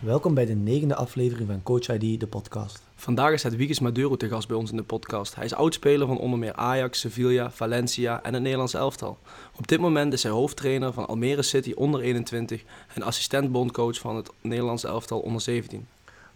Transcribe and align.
Welkom 0.00 0.34
bij 0.34 0.46
de 0.46 0.54
negende 0.54 0.94
aflevering 0.94 1.48
van 1.48 1.62
Coach 1.62 1.88
ID, 1.88 2.20
de 2.20 2.26
podcast. 2.26 2.82
Vandaag 2.94 3.32
is 3.32 3.42
het 3.42 3.56
Wiegis 3.56 3.80
Maduro 3.80 4.16
te 4.16 4.28
gast 4.28 4.48
bij 4.48 4.56
ons 4.56 4.70
in 4.70 4.76
de 4.76 4.82
podcast. 4.82 5.34
Hij 5.34 5.44
is 5.44 5.54
oudspeler 5.54 6.06
van 6.06 6.18
onder 6.18 6.38
meer 6.38 6.54
Ajax, 6.54 7.00
Sevilla, 7.00 7.50
Valencia 7.50 8.22
en 8.22 8.32
het 8.32 8.42
Nederlands 8.42 8.74
elftal. 8.74 9.18
Op 9.56 9.68
dit 9.68 9.80
moment 9.80 10.12
is 10.12 10.22
hij 10.22 10.32
hoofdtrainer 10.32 10.92
van 10.92 11.06
Almere 11.06 11.42
City 11.42 11.72
onder 11.76 12.00
21 12.00 12.62
en 12.94 13.02
assistent-bondcoach 13.02 13.98
van 13.98 14.16
het 14.16 14.30
Nederlands 14.40 14.84
elftal 14.84 15.18
onder 15.18 15.40
17. 15.40 15.86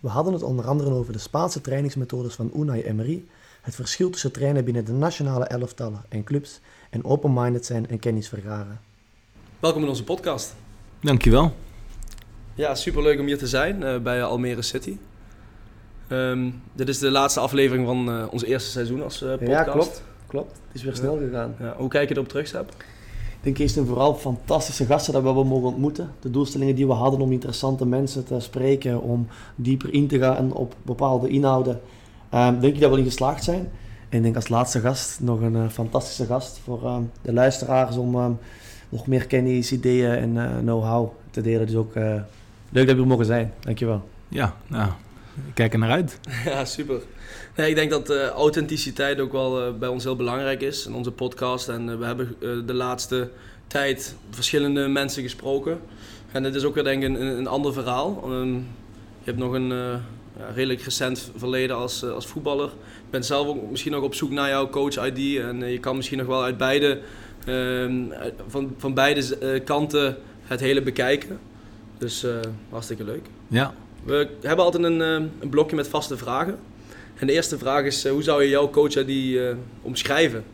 We 0.00 0.08
hadden 0.08 0.32
het 0.32 0.42
onder 0.42 0.64
andere 0.64 0.90
over 0.90 1.12
de 1.12 1.18
Spaanse 1.18 1.60
trainingsmethodes 1.60 2.34
van 2.34 2.50
Unai 2.56 2.82
Emery, 2.82 3.24
het 3.62 3.74
verschil 3.74 4.10
tussen 4.10 4.32
trainen 4.32 4.64
binnen 4.64 4.84
de 4.84 4.92
nationale 4.92 5.44
elftallen 5.44 6.04
en 6.08 6.24
clubs 6.24 6.60
en 6.90 7.04
open-minded 7.04 7.66
zijn 7.66 7.88
en 7.88 7.98
kennis 7.98 8.28
vergaren. 8.28 8.80
Welkom 9.60 9.82
in 9.82 9.88
onze 9.88 10.04
podcast. 10.04 10.54
Dankjewel. 11.00 11.54
Ja, 12.56 12.74
superleuk 12.74 13.20
om 13.20 13.26
hier 13.26 13.38
te 13.38 13.46
zijn 13.46 13.80
uh, 13.80 13.98
bij 13.98 14.22
Almere 14.22 14.62
City. 14.62 14.96
Ehm, 16.08 16.50
dit 16.72 16.88
is 16.88 16.98
de 16.98 17.10
laatste 17.10 17.40
aflevering 17.40 17.86
van 17.86 18.08
uh, 18.08 18.24
ons 18.30 18.44
eerste 18.44 18.70
seizoen 18.70 19.02
als 19.02 19.22
uh, 19.22 19.30
podcast. 19.30 19.50
Ja, 19.50 19.62
klopt. 19.62 20.02
klopt. 20.26 20.52
Het 20.66 20.74
is 20.74 20.82
weer 20.82 20.94
snel 20.94 21.16
gegaan. 21.16 21.54
Ja, 21.60 21.74
hoe 21.76 21.88
kijk 21.88 22.08
je 22.08 22.14
erop 22.14 22.28
terug, 22.28 22.46
Seb? 22.46 22.68
Ik 22.68 23.40
denk 23.40 23.58
eerst 23.58 23.76
en 23.76 23.86
vooral 23.86 24.14
fantastische 24.14 24.84
gasten 24.84 25.12
dat 25.12 25.22
we 25.22 25.28
hebben 25.28 25.46
mogen 25.46 25.68
ontmoeten. 25.68 26.10
De 26.20 26.30
doelstellingen 26.30 26.74
die 26.74 26.86
we 26.86 26.92
hadden 26.92 27.20
om 27.20 27.32
interessante 27.32 27.86
mensen 27.86 28.24
te 28.24 28.40
spreken, 28.40 29.00
om 29.00 29.26
dieper 29.54 29.92
in 29.92 30.06
te 30.08 30.18
gaan 30.18 30.52
op 30.52 30.74
bepaalde 30.82 31.28
inhouden, 31.28 31.80
um, 32.34 32.60
denk 32.60 32.74
ik 32.74 32.80
dat 32.80 32.90
we 32.90 32.98
in 32.98 33.04
geslaagd 33.04 33.44
zijn. 33.44 33.70
En 34.08 34.16
ik 34.16 34.22
denk 34.22 34.36
als 34.36 34.48
laatste 34.48 34.80
gast 34.80 35.20
nog 35.20 35.40
een 35.40 35.70
fantastische 35.70 36.26
gast 36.26 36.58
voor 36.58 36.86
um, 36.86 37.10
de 37.22 37.32
luisteraars 37.32 37.96
om 37.96 38.38
nog 38.88 39.06
meer 39.06 39.26
kennis, 39.26 39.72
ideeën 39.72 40.10
en 40.10 40.60
know-how 40.60 41.08
te 41.30 41.40
delen. 41.40 41.66
Dus 41.66 41.76
ook 41.76 41.94
leuk 42.74 42.86
dat 42.86 42.96
we 42.96 43.02
er 43.02 43.08
mogen 43.08 43.24
zijn. 43.24 43.52
Dankjewel. 43.60 44.08
Ja, 44.28 44.56
nou, 44.66 44.90
ik 45.46 45.54
kijk 45.54 45.72
er 45.72 45.78
naar 45.78 45.90
uit. 45.90 46.20
Ja, 46.44 46.64
super. 46.64 47.00
Nee, 47.56 47.68
ik 47.68 47.74
denk 47.74 47.90
dat 47.90 48.10
uh, 48.10 48.26
authenticiteit 48.28 49.20
ook 49.20 49.32
wel 49.32 49.66
uh, 49.66 49.74
bij 49.78 49.88
ons 49.88 50.04
heel 50.04 50.16
belangrijk 50.16 50.60
is 50.60 50.86
in 50.86 50.94
onze 50.94 51.10
podcast. 51.10 51.68
En 51.68 51.88
uh, 51.88 51.96
we 51.96 52.04
hebben 52.04 52.36
de 52.66 52.74
laatste 52.74 53.30
tijd 53.66 54.16
verschillende 54.30 54.88
mensen 54.88 55.22
gesproken. 55.22 55.80
En 56.32 56.44
het 56.44 56.54
is 56.54 56.64
ook 56.64 56.74
weer 56.74 56.84
denk 56.84 57.02
ik 57.02 57.08
een, 57.08 57.20
een 57.20 57.46
ander 57.46 57.72
verhaal. 57.72 58.32
Um, 58.32 58.54
je 59.18 59.30
hebt 59.30 59.38
nog 59.38 59.52
een 59.52 59.68
ja, 59.68 60.50
redelijk 60.54 60.80
recent 60.80 61.30
verleden 61.36 61.76
als, 61.76 62.04
als 62.04 62.26
voetballer. 62.26 62.66
Ik 62.66 63.10
ben 63.10 63.24
zelf 63.24 63.46
ook 63.46 63.70
misschien 63.70 63.94
ook 63.94 64.04
op 64.04 64.14
zoek 64.14 64.30
naar 64.30 64.48
jouw 64.48 64.68
coach-ID. 64.68 65.38
En 65.40 65.70
je 65.70 65.80
kan 65.80 65.96
misschien 65.96 66.18
nog 66.18 66.26
wel 66.26 66.42
uit 66.42 66.56
beide, 66.56 67.00
van, 68.48 68.74
van 68.76 68.94
beide 68.94 69.60
kanten 69.64 70.16
het 70.42 70.60
hele 70.60 70.82
bekijken. 70.82 71.38
Dus 71.98 72.26
hartstikke 72.70 73.04
leuk. 73.04 73.26
Ja, 73.48 73.74
we 74.04 74.28
hebben 74.42 74.64
altijd 74.64 74.84
een, 74.84 75.00
een, 75.00 75.48
blokje 75.50 75.76
met 75.76 75.88
vaste 75.88 76.16
vragen. 76.16 76.58
En 77.14 77.26
de 77.26 77.32
eerste 77.32 77.58
vraag 77.58 77.84
is, 77.84 78.08
hoe 78.08 78.22
zou 78.22 78.42
je 78.42 78.48
jouw 78.48 78.70
coach 78.70 79.04
die 79.04 79.40
omschrijven? 79.82 80.44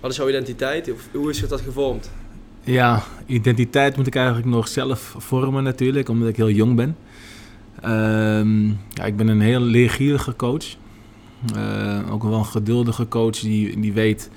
Wat 0.00 0.10
is 0.10 0.16
jouw 0.16 0.28
identiteit? 0.28 0.92
Of 0.92 1.08
hoe 1.12 1.30
is 1.30 1.48
dat 1.48 1.60
gevormd? 1.60 2.10
Ja, 2.64 3.02
identiteit 3.26 3.96
moet 3.96 4.06
ik 4.06 4.14
eigenlijk 4.14 4.46
nog 4.46 4.68
zelf 4.68 5.14
vormen 5.18 5.62
natuurlijk, 5.62 6.08
omdat 6.08 6.28
ik 6.28 6.36
heel 6.36 6.50
jong 6.50 6.76
ben. 6.76 6.96
Um, 7.84 8.78
ja, 8.92 9.04
ik 9.04 9.16
ben 9.16 9.28
een 9.28 9.40
heel 9.40 9.60
leergierige 9.60 10.36
coach. 10.36 10.64
Uh, 11.56 12.12
ook 12.12 12.22
wel 12.22 12.38
een 12.38 12.44
geduldige 12.44 13.08
coach 13.08 13.38
die, 13.38 13.80
die 13.80 13.92
weet 13.92 14.30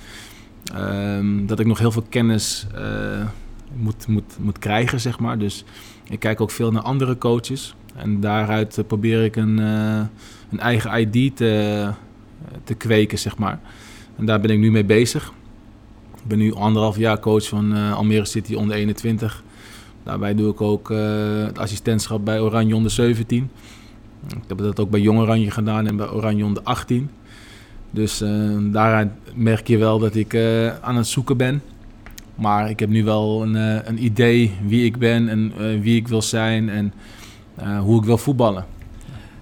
um, 0.75 1.47
dat 1.47 1.59
ik 1.59 1.65
nog 1.65 1.79
heel 1.79 1.91
veel 1.91 2.05
kennis 2.09 2.67
uh, 2.75 3.27
moet, 3.75 4.07
moet, 4.07 4.37
moet 4.39 4.59
krijgen, 4.59 4.99
zeg 4.99 5.19
maar. 5.19 5.37
Dus 5.37 5.63
ik 6.09 6.19
kijk 6.19 6.41
ook 6.41 6.51
veel 6.51 6.71
naar 6.71 6.81
andere 6.81 7.17
coaches. 7.17 7.75
En 7.95 8.19
daaruit 8.19 8.83
probeer 8.87 9.23
ik 9.23 9.35
een, 9.35 9.59
uh, 9.59 10.01
een 10.51 10.59
eigen 10.59 10.99
ID 10.99 11.35
te, 11.35 11.89
te 12.63 12.73
kweken, 12.73 13.19
zeg 13.19 13.37
maar. 13.37 13.59
En 14.17 14.25
daar 14.25 14.39
ben 14.39 14.49
ik 14.49 14.59
nu 14.59 14.71
mee 14.71 14.85
bezig. 14.85 15.33
Ik 16.15 16.27
ben 16.27 16.37
nu 16.37 16.53
anderhalf 16.53 16.97
jaar 16.97 17.19
coach 17.19 17.47
van 17.47 17.75
uh, 17.75 17.95
Almere 17.95 18.25
City 18.25 18.53
onder 18.53 18.75
21. 18.75 19.43
Daarbij 20.03 20.35
doe 20.35 20.51
ik 20.51 20.61
ook 20.61 20.89
het 21.45 21.59
assistentschap 21.59 22.25
bij 22.25 22.39
Oranje 22.39 22.75
onder 22.75 22.91
17. 22.91 23.49
Ik 24.27 24.37
heb 24.47 24.57
dat 24.57 24.79
ook 24.79 24.89
bij 24.89 24.99
Jong 24.99 25.19
Oranje 25.19 25.51
gedaan 25.51 25.87
en 25.87 25.95
bij 25.95 26.09
Oranje 26.09 26.45
onder 26.45 26.63
18. 26.63 27.09
Dus 27.91 28.17
daaruit 28.71 29.09
merk 29.35 29.67
je 29.67 29.77
wel 29.77 29.99
dat 29.99 30.15
ik 30.15 30.35
aan 30.81 30.95
het 30.95 31.07
zoeken 31.07 31.37
ben. 31.37 31.61
Maar 32.35 32.69
ik 32.69 32.79
heb 32.79 32.89
nu 32.89 33.03
wel 33.03 33.41
een, 33.41 33.55
een 33.87 34.03
idee 34.03 34.51
wie 34.65 34.85
ik 34.85 34.97
ben 34.97 35.29
en 35.29 35.53
wie 35.81 35.95
ik 35.95 36.07
wil 36.07 36.21
zijn. 36.21 36.69
En 36.69 36.93
uh, 37.63 37.79
hoe 37.79 37.99
ik 37.99 38.05
wil 38.05 38.17
voetballen. 38.17 38.65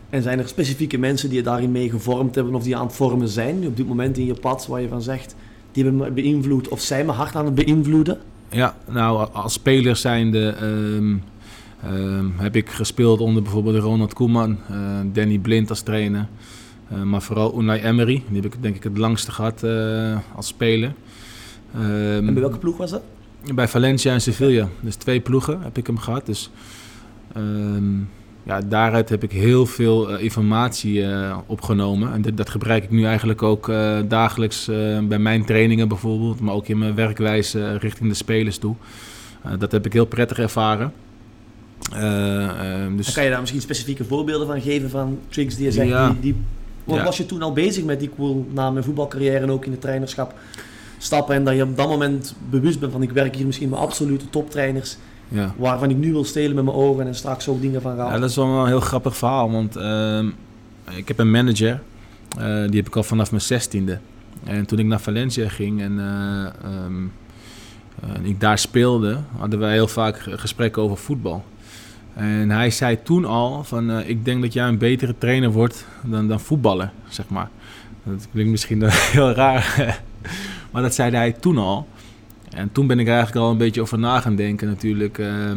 En 0.09 0.21
zijn 0.21 0.39
er 0.39 0.47
specifieke 0.47 0.97
mensen 0.97 1.29
die 1.29 1.37
je 1.37 1.43
daarin 1.43 1.71
mee 1.71 1.89
gevormd 1.89 2.35
hebben 2.35 2.55
of 2.55 2.63
die 2.63 2.77
aan 2.77 2.85
het 2.85 2.95
vormen 2.95 3.27
zijn 3.27 3.67
op 3.67 3.77
dit 3.77 3.87
moment 3.87 4.17
in 4.17 4.25
je 4.25 4.33
pad 4.33 4.67
waar 4.67 4.81
je 4.81 4.87
van 4.87 5.01
zegt, 5.01 5.35
die 5.71 5.83
hebben 5.83 6.01
me 6.01 6.11
beïnvloed 6.11 6.67
of 6.67 6.81
zijn 6.81 7.05
me 7.05 7.11
hard 7.11 7.35
aan 7.35 7.45
het 7.45 7.55
beïnvloeden? 7.55 8.17
Ja, 8.49 8.75
nou 8.87 9.29
als 9.33 9.53
speler 9.53 9.95
zijnde 9.95 10.55
um, 10.61 11.23
um, 11.93 12.33
heb 12.37 12.55
ik 12.55 12.69
gespeeld 12.69 13.19
onder 13.19 13.43
bijvoorbeeld 13.43 13.83
Ronald 13.83 14.13
Koeman, 14.13 14.57
uh, 14.71 14.77
Danny 15.13 15.37
Blind 15.37 15.69
als 15.69 15.81
trainer. 15.81 16.27
Uh, 16.93 17.01
maar 17.01 17.21
vooral 17.21 17.59
Unai 17.59 17.81
Emery, 17.81 18.23
die 18.29 18.41
heb 18.41 18.53
ik 18.53 18.61
denk 18.61 18.75
ik 18.75 18.83
het 18.83 18.97
langste 18.97 19.31
gehad 19.31 19.63
uh, 19.63 20.17
als 20.35 20.47
speler. 20.47 20.93
Um, 21.75 22.27
en 22.27 22.33
bij 22.33 22.41
welke 22.41 22.57
ploeg 22.57 22.77
was 22.77 22.91
dat? 22.91 23.01
Bij 23.53 23.67
Valencia 23.67 24.13
en 24.13 24.21
Sevilla. 24.21 24.67
Dus 24.79 24.95
twee 24.95 25.19
ploegen 25.19 25.61
heb 25.61 25.77
ik 25.77 25.87
hem 25.87 25.97
gehad. 25.97 26.25
Dus 26.25 26.49
Um, 27.37 28.09
ja, 28.43 28.61
daaruit 28.61 29.09
heb 29.09 29.23
ik 29.23 29.31
heel 29.31 29.65
veel 29.65 30.11
uh, 30.11 30.23
informatie 30.23 31.01
uh, 31.01 31.37
opgenomen. 31.45 32.13
En 32.13 32.21
dit, 32.21 32.37
dat 32.37 32.49
gebruik 32.49 32.83
ik 32.83 32.89
nu 32.89 33.05
eigenlijk 33.05 33.43
ook 33.43 33.69
uh, 33.69 33.99
dagelijks 34.07 34.65
bij 35.03 35.19
mijn 35.19 35.45
trainingen 35.45 35.87
bijvoorbeeld, 35.87 36.39
maar 36.39 36.53
ook 36.53 36.67
in 36.67 36.77
mijn 36.77 36.95
werkwijze 36.95 37.77
richting 37.77 38.09
de 38.09 38.15
spelers 38.15 38.57
toe. 38.57 38.75
dat 39.59 39.71
heb 39.71 39.85
ik 39.85 39.93
heel 39.93 40.05
prettig 40.05 40.39
ervaren. 40.39 40.93
dus... 42.95 43.13
kan 43.13 43.23
je 43.23 43.29
daar 43.29 43.39
misschien 43.39 43.61
specifieke 43.61 44.03
voorbeelden 44.03 44.47
van 44.47 44.61
geven 44.61 44.89
van 44.89 45.19
tricks 45.27 45.55
die 45.55 45.65
je 45.65 45.71
zegt? 45.71 45.89
Ja. 45.89 46.09
Die, 46.09 46.19
die... 46.19 46.35
Ja. 46.95 47.03
Was 47.03 47.17
je 47.17 47.25
toen 47.25 47.41
al 47.41 47.53
bezig 47.53 47.83
met 47.83 47.99
die 47.99 48.09
cool 48.15 48.47
na 48.53 48.71
mijn 48.71 48.83
voetbalcarrière 48.83 49.39
en 49.39 49.51
ook 49.51 49.65
in 49.65 49.71
het 49.71 49.81
trainerschap 49.81 50.33
stappen 50.99 51.35
en 51.35 51.43
dat 51.43 51.55
je 51.55 51.63
op 51.63 51.77
dat 51.77 51.87
moment 51.87 52.35
bewust 52.49 52.79
bent 52.79 52.91
van 52.91 53.01
ik 53.01 53.11
werk 53.11 53.35
hier 53.35 53.45
misschien 53.45 53.69
met 53.69 53.79
absolute 53.79 54.29
toptrainers 54.29 54.97
ja. 55.29 55.53
Waarvan 55.57 55.89
ik 55.89 55.97
nu 55.97 56.11
wil 56.11 56.23
stelen 56.23 56.55
met 56.55 56.63
mijn 56.63 56.77
ogen 56.77 57.07
en 57.07 57.15
straks 57.15 57.47
ook 57.47 57.61
dingen 57.61 57.81
van 57.81 57.95
gaan. 57.95 58.13
Ja, 58.13 58.19
dat 58.19 58.29
is 58.29 58.35
wel 58.35 58.45
een 58.45 58.67
heel 58.67 58.79
grappig 58.79 59.17
verhaal. 59.17 59.51
Want 59.51 59.77
uh, 59.77 60.19
ik 60.95 61.07
heb 61.07 61.19
een 61.19 61.31
manager. 61.31 61.81
Uh, 62.39 62.43
die 62.43 62.77
heb 62.77 62.87
ik 62.87 62.95
al 62.95 63.03
vanaf 63.03 63.29
mijn 63.29 63.41
zestiende. 63.41 63.99
En 64.43 64.65
toen 64.65 64.79
ik 64.79 64.85
naar 64.85 64.99
Valencia 64.99 65.49
ging 65.49 65.81
en 65.81 65.91
uh, 65.91 66.85
um, 66.85 67.11
ik 68.21 68.39
daar 68.39 68.57
speelde, 68.57 69.17
hadden 69.37 69.59
wij 69.59 69.73
heel 69.73 69.87
vaak 69.87 70.27
gesprekken 70.29 70.81
over 70.81 70.97
voetbal. 70.97 71.43
En 72.13 72.49
hij 72.49 72.69
zei 72.69 73.03
toen 73.03 73.25
al 73.25 73.63
van 73.63 73.99
ik 73.99 74.25
denk 74.25 74.41
dat 74.41 74.53
jij 74.53 74.67
een 74.67 74.77
betere 74.77 75.15
trainer 75.17 75.51
wordt 75.51 75.85
dan, 76.03 76.27
dan 76.27 76.39
voetballer, 76.39 76.91
zeg 77.09 77.29
maar. 77.29 77.49
Dat 78.03 78.27
klinkt 78.31 78.51
misschien 78.51 78.83
heel 78.89 79.31
raar. 79.31 80.01
Maar 80.71 80.81
dat 80.81 80.93
zei 80.93 81.15
hij 81.15 81.31
toen 81.31 81.57
al. 81.57 81.87
En 82.49 82.71
toen 82.71 82.87
ben 82.87 82.99
ik 82.99 83.07
eigenlijk 83.07 83.37
al 83.37 83.51
een 83.51 83.57
beetje 83.57 83.81
over 83.81 83.99
na 83.99 84.19
gaan 84.19 84.35
denken 84.35 84.67
natuurlijk. 84.67 85.17
Uh, 85.17 85.51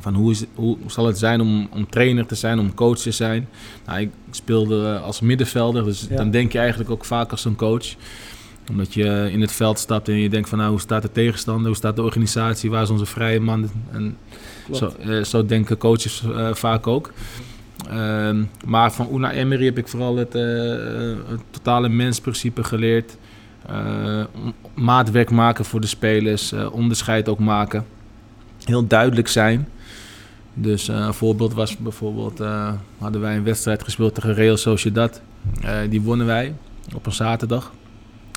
van 0.00 0.14
hoe, 0.14 0.30
is, 0.30 0.44
hoe 0.54 0.76
zal 0.86 1.06
het 1.06 1.18
zijn 1.18 1.40
om, 1.40 1.68
om 1.72 1.90
trainer 1.90 2.26
te 2.26 2.34
zijn, 2.34 2.58
om 2.58 2.74
coach 2.74 2.98
te 2.98 3.10
zijn. 3.10 3.48
Nou, 3.86 4.00
ik 4.00 4.10
speelde 4.30 4.98
als 4.98 5.20
middenvelder, 5.20 5.84
dus 5.84 6.06
ja. 6.10 6.16
dan 6.16 6.30
denk 6.30 6.52
je 6.52 6.58
eigenlijk 6.58 6.90
ook 6.90 7.04
vaak 7.04 7.30
als 7.30 7.44
een 7.44 7.56
coach. 7.56 7.94
Omdat 8.70 8.94
je 8.94 9.28
in 9.32 9.40
het 9.40 9.52
veld 9.52 9.78
stapt 9.78 10.08
en 10.08 10.14
je 10.14 10.28
denkt 10.28 10.48
van 10.48 10.58
nou, 10.58 10.70
hoe 10.70 10.80
staat 10.80 11.02
de 11.02 11.12
tegenstander, 11.12 11.66
hoe 11.66 11.76
staat 11.76 11.96
de 11.96 12.02
organisatie, 12.02 12.70
waar 12.70 12.82
is 12.82 12.90
onze 12.90 13.06
vrije 13.06 13.40
man. 13.40 13.70
En 13.92 14.16
zo, 14.72 14.92
uh, 15.06 15.24
zo, 15.24 15.46
denken 15.46 15.78
coaches 15.78 16.22
uh, 16.26 16.54
vaak 16.54 16.86
ook. 16.86 17.12
Ehm, 17.88 18.42
maar 18.66 18.92
van 18.92 19.08
Una 19.12 19.32
Emery 19.32 19.64
heb 19.64 19.78
ik 19.78 19.88
vooral 19.88 20.16
het, 20.16 20.32
het 20.32 21.40
totale 21.50 21.88
mensprincipe 21.88 22.64
geleerd. 22.64 23.16
Uh, 23.72 24.24
maatwerk 24.74 25.30
maken 25.30 25.64
voor 25.64 25.80
de 25.80 25.86
spelers, 25.86 26.52
uh, 26.52 26.72
onderscheid 26.72 27.28
ook 27.28 27.38
maken. 27.38 27.86
Heel 28.64 28.86
duidelijk 28.86 29.28
zijn. 29.28 29.68
Dus 30.54 30.88
uh, 30.88 30.96
een 30.96 31.14
voorbeeld 31.14 31.54
was 31.54 31.76
bijvoorbeeld, 31.76 32.38
hadden 32.98 33.20
wij 33.20 33.36
een 33.36 33.44
wedstrijd 33.44 33.82
gespeeld 33.82 34.14
tegen 34.14 34.34
Real 34.34 34.56
Sociedad. 34.56 35.20
die 35.88 36.00
wonnen 36.00 36.26
wij 36.26 36.54
op 36.94 37.06
een 37.06 37.12
zaterdag. 37.12 37.72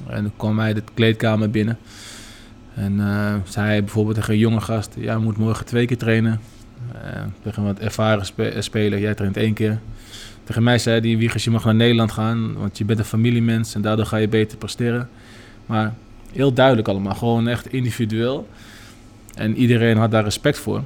En 0.08 0.22
toen 0.22 0.34
kwam 0.38 0.60
hij 0.60 0.74
de 0.74 0.84
kleedkamer 0.94 1.50
binnen. 1.50 1.78
En 2.74 3.02
zei 3.48 3.82
bijvoorbeeld 3.82 4.16
tegen 4.16 4.34
een 4.34 4.40
jonge 4.40 4.62
gast, 4.62 4.96
ja, 4.98 5.14
je 5.14 5.20
moet 5.20 5.38
morgen 5.38 5.66
twee 5.66 5.86
keer 5.86 5.98
trainen. 5.98 6.40
tegen 7.44 7.62
een 7.62 7.68
wat 7.68 7.80
ervaren 7.80 8.26
spe 8.26 8.56
speler, 8.60 9.00
jij 9.00 9.14
traint 9.14 9.38
één 9.38 9.54
keer. 9.54 9.80
Tegen 10.44 10.64
mij 10.64 10.78
zei 10.78 11.00
hij, 11.00 11.18
Wiegers, 11.18 11.44
je 11.44 11.50
mag 11.50 11.66
naar 11.66 11.76
Nederland 11.76 12.12
gaan, 12.12 12.54
want 12.54 12.78
je 12.78 12.86
bent 12.86 13.00
een 13.00 13.06
familiemens 13.06 13.76
en 13.76 13.82
daardoor 13.82 14.06
ga 14.06 14.18
je 14.18 14.28
beter 14.28 14.58
presteren. 14.58 15.10
Maar 15.66 15.94
heel 16.32 16.54
duidelijk 16.54 16.88
allemaal, 16.88 17.16
gewoon 17.16 17.48
echt 17.48 17.74
individueel. 17.74 18.48
En 19.36 19.56
iedereen 19.56 19.98
had 19.98 20.12
daar 20.12 20.24
respect 20.24 20.58
voor. 20.58 20.84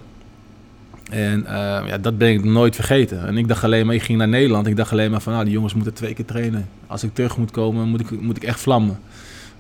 En 1.09 1.39
uh, 1.39 1.50
ja, 1.88 1.97
dat 1.97 2.18
ben 2.18 2.29
ik 2.29 2.44
nooit 2.44 2.75
vergeten. 2.75 3.27
En 3.27 3.38
ik 3.38 3.47
dacht 3.47 3.63
alleen 3.63 3.85
maar, 3.85 3.95
ik 3.95 4.01
ging 4.01 4.18
naar 4.18 4.27
Nederland. 4.27 4.68
Ik 4.68 4.75
dacht 4.75 4.91
alleen 4.91 5.12
maar 5.12 5.21
van, 5.21 5.33
nou, 5.33 5.45
die 5.45 5.53
jongens 5.53 5.74
moeten 5.74 5.94
twee 5.94 6.13
keer 6.13 6.25
trainen. 6.25 6.68
Als 6.88 7.03
ik 7.03 7.13
terug 7.13 7.38
moet 7.38 7.51
komen, 7.51 7.88
moet 7.88 8.00
ik, 8.00 8.21
moet 8.21 8.38
ik 8.38 8.44
echt 8.44 8.59
vlammen. 8.59 9.00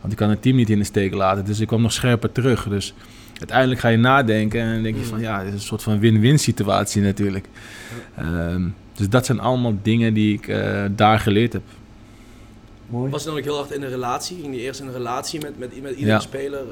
Want 0.01 0.11
ik 0.11 0.17
kan 0.17 0.29
het 0.29 0.41
team 0.41 0.55
niet 0.55 0.69
in 0.69 0.77
de 0.77 0.83
steek 0.83 1.13
laten. 1.13 1.45
Dus 1.45 1.59
ik 1.59 1.67
kwam 1.67 1.81
nog 1.81 1.91
scherper 1.93 2.31
terug. 2.31 2.67
Dus 2.69 2.93
uiteindelijk 3.37 3.79
ga 3.79 3.87
je 3.87 3.97
nadenken 3.97 4.61
en 4.61 4.83
denk 4.83 4.95
je 4.95 5.03
van, 5.03 5.19
ja, 5.19 5.37
het 5.39 5.47
is 5.47 5.53
een 5.53 5.59
soort 5.59 5.83
van 5.83 5.99
win-win 5.99 6.39
situatie 6.39 7.01
natuurlijk. 7.01 7.47
Um, 8.19 8.75
dus 8.93 9.09
dat 9.09 9.25
zijn 9.25 9.39
allemaal 9.39 9.77
dingen 9.81 10.13
die 10.13 10.33
ik 10.33 10.47
uh, 10.47 10.83
daar 10.91 11.19
geleerd 11.19 11.53
heb. 11.53 11.61
Mooi. 12.89 13.11
Was 13.11 13.23
je 13.23 13.29
dan 13.29 13.37
ook 13.37 13.43
heel 13.43 13.55
hard 13.55 13.71
in 13.71 13.83
een 13.83 13.89
relatie? 13.89 14.37
Ging 14.41 14.55
je 14.55 14.61
eerst 14.61 14.79
in 14.79 14.87
een 14.87 14.93
relatie 14.93 15.41
met, 15.41 15.59
met, 15.59 15.81
met 15.81 15.91
iedere 15.91 16.11
ja. 16.11 16.19
speler? 16.19 16.63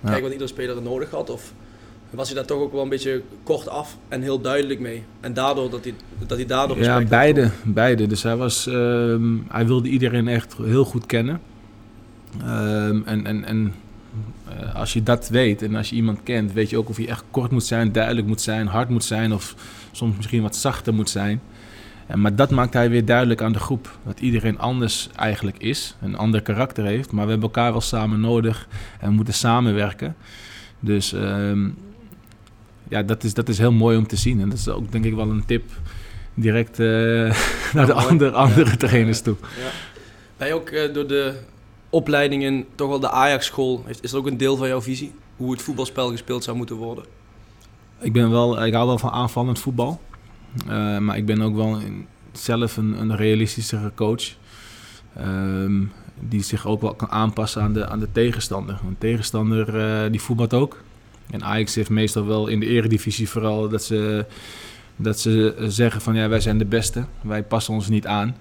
Kijken 0.00 0.16
ja. 0.16 0.22
wat 0.22 0.32
iedere 0.32 0.50
speler 0.50 0.82
nodig 0.82 1.10
had? 1.10 1.30
Of 1.30 1.52
was 2.10 2.26
hij 2.26 2.36
daar 2.36 2.46
toch 2.46 2.60
ook 2.60 2.72
wel 2.72 2.82
een 2.82 2.88
beetje 2.88 3.22
kort 3.42 3.68
af 3.68 3.96
en 4.08 4.22
heel 4.22 4.40
duidelijk 4.40 4.80
mee? 4.80 5.02
En 5.20 5.34
daardoor 5.34 5.70
dat 5.70 5.84
hij, 5.84 5.94
dat 6.26 6.36
hij 6.36 6.46
daardoor 6.46 6.78
Ja, 6.78 7.04
beide, 7.04 7.50
beide. 7.64 8.06
Dus 8.06 8.22
hij, 8.22 8.36
was, 8.36 8.66
uh, 8.66 9.16
hij 9.48 9.66
wilde 9.66 9.88
iedereen 9.88 10.28
echt 10.28 10.56
heel 10.56 10.84
goed 10.84 11.06
kennen. 11.06 11.40
Um, 12.42 13.02
en 13.04 13.26
en, 13.26 13.44
en 13.44 13.74
uh, 14.48 14.74
als 14.74 14.92
je 14.92 15.02
dat 15.02 15.28
weet 15.28 15.62
en 15.62 15.74
als 15.74 15.90
je 15.90 15.96
iemand 15.96 16.22
kent, 16.22 16.52
weet 16.52 16.70
je 16.70 16.78
ook 16.78 16.88
of 16.88 16.96
hij 16.96 17.08
echt 17.08 17.24
kort 17.30 17.50
moet 17.50 17.64
zijn, 17.64 17.92
duidelijk 17.92 18.26
moet 18.26 18.40
zijn, 18.40 18.66
hard 18.66 18.88
moet 18.88 19.04
zijn 19.04 19.32
of 19.32 19.54
soms 19.92 20.16
misschien 20.16 20.42
wat 20.42 20.56
zachter 20.56 20.94
moet 20.94 21.10
zijn. 21.10 21.40
En, 22.10 22.20
maar 22.20 22.36
dat 22.36 22.50
maakt 22.50 22.74
hij 22.74 22.90
weer 22.90 23.04
duidelijk 23.04 23.42
aan 23.42 23.52
de 23.52 23.58
groep. 23.58 23.98
Dat 24.06 24.20
iedereen 24.20 24.58
anders 24.58 25.08
eigenlijk 25.16 25.58
is, 25.58 25.96
een 26.02 26.16
ander 26.16 26.42
karakter 26.42 26.84
heeft. 26.84 27.12
Maar 27.12 27.24
we 27.24 27.30
hebben 27.30 27.48
elkaar 27.48 27.72
wel 27.72 27.80
samen 27.80 28.20
nodig 28.20 28.68
en 29.00 29.12
moeten 29.12 29.34
samenwerken. 29.34 30.16
Dus 30.80 31.12
um, 31.12 31.76
ja, 32.88 33.02
dat 33.02 33.24
is, 33.24 33.34
dat 33.34 33.48
is 33.48 33.58
heel 33.58 33.72
mooi 33.72 33.96
om 33.96 34.06
te 34.06 34.16
zien. 34.16 34.40
En 34.40 34.48
dat 34.48 34.58
is 34.58 34.68
ook 34.68 34.92
denk 34.92 35.04
ik 35.04 35.14
wel 35.14 35.30
een 35.30 35.44
tip 35.46 35.70
direct 36.34 36.78
uh, 36.78 36.86
naar 37.74 37.86
de 37.86 37.92
andere, 37.92 38.30
andere 38.30 38.76
trainers 38.76 39.20
toe. 39.20 39.36
Ja. 39.40 39.70
Ben 40.36 40.48
je 40.48 40.54
ook 40.54 40.70
uh, 40.70 40.94
door 40.94 41.06
de 41.06 41.34
opleidingen, 41.90 42.66
toch 42.74 42.88
wel 42.88 43.00
de 43.00 43.10
Ajax-school, 43.10 43.84
is 43.86 44.10
dat 44.10 44.14
ook 44.14 44.26
een 44.26 44.36
deel 44.36 44.56
van 44.56 44.68
jouw 44.68 44.82
visie? 44.82 45.12
Hoe 45.36 45.52
het 45.52 45.62
voetbalspel 45.62 46.10
gespeeld 46.10 46.44
zou 46.44 46.56
moeten 46.56 46.76
worden? 46.76 47.04
Ik, 48.00 48.12
ben 48.12 48.30
wel, 48.30 48.64
ik 48.64 48.72
hou 48.72 48.86
wel 48.86 48.98
van 48.98 49.10
aanvallend 49.10 49.58
voetbal. 49.58 50.00
Uh, 50.68 50.98
maar 50.98 51.16
ik 51.16 51.26
ben 51.26 51.42
ook 51.42 51.54
wel 51.54 51.78
zelf 52.32 52.76
een, 52.76 53.00
een 53.00 53.16
realistischere 53.16 53.92
coach. 53.94 54.24
Um, 55.18 55.92
die 56.20 56.42
zich 56.42 56.66
ook 56.66 56.80
wel 56.80 56.94
kan 56.94 57.10
aanpassen 57.10 57.62
aan 57.62 57.72
de, 57.72 57.88
aan 57.88 58.00
de 58.00 58.12
tegenstander. 58.12 58.80
Een 58.86 58.98
tegenstander 58.98 59.74
uh, 60.04 60.10
die 60.10 60.20
voetbalt 60.20 60.54
ook. 60.54 60.82
En 61.30 61.44
Ajax 61.44 61.74
heeft 61.74 61.90
meestal 61.90 62.26
wel 62.26 62.46
in 62.46 62.60
de 62.60 62.66
eredivisie 62.66 63.28
vooral 63.28 63.68
dat 63.68 63.84
ze, 63.84 64.26
dat 64.96 65.20
ze 65.20 65.54
zeggen 65.68 66.00
van 66.00 66.14
ja, 66.14 66.28
wij 66.28 66.40
zijn 66.40 66.58
de 66.58 66.64
beste. 66.64 67.04
Wij 67.20 67.42
passen 67.42 67.74
ons 67.74 67.88
niet 67.88 68.06
aan. 68.06 68.36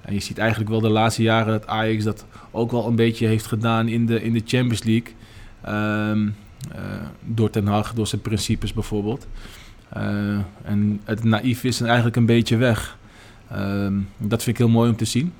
En 0.00 0.14
je 0.14 0.20
ziet 0.20 0.38
eigenlijk 0.38 0.70
wel 0.70 0.80
de 0.80 0.88
laatste 0.88 1.22
jaren 1.22 1.52
dat 1.52 1.66
Ajax 1.66 2.04
dat 2.04 2.24
ook 2.50 2.70
wel 2.70 2.86
een 2.86 2.96
beetje 2.96 3.26
heeft 3.26 3.46
gedaan 3.46 3.88
in 3.88 4.06
de, 4.06 4.22
in 4.22 4.32
de 4.32 4.42
Champions 4.44 4.82
League. 4.82 5.12
Um, 5.68 6.34
uh, 6.74 6.82
door 7.24 7.50
Ten 7.50 7.66
Hag, 7.66 7.94
door 7.94 8.06
zijn 8.06 8.20
principes 8.20 8.72
bijvoorbeeld. 8.72 9.26
Uh, 9.96 10.38
en 10.62 11.00
het 11.04 11.24
naïef 11.24 11.64
is 11.64 11.80
eigenlijk 11.80 12.16
een 12.16 12.26
beetje 12.26 12.56
weg. 12.56 12.96
Um, 13.52 14.08
dat 14.16 14.42
vind 14.42 14.58
ik 14.58 14.64
heel 14.64 14.72
mooi 14.72 14.90
om 14.90 14.96
te 14.96 15.04
zien. 15.04 15.32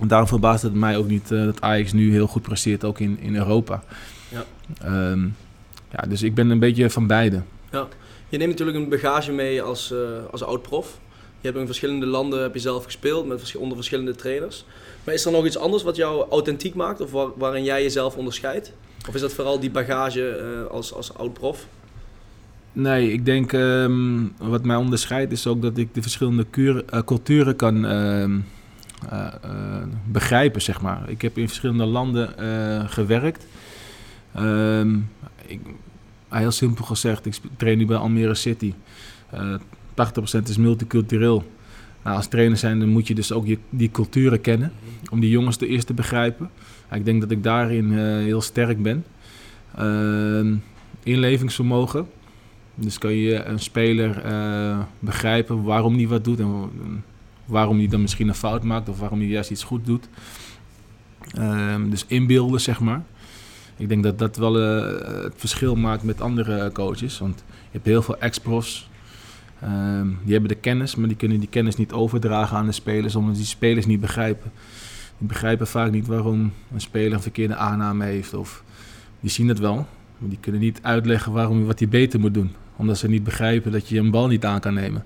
En 0.00 0.08
daarom 0.08 0.28
verbaast 0.28 0.62
het 0.62 0.74
mij 0.74 0.96
ook 0.96 1.08
niet 1.08 1.30
uh, 1.30 1.44
dat 1.44 1.60
Ajax 1.60 1.92
nu 1.92 2.12
heel 2.12 2.26
goed 2.26 2.42
presteert, 2.42 2.84
ook 2.84 2.98
in, 2.98 3.18
in 3.20 3.36
Europa. 3.36 3.82
Ja. 4.28 4.44
Um, 5.10 5.36
ja, 5.90 6.02
dus 6.08 6.22
ik 6.22 6.34
ben 6.34 6.50
een 6.50 6.58
beetje 6.58 6.90
van 6.90 7.06
beide. 7.06 7.42
Ja. 7.70 7.88
Je 8.28 8.38
neemt 8.38 8.50
natuurlijk 8.50 8.78
een 8.78 8.88
bagage 8.88 9.32
mee 9.32 9.62
als, 9.62 9.92
uh, 9.92 9.98
als 10.30 10.42
oud-prof. 10.42 10.98
Je 11.40 11.46
hebt 11.46 11.58
in 11.60 11.66
verschillende 11.66 12.06
landen 12.06 12.42
heb 12.42 12.54
je 12.54 12.60
zelf 12.60 12.84
gespeeld, 12.84 13.26
met, 13.26 13.56
onder 13.56 13.76
verschillende 13.76 14.14
trainers. 14.14 14.64
Maar 15.04 15.14
is 15.14 15.24
er 15.24 15.32
nog 15.32 15.46
iets 15.46 15.58
anders 15.58 15.82
wat 15.82 15.96
jou 15.96 16.30
authentiek 16.30 16.74
maakt 16.74 17.00
of 17.00 17.10
waar, 17.10 17.28
waarin 17.36 17.64
jij 17.64 17.82
jezelf 17.82 18.16
onderscheidt? 18.16 18.72
Of 19.08 19.14
is 19.14 19.20
dat 19.20 19.32
vooral 19.32 19.60
die 19.60 19.70
bagage 19.70 20.40
uh, 20.42 20.70
als, 20.70 20.94
als 20.94 21.14
oud-prof? 21.14 21.66
Nee, 22.72 23.12
ik 23.12 23.24
denk 23.24 23.52
um, 23.52 24.32
wat 24.38 24.64
mij 24.64 24.76
onderscheidt 24.76 25.32
is 25.32 25.46
ook 25.46 25.62
dat 25.62 25.78
ik 25.78 25.94
de 25.94 26.02
verschillende 26.02 26.46
uh, 26.54 26.80
culturen 27.04 27.56
kan 27.56 27.84
uh, 27.84 28.38
begrijpen, 30.04 30.62
zeg 30.62 30.80
maar. 30.80 31.10
Ik 31.10 31.22
heb 31.22 31.38
in 31.38 31.46
verschillende 31.46 31.84
landen 31.84 32.34
gewerkt. 32.90 33.46
Um, 34.38 35.08
ik, 35.46 35.60
heel 36.28 36.50
simpel 36.50 36.84
gezegd, 36.84 37.26
ik 37.26 37.34
train 37.56 37.78
nu 37.78 37.86
bij 37.86 37.96
Almere 37.96 38.34
City. 38.34 38.74
Uh, 39.34 39.54
eh, 39.54 39.60
80% 40.38 40.42
is 40.42 40.56
multicultureel. 40.56 41.44
Nou, 42.02 42.16
als 42.16 42.28
trainer 42.28 42.56
zijn, 42.56 42.78
dan 42.78 42.88
moet 42.88 43.06
je 43.06 43.14
dus 43.14 43.32
ook 43.32 43.46
je, 43.46 43.58
die 43.70 43.90
culturen 43.90 44.40
kennen. 44.40 44.72
Om 45.10 45.20
die 45.20 45.30
jongens 45.30 45.56
te 45.56 45.66
eerst 45.66 45.86
te 45.86 45.94
begrijpen. 45.94 46.50
ik 46.92 47.04
denk 47.04 47.20
dat 47.20 47.30
ik 47.30 47.42
daarin 47.42 47.92
heel 47.98 48.40
sterk 48.40 48.82
ben. 48.82 49.04
Inlevingsvermogen. 51.02 52.06
Dus 52.80 52.98
kan 52.98 53.12
je 53.12 53.44
een 53.44 53.58
speler 53.58 54.26
uh, 54.26 54.78
begrijpen 54.98 55.62
waarom 55.62 55.94
hij 55.94 56.08
wat 56.08 56.24
doet. 56.24 56.40
En 56.40 56.70
waarom 57.44 57.78
hij 57.78 57.86
dan 57.86 58.00
misschien 58.00 58.28
een 58.28 58.34
fout 58.34 58.62
maakt. 58.62 58.88
Of 58.88 58.98
waarom 58.98 59.18
hij 59.18 59.28
juist 59.28 59.50
iets 59.50 59.64
goed 59.64 59.86
doet. 59.86 60.08
Ehm, 61.34 61.90
dus 61.90 62.04
inbeelden, 62.06 62.60
zeg 62.60 62.80
maar. 62.80 63.02
Ik 63.76 63.88
denk 63.88 64.02
dat 64.02 64.18
dat 64.18 64.36
wel 64.36 64.60
uh, 64.60 65.22
het 65.22 65.34
verschil 65.36 65.74
maakt 65.74 66.02
met 66.02 66.20
andere 66.20 66.72
coaches. 66.72 67.18
Want 67.18 67.44
je 67.46 67.70
hebt 67.70 67.86
heel 67.86 68.02
veel 68.02 68.18
ex-profs. 68.18 68.90
Um, 69.64 70.18
die 70.22 70.32
hebben 70.32 70.48
de 70.48 70.60
kennis, 70.60 70.94
maar 70.94 71.08
die 71.08 71.16
kunnen 71.16 71.38
die 71.38 71.48
kennis 71.48 71.76
niet 71.76 71.92
overdragen 71.92 72.56
aan 72.56 72.66
de 72.66 72.72
spelers, 72.72 73.16
omdat 73.16 73.36
die 73.36 73.44
spelers 73.44 73.86
niet 73.86 74.00
begrijpen. 74.00 74.52
Die 75.18 75.28
begrijpen 75.28 75.66
vaak 75.66 75.90
niet 75.90 76.06
waarom 76.06 76.52
een 76.72 76.80
speler 76.80 77.12
een 77.12 77.22
verkeerde 77.22 77.56
aanname 77.56 78.04
heeft. 78.04 78.34
Of 78.34 78.64
die 79.20 79.30
zien 79.30 79.48
het 79.48 79.58
wel, 79.58 79.86
maar 80.18 80.28
die 80.28 80.38
kunnen 80.40 80.60
niet 80.60 80.78
uitleggen 80.82 81.32
waarom 81.32 81.64
wat 81.64 81.78
hij 81.78 81.88
beter 81.88 82.20
moet 82.20 82.34
doen. 82.34 82.54
Omdat 82.80 82.98
ze 82.98 83.08
niet 83.08 83.24
begrijpen 83.24 83.72
dat 83.72 83.88
je 83.88 83.98
een 83.98 84.10
bal 84.10 84.26
niet 84.26 84.44
aan 84.44 84.60
kan 84.60 84.74
nemen. 84.74 85.04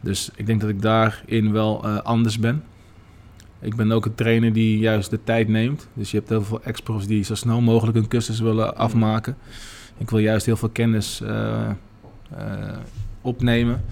Dus 0.00 0.30
ik 0.36 0.46
denk 0.46 0.60
dat 0.60 0.70
ik 0.70 0.82
daarin 0.82 1.52
wel 1.52 1.82
uh, 1.84 1.98
anders 2.00 2.38
ben. 2.38 2.64
Ik 3.60 3.76
ben 3.76 3.92
ook 3.92 4.04
een 4.04 4.14
trainer 4.14 4.52
die 4.52 4.78
juist 4.78 5.10
de 5.10 5.18
tijd 5.24 5.48
neemt. 5.48 5.88
Dus 5.94 6.10
je 6.10 6.16
hebt 6.16 6.28
heel 6.28 6.42
veel 6.42 6.62
ex-profs 6.62 7.06
die 7.06 7.24
zo 7.24 7.34
snel 7.34 7.60
mogelijk 7.60 7.96
een 7.96 8.08
cursus 8.08 8.40
willen 8.40 8.76
afmaken. 8.76 9.36
Ik 9.98 10.10
wil 10.10 10.18
juist 10.18 10.46
heel 10.46 10.56
veel 10.56 10.68
kennis 10.68 11.20
uh, 11.22 11.28
uh, 12.32 12.76
opnemen. 13.20 13.84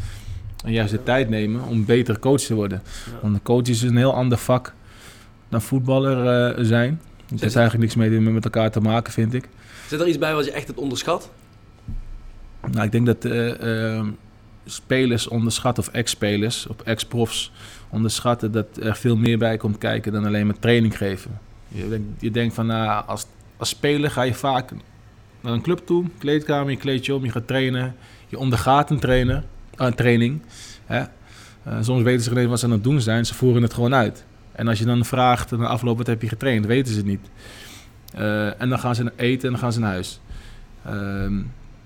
En 0.65 0.73
juist 0.73 0.93
de 0.93 1.03
tijd 1.03 1.29
nemen 1.29 1.63
om 1.63 1.85
beter 1.85 2.19
coach 2.19 2.41
te 2.41 2.55
worden. 2.55 2.83
Want 3.21 3.35
een 3.35 3.43
coach 3.43 3.67
is 3.67 3.83
een 3.83 3.97
heel 3.97 4.15
ander 4.15 4.39
vak 4.39 4.75
dan 5.49 5.63
voetballer 5.63 6.55
zijn. 6.67 7.01
Het 7.31 7.41
heeft 7.41 7.57
eigenlijk 7.57 7.95
niks 7.95 8.11
mee 8.11 8.21
met 8.21 8.45
elkaar 8.45 8.71
te 8.71 8.81
maken, 8.81 9.13
vind 9.13 9.35
ik. 9.35 9.49
Zit 9.89 10.01
er 10.01 10.09
iets 10.09 10.19
bij 10.19 10.35
wat 10.35 10.45
je 10.45 10.53
echt 10.53 10.67
hebt 10.67 10.79
onderschat? 10.79 11.31
Nou, 12.73 12.85
ik 12.85 12.93
denk 12.93 13.07
dat 13.07 13.27
spelers 14.65 15.29
onderschatten, 15.29 15.85
of 15.85 15.93
ex-spelers, 15.93 16.67
of 16.67 16.77
ex-profs 16.85 17.53
onderschatten 17.89 18.53
dat 18.53 18.67
er 18.77 18.97
veel 18.97 19.17
meer 19.17 19.39
bij 19.39 19.57
komt 19.57 19.79
kijken 19.79 20.13
dan 20.13 20.25
alleen 20.25 20.47
maar 20.47 20.59
training 20.59 20.97
geven. 20.97 21.39
Je 21.69 21.89
denkt, 21.89 22.21
je 22.21 22.31
denkt 22.31 22.55
van, 22.55 22.67
nou, 22.67 23.07
als, 23.07 23.27
als 23.57 23.69
speler 23.69 24.11
ga 24.11 24.23
je 24.23 24.35
vaak 24.35 24.71
naar 25.41 25.53
een 25.53 25.63
club 25.63 25.87
toe, 25.87 26.05
kleedkamer, 26.19 26.71
je 26.71 26.77
kleed 26.77 27.07
je 27.07 27.15
om, 27.15 27.25
je 27.25 27.31
gaat 27.31 27.47
trainen, 27.47 27.95
je 28.29 28.39
ondergaat 28.39 28.91
een, 28.91 28.99
trainer, 28.99 29.45
uh, 29.81 29.87
training. 29.87 30.43
Hè? 30.87 31.01
Uh, 31.01 31.77
soms 31.81 32.03
weten 32.03 32.25
ze 32.25 32.35
niet 32.35 32.49
wat 32.49 32.59
ze 32.59 32.65
aan 32.65 32.73
het 32.73 32.85
doen 32.85 33.01
zijn, 33.01 33.27
ze 33.27 33.35
voeren 33.35 33.63
het 33.63 33.75
gewoon 33.75 33.95
uit. 33.95 34.25
En 34.53 34.69
als 34.69 34.79
je 34.79 34.85
dan 34.85 35.05
vraagt 35.05 35.51
na 35.51 35.67
afloop 35.67 35.97
wat 35.97 36.07
heb 36.07 36.23
je 36.23 36.29
getraind, 36.29 36.67
weten 36.67 36.93
ze 36.93 36.99
het 36.99 37.07
niet. 37.07 37.31
En 38.59 38.69
dan 38.69 38.79
gaan 38.79 38.95
ze 38.95 39.13
eten 39.17 39.45
en 39.45 39.51
dan 39.51 39.59
gaan 39.61 39.73
ze 39.73 39.81
naar 39.81 39.91
huis. 39.91 40.21
Ehm, 40.85 41.41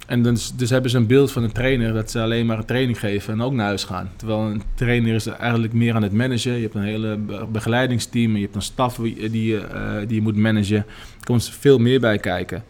en 0.06 0.22
dus, 0.22 0.52
dus 0.56 0.70
hebben 0.70 0.90
ze 0.90 0.96
een 0.96 1.06
beeld 1.06 1.32
van 1.32 1.42
een 1.42 1.52
trainer 1.52 1.92
dat 1.92 2.10
ze 2.10 2.20
alleen 2.20 2.46
maar 2.46 2.58
een 2.58 2.64
training 2.64 2.98
geven 2.98 3.32
en 3.32 3.42
ook 3.42 3.52
naar 3.52 3.66
huis 3.66 3.84
gaan. 3.84 4.10
Terwijl 4.16 4.40
een 4.40 4.62
trainer 4.74 5.14
is 5.14 5.26
eigenlijk 5.26 5.72
meer 5.72 5.94
aan 5.94 6.02
het 6.02 6.12
managen. 6.12 6.52
Je 6.52 6.62
hebt 6.62 6.74
een 6.74 6.82
hele 6.82 7.18
begeleidingsteam, 7.52 8.36
je 8.36 8.42
hebt 8.42 8.54
een 8.54 8.62
staf 8.62 8.96
die 8.96 9.46
je, 9.46 9.66
uh, 9.74 9.98
die 10.06 10.14
je 10.14 10.22
moet 10.22 10.36
managen. 10.36 10.76
Er 10.76 11.24
komt 11.24 11.50
veel 11.50 11.78
meer 11.78 12.00
bij 12.00 12.18
kijken. 12.18 12.64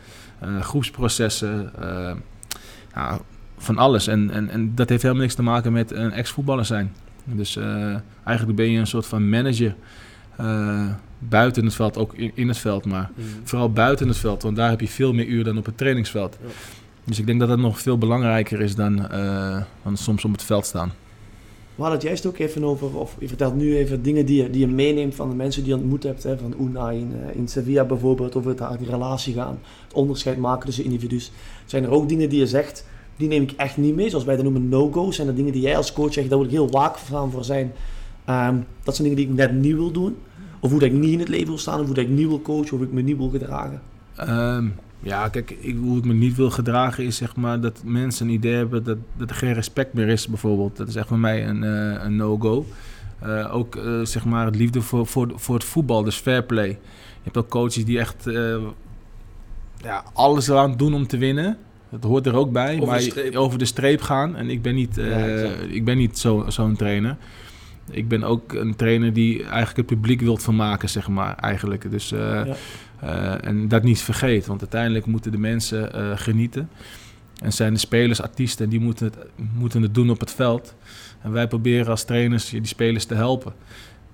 Uh, 0.44 0.60
groepsprocessen, 0.60 1.72
uh, 1.80 2.12
nou, 2.94 3.20
van 3.58 3.78
alles. 3.78 4.06
En, 4.06 4.30
en, 4.30 4.48
en 4.48 4.74
dat 4.74 4.88
heeft 4.88 5.02
helemaal 5.02 5.22
niks 5.22 5.34
te 5.34 5.42
maken 5.42 5.72
met 5.72 5.92
een 5.92 6.12
ex-voetballer 6.12 6.64
zijn. 6.64 6.92
Dus 7.24 7.58
eigenlijk 8.24 8.56
ben 8.56 8.70
je 8.70 8.78
een 8.78 8.86
soort 8.86 9.06
van 9.06 9.28
manager 9.28 9.74
buiten 11.18 11.64
het 11.64 11.74
veld, 11.74 11.96
ook 11.96 12.14
in, 12.14 12.32
in 12.34 12.48
het 12.48 12.58
veld, 12.58 12.84
maar 12.84 13.10
mm. 13.14 13.24
vooral 13.44 13.72
buiten 13.72 14.08
het 14.08 14.16
veld, 14.16 14.42
want 14.42 14.56
daar 14.56 14.70
heb 14.70 14.80
je 14.80 14.88
veel 14.88 15.12
meer 15.12 15.26
uur 15.26 15.44
dan 15.44 15.58
op 15.58 15.64
het 15.64 15.76
trainingsveld. 15.76 16.38
Ja. 16.42 16.48
Dus 17.06 17.18
ik 17.18 17.26
denk 17.26 17.40
dat 17.40 17.48
dat 17.48 17.58
nog 17.58 17.80
veel 17.80 17.98
belangrijker 17.98 18.60
is 18.60 18.74
dan, 18.74 18.98
uh, 19.12 19.62
dan 19.82 19.96
soms 19.96 20.24
op 20.24 20.32
het 20.32 20.42
veld 20.42 20.66
staan. 20.66 20.92
We 21.74 21.82
hadden 21.82 21.98
het 21.98 22.06
juist 22.08 22.26
ook 22.26 22.38
even 22.38 22.64
over, 22.64 22.98
of 22.98 23.16
je 23.18 23.28
vertelt 23.28 23.54
nu 23.54 23.76
even 23.76 24.02
dingen 24.02 24.26
die 24.26 24.42
je, 24.42 24.50
die 24.50 24.60
je 24.60 24.68
meeneemt 24.68 25.14
van 25.14 25.28
de 25.28 25.34
mensen 25.34 25.62
die 25.62 25.72
je 25.72 25.78
ontmoet 25.78 26.02
hebt. 26.02 26.22
Hè, 26.22 26.38
van 26.38 26.54
Unai 26.60 27.00
in, 27.00 27.12
uh, 27.12 27.36
in 27.36 27.48
Sevilla 27.48 27.84
bijvoorbeeld, 27.84 28.36
over 28.36 28.50
het, 28.50 28.78
die 28.78 28.90
relatie 28.90 29.34
gaan, 29.34 29.58
het 29.84 29.92
onderscheid 29.92 30.38
maken 30.38 30.66
tussen 30.66 30.84
individuen. 30.84 31.22
Zijn 31.64 31.84
er 31.84 31.90
ook 31.90 32.08
dingen 32.08 32.28
die 32.28 32.38
je 32.38 32.46
zegt 32.46 32.84
die 33.16 33.28
neem 33.28 33.42
ik 33.42 33.52
echt 33.56 33.76
niet 33.76 33.94
mee. 33.94 34.08
Zoals 34.08 34.24
wij 34.24 34.34
dat 34.34 34.44
noemen 34.44 34.68
no-go's. 34.68 35.18
En 35.18 35.26
de 35.26 35.34
dingen 35.34 35.52
die 35.52 35.62
jij 35.62 35.76
als 35.76 35.92
coach 35.92 36.12
zegt, 36.12 36.28
daar 36.28 36.38
wil 36.38 36.46
ik 36.46 36.52
heel 36.52 36.70
waakzaam 36.70 37.30
voor 37.30 37.44
zijn. 37.44 37.72
Ehm, 38.24 38.56
dat 38.82 38.96
zijn 38.96 39.08
dingen 39.08 39.24
die 39.24 39.32
ik 39.32 39.40
net 39.40 39.52
niet 39.52 39.74
wil 39.74 39.90
doen. 39.90 40.16
Of 40.60 40.70
hoe 40.70 40.80
dat 40.80 40.88
ik 40.88 40.94
niet 40.94 41.12
in 41.12 41.18
het 41.18 41.28
leven 41.28 41.46
wil 41.46 41.58
staan. 41.58 41.80
Of 41.80 41.86
hoe 41.86 41.94
dat 41.94 42.04
ik 42.04 42.10
niet 42.10 42.26
wil 42.26 42.42
coachen. 42.42 42.72
Of 42.72 42.78
hoe 42.78 42.86
ik 42.86 42.92
me 42.92 43.02
niet 43.02 43.16
wil 43.16 43.28
gedragen. 43.28 43.82
Ehm, 44.16 44.68
ja, 45.00 45.28
kijk, 45.28 45.50
ik, 45.60 45.76
hoe 45.80 45.98
ik 45.98 46.04
me 46.04 46.14
niet 46.14 46.36
wil 46.36 46.50
gedragen 46.50 47.04
is 47.04 47.16
zeg 47.16 47.36
maar 47.36 47.60
dat 47.60 47.80
mensen 47.84 48.26
een 48.26 48.32
idee 48.32 48.54
hebben 48.54 48.84
dat, 48.84 48.98
dat 49.16 49.30
er 49.30 49.36
geen 49.36 49.52
respect 49.52 49.92
meer 49.92 50.08
is, 50.08 50.26
bijvoorbeeld. 50.26 50.76
Dat 50.76 50.88
is 50.88 50.94
echt 50.96 51.08
voor 51.08 51.18
mij 51.18 51.48
een, 51.48 51.64
eh, 51.64 52.04
een 52.04 52.16
no-go. 52.16 52.66
Uh, 53.24 53.54
ook 53.54 53.76
uh, 53.76 54.04
zeg 54.04 54.24
maar 54.24 54.46
het 54.46 54.56
liefde 54.56 54.82
voor, 54.82 55.06
voor, 55.06 55.32
voor 55.34 55.54
het 55.54 55.64
voetbal, 55.64 56.02
dus 56.02 56.16
fair 56.16 56.42
play. 56.42 56.68
Je 56.68 57.22
hebt 57.22 57.36
ook 57.36 57.48
coaches 57.48 57.84
die 57.84 57.98
echt 57.98 58.24
ja, 59.82 60.04
alles 60.12 60.48
eraan 60.48 60.76
doen 60.76 60.94
om 60.94 61.06
te 61.06 61.18
winnen. 61.18 61.58
Dat 61.90 62.02
hoort 62.02 62.26
er 62.26 62.34
ook 62.34 62.52
bij. 62.52 62.80
Over 62.80 62.86
maar 62.86 63.40
over 63.40 63.58
de 63.58 63.64
streep 63.64 64.00
gaan. 64.00 64.36
En 64.36 64.50
ik 64.50 64.62
ben 64.62 64.74
niet, 64.74 64.94
Ja, 64.96 65.26
ik 65.68 65.84
ben 65.84 65.96
niet 65.96 66.18
zo- 66.18 66.44
zo'n 66.48 66.76
trainer. 66.76 67.16
Ik 67.90 68.08
ben 68.08 68.24
ook 68.24 68.52
een 68.52 68.76
trainer 68.76 69.12
die 69.12 69.42
eigenlijk 69.42 69.76
het 69.76 69.86
publiek 69.86 70.20
wilt 70.20 70.42
vermaken, 70.42 70.88
zeg 70.88 71.08
maar, 71.08 71.34
eigenlijk. 71.36 71.90
Dus, 71.90 72.12
eh, 72.12 72.18
Ja. 72.20 72.46
eh, 73.00 73.48
en 73.48 73.68
dat 73.68 73.82
niet 73.82 74.00
vergeet, 74.00 74.46
want 74.46 74.60
uiteindelijk 74.60 75.06
moeten 75.06 75.32
de 75.32 75.38
mensen 75.38 75.92
eh, 75.92 76.10
genieten. 76.14 76.68
En 77.42 77.52
zijn 77.52 77.72
de 77.72 77.78
spelers 77.78 78.22
artiesten 78.22 78.64
en 78.64 78.70
die 78.70 78.80
moeten 78.80 79.06
het, 79.06 79.16
moeten 79.54 79.82
het 79.82 79.94
doen 79.94 80.10
op 80.10 80.20
het 80.20 80.30
veld. 80.30 80.74
En 81.22 81.32
wij 81.32 81.48
proberen 81.48 81.86
als 81.86 82.04
trainers 82.04 82.48
die 82.48 82.66
spelers 82.66 83.04
te 83.04 83.14
helpen. 83.14 83.52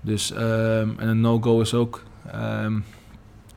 Dus, 0.00 0.32
ehm, 0.32 0.88
en 0.96 1.08
een 1.08 1.20
no-go 1.20 1.60
is 1.60 1.74
ook 1.74 2.02
ehm, 2.32 2.80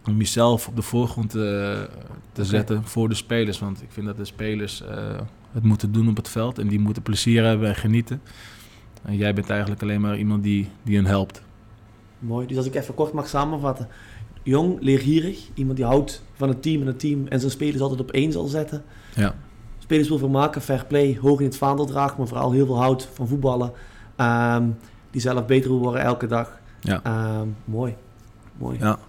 om 0.06 0.18
jezelf 0.18 0.68
op 0.68 0.76
de 0.76 0.82
voorgrond 0.82 1.30
te, 1.30 1.88
te 2.32 2.46
zetten 2.46 2.84
voor 2.84 3.10
de 3.10 3.16
spelers. 3.16 3.60
Want 3.60 3.82
ik 3.82 3.88
vind 3.92 4.06
dat 4.06 4.18
de 4.18 4.26
spelers 4.26 4.84
het 5.52 5.64
moeten 5.64 5.92
doen 5.92 6.10
op 6.10 6.16
het 6.16 6.30
veld. 6.30 6.60
En 6.60 6.68
die 6.68 6.80
moeten 6.80 7.04
plezier 7.04 7.44
hebben 7.44 7.70
en 7.70 7.76
genieten. 7.76 8.22
En 9.06 9.16
jij 9.16 9.34
bent 9.34 9.50
eigenlijk 9.50 9.82
alleen 9.82 10.02
maar 10.02 10.18
iemand 10.18 10.44
die, 10.44 10.70
die 10.84 10.96
hen 10.96 11.06
helpt. 11.06 11.42
Mooi. 12.20 12.48
Dus 12.48 12.58
als 12.58 12.66
ik 12.66 12.76
even 12.76 12.94
kort 12.94 13.14
mag 13.14 13.28
samenvatten. 13.28 13.88
Jong, 14.44 14.78
leergierig. 14.82 15.50
Iemand 15.54 15.78
die 15.78 15.86
houdt 15.86 16.24
van 16.34 16.50
het 16.50 16.62
team 16.62 16.82
en 16.82 16.88
het 16.88 17.00
team 17.00 17.28
en 17.28 17.40
zijn 17.40 17.52
spelers 17.52 17.82
altijd 17.82 18.00
op 18.00 18.12
één 18.12 18.32
zal 18.32 18.46
zetten. 18.46 18.84
Ja. 19.16 19.36
Spelers 19.78 20.08
wil 20.08 20.18
vermaken, 20.18 20.62
fair 20.62 20.86
play, 20.86 21.18
hoog 21.22 21.40
in 21.40 21.46
het 21.46 21.58
vaandel 21.58 21.86
draagt, 21.86 22.18
maar 22.18 22.28
vooral 22.28 22.52
heel 22.52 22.66
veel 22.66 22.78
houdt 22.78 23.10
van 23.14 23.28
voetballen. 23.28 23.72
Ehm, 24.16 24.64
die 25.12 25.22
zelf 25.22 25.46
beter 25.46 25.70
wil 25.70 25.80
worden 25.80 26.02
elke 26.02 26.28
dag. 26.28 26.60
Ja. 26.80 27.00
Ehm, 27.04 27.48
mooi. 27.66 27.96
Mooi. 28.58 28.78
Ja. 28.80 29.00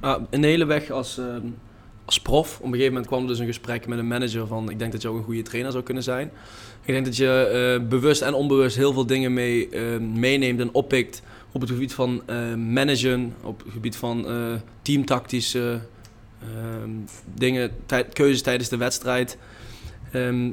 Ah, 0.00 0.22
een 0.30 0.42
hele 0.42 0.64
weg 0.64 0.90
als, 0.90 1.18
ehm, 1.18 1.46
als 2.04 2.20
prof. 2.20 2.56
Op 2.56 2.64
een 2.64 2.70
gegeven 2.70 2.92
moment 2.92 3.06
kwam 3.06 3.22
er 3.22 3.28
dus 3.28 3.38
een 3.38 3.46
gesprek 3.46 3.86
met 3.86 3.98
een 3.98 4.08
manager 4.08 4.46
van... 4.46 4.70
ik 4.70 4.78
denk 4.78 4.92
dat 4.92 5.02
je 5.02 5.08
ook 5.08 5.16
een 5.16 5.24
goede 5.24 5.42
trainer 5.42 5.72
zou 5.72 5.84
kunnen 5.84 6.02
zijn. 6.02 6.30
Ik 6.86 6.92
denk 6.92 7.04
dat 7.04 7.16
je 7.16 7.28
eh, 7.82 7.88
bewust 7.88 8.22
en 8.22 8.34
onbewust 8.34 8.76
heel 8.76 8.92
veel 8.92 9.06
dingen 9.06 9.32
mee, 9.34 9.68
eh, 9.68 9.98
meeneemt 9.98 10.60
en 10.60 10.72
oppikt... 10.74 11.22
op 11.52 11.60
het 11.60 11.70
gebied 11.70 11.94
van 11.94 12.22
eh, 12.26 12.54
managen, 12.54 13.34
op 13.42 13.62
het 13.64 13.72
gebied 13.72 13.96
van 13.96 14.26
teamtactische 14.82 15.80
ehm, 16.40 16.90
dingen, 17.34 17.70
tij- 17.86 18.04
keuzes 18.04 18.42
tijdens 18.42 18.68
de 18.68 18.76
wedstrijd. 18.76 19.38
Ehm, 20.12 20.50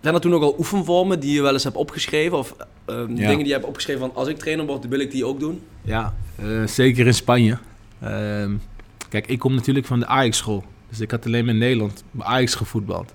zijn 0.00 0.14
er 0.14 0.20
toen 0.20 0.34
ook 0.34 0.42
al 0.42 0.54
oefenvormen 0.58 1.20
die 1.20 1.34
je 1.34 1.42
wel 1.42 1.52
eens 1.52 1.64
hebt 1.64 1.76
opgeschreven? 1.76 2.38
Of 2.38 2.56
ehm, 2.84 2.98
Ja. 3.10 3.14
dingen 3.16 3.36
die 3.38 3.46
je 3.46 3.52
hebt 3.52 3.64
opgeschreven 3.66 4.00
van 4.00 4.14
als 4.14 4.28
ik 4.28 4.38
trainer 4.38 4.66
word, 4.66 4.88
wil 4.88 5.00
ik 5.00 5.10
die 5.10 5.24
ook 5.24 5.40
doen? 5.40 5.60
Ja, 5.82 6.14
zeker 6.66 7.06
in 7.06 7.14
Spanje. 7.14 7.58
Kijk, 9.08 9.26
ik 9.26 9.38
kom 9.38 9.54
natuurlijk 9.54 9.86
van 9.86 9.98
de 10.00 10.06
Ajax-school. 10.06 10.64
Dus 10.88 11.00
ik 11.00 11.10
had 11.10 11.26
alleen 11.26 11.44
maar 11.44 11.54
in 11.54 11.60
Nederland 11.60 12.04
bij 12.10 12.26
Ajax 12.26 12.54
gevoetbald. 12.54 13.12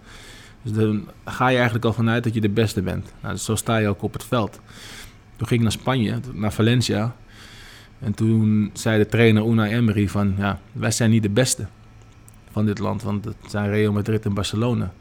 Dus 0.61 0.71
dan 0.71 1.07
ga 1.25 1.47
je 1.47 1.55
eigenlijk 1.55 1.85
al 1.85 1.93
vanuit 1.93 2.23
dat 2.23 2.33
je 2.33 2.41
de 2.41 2.49
beste 2.49 2.81
bent. 2.81 3.13
Nou, 3.21 3.33
dus 3.33 3.45
zo 3.45 3.55
sta 3.55 3.77
je 3.77 3.87
ook 3.87 4.01
op 4.01 4.13
het 4.13 4.23
veld. 4.23 4.59
Toen 5.35 5.47
ging 5.47 5.59
ik 5.59 5.61
naar 5.61 5.71
Spanje, 5.71 6.19
naar 6.33 6.53
Valencia. 6.53 7.15
En 7.99 8.13
toen 8.13 8.69
zei 8.73 8.97
de 8.97 9.07
trainer 9.07 9.45
Unai 9.45 9.73
Emery 9.73 10.07
van... 10.07 10.33
Ja, 10.37 10.59
wij 10.71 10.91
zijn 10.91 11.09
niet 11.09 11.23
de 11.23 11.29
beste 11.29 11.67
van 12.51 12.65
dit 12.65 12.79
land. 12.79 13.03
Want 13.03 13.25
het 13.25 13.35
zijn 13.47 13.69
Real 13.69 13.93
Madrid 13.93 14.25
en 14.25 14.33
Barcelona. 14.33 14.93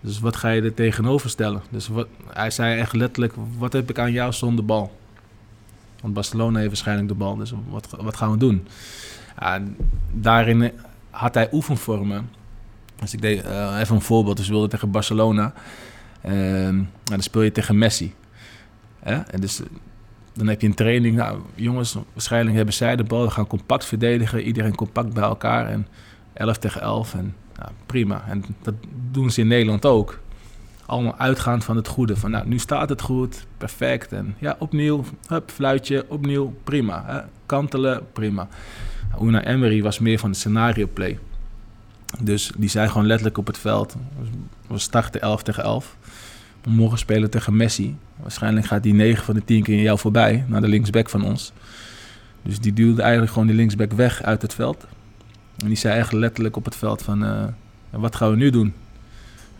Dus 0.00 0.20
wat 0.20 0.36
ga 0.36 0.48
je 0.48 0.62
er 0.62 0.74
tegenover 0.74 1.30
stellen? 1.30 1.62
Dus 1.70 1.88
wat, 1.88 2.06
hij 2.26 2.50
zei 2.50 2.78
echt 2.78 2.92
letterlijk... 2.92 3.32
Wat 3.58 3.72
heb 3.72 3.90
ik 3.90 3.98
aan 3.98 4.12
jou 4.12 4.32
zonder 4.32 4.64
bal? 4.64 4.98
Want 6.00 6.14
Barcelona 6.14 6.56
heeft 6.58 6.68
waarschijnlijk 6.68 7.08
de 7.08 7.14
bal, 7.14 7.36
dus 7.36 7.52
wat, 7.68 7.96
wat 8.00 8.16
gaan 8.16 8.30
we 8.30 8.36
doen? 8.36 8.66
Daarin 10.12 10.72
had 11.10 11.34
hij 11.34 11.48
oefenvormen. 11.52 12.30
Dus 13.00 13.14
ik 13.14 13.22
deed 13.22 13.42
eh, 13.42 13.78
even 13.80 13.94
een 13.94 14.00
voorbeeld. 14.00 14.36
Dus 14.36 14.46
we 14.46 14.52
wilden 14.52 14.70
tegen 14.70 14.90
Barcelona. 14.90 15.52
Ehm, 16.20 16.76
nou, 16.76 16.86
dan 17.04 17.20
speel 17.20 17.42
je 17.42 17.52
tegen 17.52 17.78
Messi. 17.78 18.14
En 19.00 19.40
dus 19.40 19.60
eh, 19.60 19.66
dan 20.32 20.46
heb 20.46 20.60
je 20.60 20.66
een 20.66 20.74
training. 20.74 21.16
Nou, 21.16 21.40
jongens, 21.54 21.96
waarschijnlijk 22.12 22.56
hebben 22.56 22.74
zij 22.74 22.96
de 22.96 23.04
bal. 23.04 23.22
We 23.22 23.30
gaan 23.30 23.46
compact 23.46 23.84
verdedigen. 23.84 24.42
Iedereen 24.42 24.74
compact 24.74 25.14
bij 25.14 25.22
elkaar. 25.22 25.66
En 25.66 25.86
11 26.32 26.58
tegen 26.58 26.80
11. 26.80 27.14
En 27.14 27.34
nou, 27.58 27.70
prima. 27.86 28.24
En 28.28 28.44
dat 28.62 28.74
doen 29.10 29.30
ze 29.30 29.40
in 29.40 29.46
Nederland 29.46 29.86
ook. 29.86 30.20
Allemaal 30.86 31.16
uitgaand 31.16 31.64
van 31.64 31.76
het 31.76 31.88
goede. 31.88 32.16
Van 32.16 32.30
nou, 32.30 32.48
nu 32.48 32.58
staat 32.58 32.88
het 32.88 33.00
goed. 33.02 33.46
Perfect. 33.58 34.12
En 34.12 34.34
ja, 34.38 34.56
opnieuw. 34.58 35.04
Hup, 35.26 35.50
fluitje. 35.50 36.04
Opnieuw. 36.08 36.54
Prima. 36.64 37.04
Hè? 37.06 37.20
Kantelen. 37.46 38.12
Prima. 38.12 38.48
Una 39.22 39.44
Emery 39.44 39.82
was 39.82 39.98
meer 39.98 40.18
van 40.18 40.30
de 40.30 40.36
scenario 40.36 40.88
play. 40.92 41.18
Dus 42.20 42.52
die 42.56 42.68
zei 42.68 42.88
gewoon 42.88 43.06
letterlijk 43.06 43.38
op 43.38 43.46
het 43.46 43.58
veld. 43.58 43.96
We 44.66 44.78
starten 44.78 45.20
11 45.20 45.42
tegen 45.42 45.62
11. 45.62 45.96
We 46.62 46.70
mogen 46.70 46.98
spelen 46.98 47.30
tegen 47.30 47.56
Messi. 47.56 47.96
Waarschijnlijk 48.16 48.66
gaat 48.66 48.82
die 48.82 48.94
9 48.94 49.24
van 49.24 49.34
de 49.34 49.44
10 49.44 49.62
keer 49.62 49.80
jou 49.80 49.98
voorbij. 49.98 50.44
Naar 50.48 50.60
de 50.60 50.68
linksback 50.68 51.08
van 51.08 51.24
ons. 51.24 51.52
Dus 52.42 52.60
die 52.60 52.72
duwde 52.72 53.02
eigenlijk 53.02 53.32
gewoon 53.32 53.46
die 53.46 53.56
linksback 53.56 53.92
weg 53.92 54.22
uit 54.22 54.42
het 54.42 54.54
veld. 54.54 54.86
En 55.58 55.66
die 55.66 55.76
zei 55.76 55.92
eigenlijk 55.92 56.24
letterlijk 56.24 56.56
op 56.56 56.64
het 56.64 56.76
veld 56.76 57.02
van... 57.02 57.24
eh, 57.24 57.44
wat 57.90 58.16
gaan 58.16 58.30
we 58.30 58.36
nu 58.36 58.50
doen? 58.50 58.72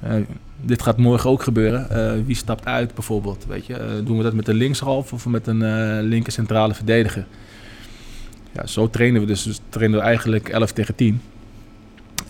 Eh, 0.00 0.14
dit 0.60 0.82
gaat 0.82 0.98
morgen 0.98 1.30
ook 1.30 1.42
gebeuren. 1.42 1.90
Eh, 1.90 2.24
wie 2.26 2.36
stapt 2.36 2.64
uit 2.64 2.94
bijvoorbeeld? 2.94 3.44
Weet 3.48 3.66
je? 3.66 4.02
Doen 4.04 4.16
we 4.16 4.22
dat 4.22 4.34
met 4.34 4.48
een 4.48 4.54
linkshalf 4.54 5.12
of 5.12 5.26
met 5.26 5.46
een 5.46 6.02
linker 6.02 6.32
centrale 6.32 6.74
verdediger? 6.74 7.26
Ja, 8.52 8.66
zo 8.66 8.90
trainen 8.90 9.20
we 9.20 9.26
dus. 9.26 9.42
Dus 9.42 9.60
trainen 9.68 9.98
we 9.98 10.04
eigenlijk 10.04 10.48
11 10.48 10.72
tegen 10.72 10.94
10. 10.94 11.20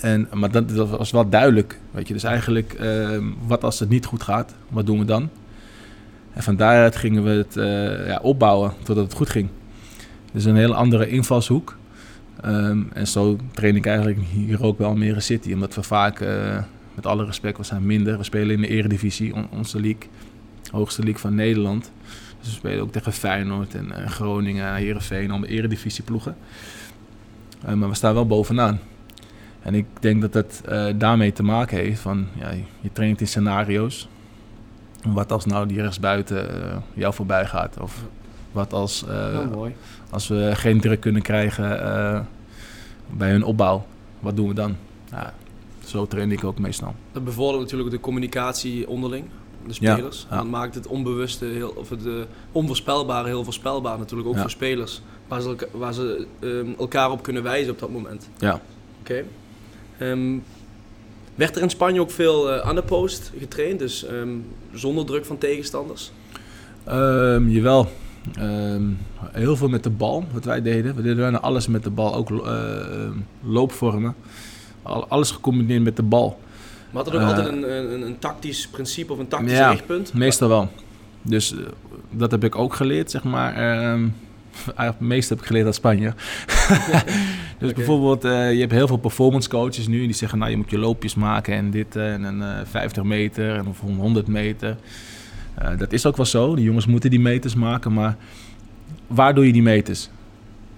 En, 0.00 0.28
maar 0.32 0.50
dat, 0.50 0.70
was 0.70 1.10
wel 1.10 1.28
duidelijk. 1.28 1.78
Weet 1.90 2.08
je? 2.08 2.14
Dus 2.14 2.22
eigenlijk, 2.22 2.72
eh, 2.72 3.18
wat 3.46 3.64
als 3.64 3.78
het 3.80 3.88
niet 3.88 4.06
goed 4.06 4.22
gaat? 4.22 4.54
Wat 4.68 4.86
doen 4.86 4.98
we 4.98 5.04
dan? 5.04 5.28
En 6.32 6.42
van 6.42 6.56
daaruit 6.56 6.96
gingen 6.96 7.22
we 7.24 7.30
het 7.30 7.56
eh, 7.56 8.06
ja, 8.06 8.18
opbouwen 8.22 8.72
totdat 8.82 9.04
het 9.04 9.14
goed 9.14 9.30
ging. 9.30 9.48
Dus 10.32 10.44
een 10.44 10.56
hele 10.56 10.74
andere 10.74 11.08
invalshoek. 11.08 11.76
Ehm, 12.40 12.82
en 12.92 13.06
zo 13.06 13.36
train 13.52 13.76
ik 13.76 13.86
eigenlijk 13.86 14.18
hier 14.32 14.62
ook 14.64 14.78
wel 14.78 14.94
meer 14.94 15.14
in 15.14 15.22
City. 15.22 15.52
Omdat 15.52 15.74
we 15.74 15.82
vaak, 15.82 16.20
eh, 16.20 16.58
met 16.94 17.06
alle 17.06 17.24
respect, 17.24 17.56
we 17.56 17.64
zijn 17.64 17.86
minder. 17.86 18.18
We 18.18 18.24
spelen 18.24 18.54
in 18.54 18.60
de 18.60 18.68
eredivisie, 18.68 19.34
on- 19.34 19.48
onze 19.50 19.80
league. 19.80 20.08
Hoogste 20.70 21.02
league 21.02 21.20
van 21.20 21.34
Nederland. 21.34 21.90
Dus 22.40 22.48
we 22.48 22.54
spelen 22.54 22.80
ook 22.82 22.92
tegen 22.92 23.12
Feyenoord 23.12 23.74
en 23.74 23.92
eh, 23.92 24.10
Groningen, 24.10 24.74
Heerenveen, 24.74 25.30
allemaal 25.30 25.48
eredivisieploegen. 25.48 26.36
Eh, 27.64 27.74
maar 27.74 27.88
we 27.88 27.94
staan 27.94 28.14
wel 28.14 28.26
bovenaan. 28.26 28.80
En 29.64 29.74
ik 29.74 29.86
denk 30.00 30.20
dat 30.20 30.34
het 30.34 30.60
eh, 30.64 30.86
daarmee 30.96 31.32
te 31.32 31.42
maken 31.42 31.76
heeft 31.78 32.00
van, 32.00 32.26
ja, 32.38 32.50
je 32.80 32.92
traint 32.92 33.20
in 33.20 33.26
scenario's. 33.26 34.08
Wat 35.04 35.32
als 35.32 35.44
nou 35.44 35.66
die 35.66 35.80
rechtsbuiten 35.82 36.64
eh, 36.70 36.76
jou 36.94 37.14
voorbij 37.14 37.46
gaat? 37.46 37.76
Of 37.80 38.04
wat 38.52 38.72
als, 38.72 39.06
eh, 39.06 39.38
als 40.10 40.28
we 40.28 40.50
geen 40.54 40.80
druk 40.80 41.00
kunnen 41.00 41.22
krijgen 41.22 41.82
eh, 41.94 42.20
bij 43.10 43.30
hun 43.30 43.44
opbouw? 43.44 43.86
Wat 44.20 44.36
doen 44.36 44.48
we 44.48 44.54
dan? 44.54 44.76
Ja, 45.10 45.34
zo 45.84 46.06
train 46.06 46.32
ik 46.32 46.44
ook 46.44 46.58
meestal. 46.58 46.94
Dat 47.12 47.24
bevordert 47.24 47.62
natuurlijk 47.62 47.90
de 47.90 48.00
communicatie 48.00 48.88
onderling, 48.88 49.24
de 49.66 49.74
Ja, 49.80 49.92
spelers. 49.94 50.26
ja. 50.30 50.36
Dat 50.36 50.46
maakt 50.46 50.74
het 50.74 50.86
onbewuste, 50.86 51.44
heel, 51.44 51.68
of 51.76 51.88
het 51.88 52.00
onvoorspelbare 52.52 53.26
heel 53.26 53.44
voorspelbaar 53.44 53.98
natuurlijk, 53.98 54.28
ook 54.28 54.34
Ja. 54.34 54.40
voor 54.40 54.50
spelers. 54.50 55.02
Waar 55.28 55.40
ze, 55.40 55.48
elka- 55.48 55.66
waar 55.72 55.92
ze 55.94 56.26
ehm, 56.40 56.66
elkaar 56.78 57.10
op 57.10 57.22
kunnen 57.22 57.42
wijzen 57.42 57.72
op 57.72 57.78
dat 57.78 57.90
moment. 57.90 58.28
Ja. 58.38 58.60
Oké. 59.00 59.24
Ehm, 59.98 60.36
werd 61.34 61.56
er 61.56 61.62
in 61.62 61.70
Spanje 61.70 62.00
ook 62.00 62.10
veel 62.10 62.52
eh, 62.52 62.68
aan 62.68 62.74
de 62.74 62.82
post 62.82 63.32
getraind, 63.38 63.78
dus 63.78 64.04
ehm, 64.06 64.28
zonder 64.72 65.04
druk 65.06 65.24
van 65.24 65.38
tegenstanders? 65.38 66.12
Ehm, 66.84 67.48
jawel. 67.48 67.90
Heel 69.32 69.56
veel 69.56 69.68
met 69.68 69.82
de 69.82 69.90
bal, 69.90 70.24
wat 70.32 70.44
wij 70.44 70.62
deden. 70.62 70.94
We 70.94 71.02
deden 71.02 71.16
bijna 71.16 71.40
alles 71.40 71.66
met 71.68 71.82
de 71.82 71.90
bal, 71.90 72.14
ook 72.14 72.30
eh, 72.30 73.10
loopvormen. 73.42 74.14
Al- 74.82 75.08
alles 75.08 75.30
gecombineerd 75.30 75.82
met 75.82 75.96
de 75.96 76.02
bal. 76.02 76.38
Maar 76.90 77.02
had 77.04 77.12
er 77.12 77.18
ook 77.20 77.28
Eh, 77.28 77.28
altijd 77.36 77.48
een, 77.48 77.76
een, 77.92 78.02
een 78.02 78.18
tactisch 78.18 78.68
principe 78.68 79.12
of 79.12 79.18
een 79.18 79.28
tactisch 79.28 79.52
Ja, 79.52 79.70
richtpunt? 79.70 80.14
Meestal 80.14 80.48
wel. 80.48 80.68
Dus 81.22 81.52
eh, 81.52 81.58
dat 82.10 82.30
heb 82.30 82.44
ik 82.44 82.56
ook 82.56 82.74
geleerd, 82.74 83.10
zeg 83.10 83.24
maar. 83.24 83.54
Het 84.74 85.00
meeste 85.00 85.32
heb 85.32 85.42
ik 85.42 85.48
geleerd 85.48 85.66
uit 85.66 85.74
Spanje. 85.74 86.14
Dus 87.58 87.72
bijvoorbeeld, 87.72 88.24
eh, 88.24 88.52
je 88.52 88.60
hebt 88.60 88.72
heel 88.72 88.86
veel 88.86 88.96
performance 88.96 89.48
coaches 89.48 89.86
nu 89.86 90.04
die 90.04 90.14
zeggen, 90.14 90.38
nou 90.38 90.50
je 90.50 90.56
moet 90.56 90.70
je 90.70 90.78
loopjes 90.78 91.14
maken 91.14 91.54
en 91.54 91.70
dit 91.70 91.96
eh, 91.96 92.12
en 92.12 92.22
een 92.22 92.42
eh, 92.42 92.60
50 92.64 93.02
meter 93.02 93.56
en 93.56 93.66
of 93.66 93.82
een 93.82 93.96
100 93.96 94.26
meter. 94.26 94.76
Dat 95.78 95.92
is 95.92 96.06
ook 96.06 96.16
wel 96.16 96.26
zo, 96.26 96.54
die 96.54 96.64
jongens 96.64 96.86
moeten 96.86 97.10
die 97.10 97.20
meters 97.20 97.54
maken, 97.54 97.92
maar 97.92 98.16
waar 99.06 99.34
doe 99.34 99.46
je 99.46 99.52
die 99.52 99.62
meters? 99.62 100.08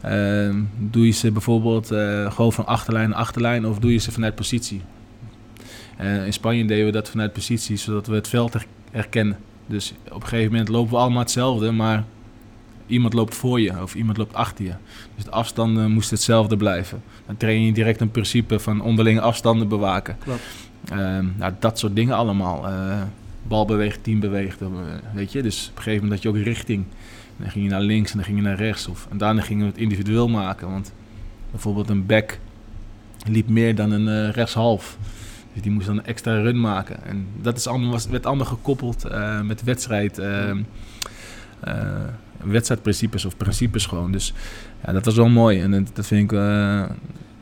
Ehm, 0.00 0.62
doe 0.78 1.06
je 1.06 1.12
ze 1.12 1.32
bijvoorbeeld 1.32 1.86
gewoon 2.32 2.52
van 2.52 2.66
achterlijn 2.66 3.08
naar 3.08 3.18
achterlijn 3.18 3.66
of 3.66 3.78
doe 3.78 3.92
je 3.92 3.98
ze 3.98 4.12
vanuit 4.12 4.34
positie? 4.34 4.80
In 6.24 6.32
Spanje 6.32 6.64
deden 6.64 6.84
we 6.84 6.92
dat 6.92 7.10
vanuit 7.10 7.32
positie, 7.32 7.76
zodat 7.76 8.06
we 8.06 8.14
het 8.14 8.28
veld 8.28 8.52
her- 8.52 8.66
herkennen. 8.90 9.36
Dus 9.66 9.94
op 10.10 10.22
een 10.22 10.28
gegeven 10.28 10.50
moment 10.50 10.68
lopen 10.68 10.90
we 10.90 10.98
allemaal 10.98 11.22
hetzelfde, 11.22 11.70
maar 11.70 12.04
iemand 12.86 13.12
loopt 13.12 13.34
voor 13.34 13.60
je 13.60 13.82
of 13.82 13.94
iemand 13.94 14.16
loopt 14.16 14.34
achter 14.34 14.64
je. 14.64 14.72
Dus 15.14 15.24
de 15.24 15.30
afstanden 15.30 15.90
moesten 15.90 16.16
hetzelfde 16.16 16.56
blijven. 16.56 17.02
Dan 17.26 17.36
train 17.36 17.62
je 17.62 17.72
direct 17.72 18.00
een 18.00 18.10
principe 18.10 18.58
van 18.58 18.80
onderlinge 18.80 19.20
afstanden 19.20 19.68
bewaken. 19.68 20.16
Klopt. 20.18 20.40
Ehm, 20.88 21.26
nou, 21.36 21.52
dat 21.58 21.78
soort 21.78 21.96
dingen 21.96 22.16
allemaal. 22.16 22.68
Eh, 22.68 23.02
bal 23.42 23.64
beweegt, 23.64 24.04
team 24.04 24.20
beweegt, 24.20 24.60
eh, 24.60 24.68
weet 25.14 25.32
je. 25.32 25.42
Dus 25.42 25.68
op 25.70 25.76
een 25.76 25.82
gegeven 25.82 26.02
moment 26.02 26.22
had 26.22 26.32
je 26.32 26.38
ook 26.38 26.44
richting. 26.44 26.84
En 27.36 27.42
dan 27.42 27.50
ging 27.50 27.64
je 27.64 27.70
naar 27.70 27.80
links 27.80 28.10
en 28.10 28.16
dan 28.16 28.26
ging 28.26 28.36
je 28.36 28.42
naar 28.42 28.56
rechts. 28.56 28.86
Of, 28.86 29.06
en 29.10 29.18
daarna 29.18 29.40
gingen 29.40 29.64
we 29.64 29.70
het 29.70 29.80
individueel 29.80 30.28
maken. 30.28 30.70
Want 30.70 30.92
bijvoorbeeld 31.50 31.88
een 31.88 32.06
back 32.06 32.38
liep 33.28 33.48
meer 33.48 33.74
dan 33.74 33.90
een 33.90 34.08
eh, 34.08 34.34
rechtshalf. 34.34 34.98
Dus 35.52 35.62
die 35.62 35.72
moest 35.72 35.86
dan 35.86 35.96
een 35.96 36.04
extra 36.04 36.40
run 36.40 36.60
maken. 36.60 37.04
En 37.04 37.26
dat 37.40 37.56
is 37.56 37.66
allemaal, 37.66 37.90
was, 37.90 38.06
werd 38.06 38.26
allemaal 38.26 38.46
gekoppeld 38.46 39.04
eh, 39.04 39.40
met 39.40 39.62
wedstrijd. 39.62 40.18
ehm, 40.18 40.58
eh, 41.60 41.74
wedstrijdprincipes 42.44 43.24
of 43.24 43.36
principes 43.36 43.86
gewoon. 43.86 44.12
Dus 44.12 44.32
ja, 44.86 44.92
dat 44.92 45.04
was 45.04 45.14
wel 45.16 45.28
mooi. 45.28 45.60
En 45.60 45.88
dat, 45.94 46.06
vind 46.06 46.22
ik... 46.32 46.38
eh, 46.38 46.80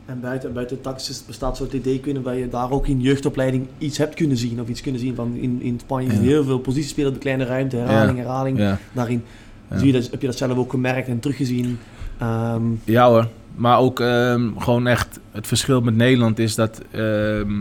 En 0.05 0.19
buiten, 0.21 0.53
buiten 0.53 0.81
taxis 0.81 1.23
bestaat 1.27 1.57
zo'n 1.57 1.67
idee 1.75 1.99
kunnen 1.99 2.23
waar 2.23 2.35
je 2.37 2.49
daar 2.49 2.71
ook 2.71 2.87
in 2.87 3.01
jeugdopleiding 3.01 3.67
iets 3.77 3.97
hebt 3.97 4.15
kunnen 4.15 4.37
zien. 4.37 4.61
Of 4.61 4.67
iets 4.67 4.81
kunnen 4.81 5.01
zien 5.01 5.15
van 5.15 5.35
in, 5.35 5.61
in 5.61 5.79
Spanje 5.79 6.11
Ja. 6.13 6.19
heel 6.19 6.43
veel 6.43 6.59
positiespelen 6.59 7.07
op 7.07 7.13
de 7.13 7.19
kleine 7.21 7.45
ruimte, 7.45 7.75
herhaling, 7.77 8.17
herhaling. 8.17 8.57
ja. 8.57 8.77
Daarin 8.93 9.23
Ja. 9.69 9.77
zie 9.77 9.87
je 9.87 9.93
dat, 9.93 10.11
heb 10.11 10.21
je 10.21 10.27
dat 10.27 10.37
zelf 10.37 10.57
ook 10.57 10.69
gemerkt 10.71 11.07
en 11.07 11.19
teruggezien. 11.19 11.77
Ehm, 12.17 12.61
Ja 12.83 13.07
hoor, 13.09 13.27
maar 13.55 13.77
ook 13.79 13.99
ehm, 13.99 14.49
gewoon 14.57 14.87
echt 14.87 15.19
het 15.31 15.47
verschil 15.47 15.81
met 15.81 15.95
Nederland 15.95 16.39
is 16.39 16.55
dat 16.55 16.81
ehm, 16.91 17.51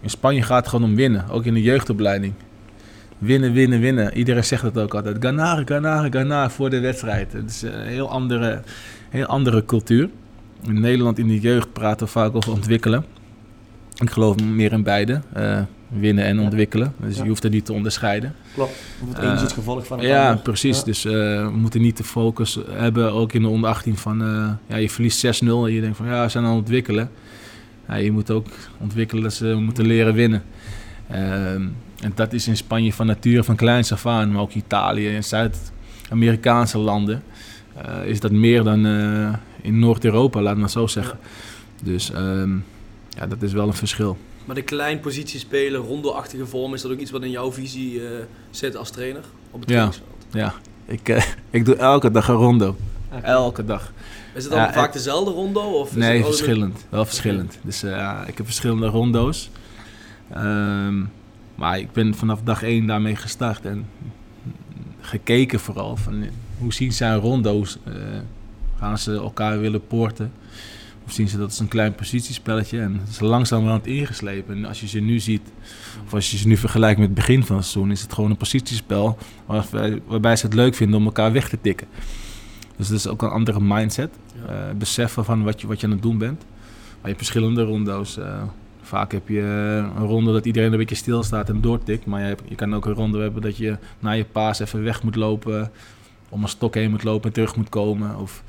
in 0.00 0.10
Spanje 0.10 0.42
gaat 0.42 0.58
het 0.60 0.68
gewoon 0.68 0.88
om 0.90 0.94
winnen, 0.96 1.28
ook 1.30 1.44
in 1.44 1.54
de 1.54 1.62
jeugdopleiding. 1.62 2.32
Winnen, 3.18 3.52
winnen, 3.52 3.80
winnen. 3.80 4.16
Iedereen 4.16 4.44
zegt 4.44 4.62
dat 4.62 4.78
ook 4.78 4.94
altijd. 4.94 5.16
Ganar, 5.20 5.62
ganar, 5.64 6.06
ganar 6.12 6.50
voor 6.50 6.70
de 6.70 6.80
wedstrijd. 6.80 7.32
Het 7.32 7.50
is 7.50 7.62
een 7.62 7.86
heel 7.86 8.10
andere, 8.10 8.62
heel 9.08 9.26
andere 9.26 9.64
cultuur. 9.64 10.08
In 10.66 10.80
Nederland 10.80 11.18
in 11.18 11.26
de 11.26 11.40
jeugd 11.40 11.72
praten 11.72 12.06
we 12.06 12.12
vaak 12.12 12.34
over 12.34 12.52
ontwikkelen. 12.52 13.04
Ik 14.02 14.10
geloof 14.10 14.42
meer 14.42 14.72
in 14.72 14.82
beide. 14.82 15.20
eh, 15.32 15.60
winnen 15.88 16.24
en 16.24 16.36
Ja. 16.36 16.42
ontwikkelen. 16.42 16.92
Dus 17.00 17.16
Ja. 17.16 17.22
je 17.22 17.28
hoeft 17.28 17.44
er 17.44 17.50
niet 17.50 17.64
te 17.64 17.72
onderscheiden. 17.72 18.34
klopt. 18.54 18.72
Het 19.08 19.18
een 19.18 19.24
is 19.24 19.36
Eh, 19.36 19.40
het 19.42 19.52
gevolg 19.52 19.86
van 19.86 19.98
het 19.98 20.06
Ja, 20.06 20.28
ander. 20.28 20.42
precies. 20.42 20.78
Ja. 20.78 20.84
Dus 20.84 21.04
eh, 21.04 21.12
we 21.46 21.50
moeten 21.54 21.80
niet 21.80 21.96
de 21.96 22.04
focus 22.04 22.58
hebben, 22.70 23.12
ook 23.12 23.32
in 23.32 23.42
de 23.42 23.48
onder 23.48 23.70
18, 23.70 23.96
van 23.96 24.22
eh, 24.22 24.50
ja, 24.66 24.76
je 24.76 24.90
verliest 24.90 25.18
6-0 25.18 25.66
en 25.66 25.72
je 25.72 25.80
denkt 25.80 25.96
van 25.96 26.06
ja, 26.06 26.22
we 26.24 26.28
zijn 26.30 26.44
aan 26.44 26.50
het 26.50 26.58
ontwikkelen. 26.58 27.10
Ja, 27.88 27.94
je 27.94 28.12
moet 28.12 28.30
ook 28.30 28.46
ontwikkelen 28.78 29.22
dat 29.22 29.32
ze 29.32 29.44
moeten 29.54 29.86
leren 29.86 30.14
winnen. 30.14 30.42
Ehm, 31.10 31.62
en 32.00 32.12
dat 32.14 32.32
is 32.32 32.48
in 32.48 32.56
Spanje 32.56 32.92
van 32.92 33.06
nature 33.06 33.44
van 33.44 33.56
kleins 33.56 33.92
af 33.92 34.06
aan, 34.06 34.32
maar 34.32 34.42
ook 34.42 34.52
Italië 34.52 35.14
en 35.14 35.24
Zuid-Amerikaanse 35.24 36.78
landen 36.78 37.22
eh, 37.74 38.04
is 38.04 38.20
dat 38.20 38.30
meer 38.30 38.62
dan 38.64 38.86
eh, 38.86 39.34
in 39.62 39.78
Noord-Europa, 39.78 40.40
laat 40.40 40.56
maar 40.56 40.70
zo 40.70 40.86
zeggen. 40.86 41.18
Dus 41.82 42.10
ehm, 42.12 42.56
ja, 43.08 43.26
dat 43.28 43.42
is 43.42 43.52
wel 43.52 43.66
een 43.66 43.74
verschil. 43.74 44.16
Maar 44.44 44.54
de 44.54 44.62
klein 44.62 45.00
positie 45.00 45.38
spelen, 45.40 45.80
rondo-achtige 45.80 46.46
vorm, 46.46 46.74
is 46.74 46.82
dat 46.82 46.92
ook 46.92 46.98
iets 46.98 47.10
wat 47.10 47.22
in 47.22 47.30
jouw 47.30 47.52
visie 47.52 48.06
eh, 48.06 48.10
zit 48.50 48.76
als 48.76 48.90
trainer 48.90 49.22
op 49.50 49.60
het 49.60 49.70
Ja. 49.70 49.74
trainingsveld? 49.74 50.26
Ja, 50.30 50.54
ik, 50.86 51.34
ik 51.58 51.64
doe 51.64 51.76
elke 51.76 52.10
dag 52.10 52.28
een 52.28 52.34
rondo. 52.34 52.76
Elke 53.22 53.64
dag. 53.64 53.92
Is 54.34 54.42
het 54.44 54.52
dan 54.52 54.62
Ja, 54.62 54.72
vaak 54.72 54.92
dezelfde 54.92 55.30
rondo? 55.30 55.60
Of 55.60 55.88
is 55.90 55.96
Nee, 55.96 56.24
verschillend. 56.24 56.86
Wel 56.88 57.04
verschillend. 57.04 57.58
Dus 57.62 57.80
ja, 57.80 58.24
ik 58.26 58.36
heb 58.36 58.46
verschillende 58.46 58.86
rondo's. 58.86 59.50
Ehm, 60.32 61.02
maar 61.58 61.78
ik 61.78 61.92
ben 61.92 62.14
vanaf 62.14 62.42
dag 62.42 62.62
één 62.62 62.86
daarmee 62.86 63.16
gestart. 63.16 63.64
En 63.64 63.86
gekeken 65.00 65.60
vooral 65.60 65.96
van 65.96 66.22
eh, 66.22 66.28
hoe 66.58 66.72
zien 66.72 66.92
zij 66.92 67.14
rondo's? 67.14 67.78
Eh, 67.84 67.94
gaan 68.78 68.98
ze 68.98 69.12
elkaar 69.12 69.60
willen 69.60 69.86
poorten? 69.86 70.32
Of 71.04 71.12
zien 71.12 71.28
ze 71.28 71.36
dat 71.36 71.46
als 71.46 71.58
een 71.58 71.68
klein 71.68 71.94
positiespelletje? 71.94 72.80
En 72.80 72.98
het 73.00 73.08
is 73.08 73.20
langzamerhand 73.20 73.86
ingeslepen. 73.86 74.56
En 74.56 74.64
als 74.64 74.80
je 74.80 74.88
ze 74.88 75.00
nu 75.00 75.18
ziet, 75.18 75.52
of 76.04 76.14
als 76.14 76.30
je 76.30 76.36
ze 76.36 76.48
nu 76.48 76.56
vergelijkt 76.56 76.98
met 76.98 77.06
het 77.08 77.16
begin 77.16 77.44
van 77.44 77.56
het 77.56 77.64
seizoen, 77.64 77.90
is 77.90 78.02
het 78.02 78.12
gewoon 78.12 78.30
een 78.30 78.36
positiespel 78.36 79.18
waarbij, 79.46 80.02
waarbij 80.06 80.36
ze 80.36 80.46
het 80.46 80.54
leuk 80.54 80.74
vinden 80.74 80.98
om 80.98 81.04
elkaar 81.04 81.32
weg 81.32 81.48
te 81.48 81.58
tikken. 81.60 81.86
Dus 82.76 82.88
dat 82.88 82.98
is 82.98 83.06
ook 83.06 83.22
een 83.22 83.28
andere 83.28 83.60
mindset. 83.60 84.10
Ja. 84.46 84.52
Eh, 84.52 84.74
beseffen 84.74 85.24
van 85.24 85.42
wat 85.42 85.60
je, 85.60 85.66
wat 85.66 85.80
je 85.80 85.86
aan 85.86 85.92
het 85.92 86.02
doen 86.02 86.18
bent. 86.18 86.38
Maar 86.38 87.10
je 87.10 87.16
hebt 87.16 87.16
verschillende 87.16 87.62
rondo's. 87.62 88.18
Vaak 88.88 89.12
heb 89.12 89.28
je 89.28 89.40
een 89.96 90.06
ronde 90.06 90.32
dat 90.32 90.44
iedereen 90.44 90.72
een 90.72 90.78
beetje 90.78 90.94
stilstaat 90.94 91.48
en 91.48 91.60
doortikt. 91.60 92.06
Maar 92.06 92.28
je, 92.28 92.36
je 92.44 92.54
kan 92.54 92.74
ook 92.74 92.86
een 92.86 92.92
ronde 92.94 93.20
hebben 93.20 93.42
dat 93.42 93.56
je 93.56 93.76
na 93.98 94.10
je 94.10 94.24
paas 94.24 94.60
even 94.60 94.82
weg 94.82 95.02
moet 95.02 95.16
lopen. 95.16 95.70
Om 96.28 96.42
een 96.42 96.48
stok 96.48 96.74
heen 96.74 96.90
moet 96.90 97.04
lopen 97.04 97.28
en 97.28 97.32
terug 97.32 97.56
moet 97.56 97.68
komen. 97.68 98.16
Of, 98.16 98.42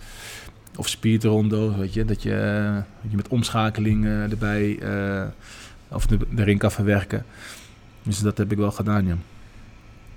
of 0.78 0.98
weet 1.02 1.94
je. 1.94 2.06
Dat 2.06 2.24
je, 2.24 2.34
eh, 2.34 3.10
je 3.10 3.16
met 3.16 3.28
omschakeling 3.28 4.06
eh, 4.06 4.32
erbij 4.32 4.80
eh, 4.80 5.28
of 5.92 6.06
de, 6.08 6.18
erin 6.36 6.58
kan 6.58 6.72
verwerken. 6.72 7.26
Dus 8.04 8.20
dat 8.20 8.38
heb 8.38 8.52
ik 8.52 8.58
wel 8.58 8.72
gedaan, 8.72 9.06
ja. 9.06 9.18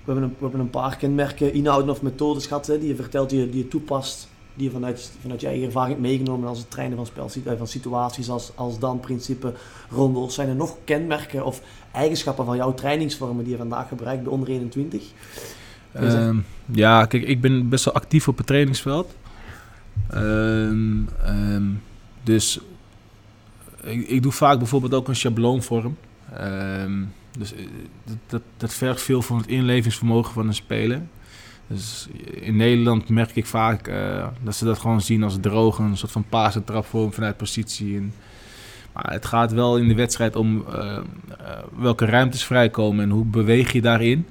We 0.03 0.11
hebben, 0.11 0.35
een, 0.41 0.59
een 0.59 0.69
paar 0.69 0.97
kenmerken, 0.97 1.53
inhouden 1.53 1.89
of 1.89 2.01
methodes 2.01 2.45
gehad, 2.45 2.67
hè, 2.67 2.79
die 2.79 2.87
je 2.87 2.95
vertelt, 2.95 3.29
die 3.29 3.57
je 3.57 3.67
toepast, 3.67 4.29
die 4.55 4.65
je 4.65 4.71
vanuit, 4.71 5.11
vanuit 5.21 5.41
je 5.41 5.47
eigen 5.47 5.65
ervaring 5.65 5.91
hebt 5.91 6.07
meegenomen 6.07 6.47
als 6.49 6.57
het 6.57 6.71
trainen 6.71 6.97
van, 6.97 7.05
spel, 7.05 7.29
eh, 7.45 7.57
van 7.57 7.67
situaties 7.67 8.29
als, 8.29 8.51
als 8.55 8.79
dan 8.79 8.99
principe 8.99 9.53
rondels. 9.89 10.33
Zijn 10.33 10.49
er 10.49 10.55
nog 10.55 10.77
kenmerken 10.83 11.45
of 11.45 11.61
eigenschappen 11.91 12.45
van 12.45 12.55
jouw 12.55 12.73
trainingsvormen 12.73 13.43
die 13.43 13.51
je 13.53 13.57
vandaag 13.57 13.87
gebruikt 13.87 14.23
bij 14.23 14.31
onder 14.31 14.49
21? 14.49 15.01
Is 15.01 15.11
dat- 15.91 16.03
Ehm, 16.13 16.37
ja, 16.65 17.05
kijk, 17.05 17.23
ik 17.23 17.41
ben 17.41 17.69
best 17.69 17.85
wel 17.85 17.93
actief 17.93 18.27
op 18.27 18.37
het 18.37 18.47
trainingsveld. 18.47 19.15
Ehm, 20.09 21.07
ehm, 21.23 21.63
dus 22.23 22.59
ik, 23.83 24.23
doe 24.23 24.31
vaak 24.31 24.57
bijvoorbeeld 24.57 24.93
ook 24.93 25.07
een 25.07 25.15
schabloonvorm. 25.15 25.97
Ehm, 26.33 27.03
dus 27.37 27.53
eh, 27.53 27.65
dat, 28.05 28.17
dat, 28.27 28.41
dat 28.57 28.73
vergt 28.73 29.01
veel 29.01 29.21
van 29.21 29.37
het 29.37 29.47
inlevingsvermogen 29.47 30.33
van 30.33 30.47
een 30.47 30.53
speler. 30.53 31.01
Dus 31.73 32.07
in 32.33 32.55
Nederland 32.55 33.09
merk 33.09 33.35
ik 33.35 33.45
vaak 33.45 33.87
eh, 33.87 34.27
dat 34.43 34.55
ze 34.55 34.65
dat 34.65 34.79
gewoon 34.79 35.01
zien 35.01 35.23
als 35.23 35.37
droog, 35.41 35.77
een 35.77 35.97
soort 35.97 36.11
van 36.11 36.25
en 36.29 36.63
trapvorm 36.63 37.13
vanuit 37.13 37.37
positie. 37.37 37.95
En, 37.95 38.13
maar 38.93 39.11
het 39.11 39.25
gaat 39.25 39.51
wel 39.51 39.77
in 39.77 39.87
de 39.87 39.95
wedstrijd 39.95 40.35
om 40.35 40.65
eh, 40.67 40.95
eh, 40.95 41.03
welke 41.77 42.05
ruimtes 42.05 42.43
vrijkomen 42.43 43.03
en 43.03 43.09
hoe 43.09 43.25
beweeg 43.25 43.71
je 43.71 43.81
daarin. 43.81 44.25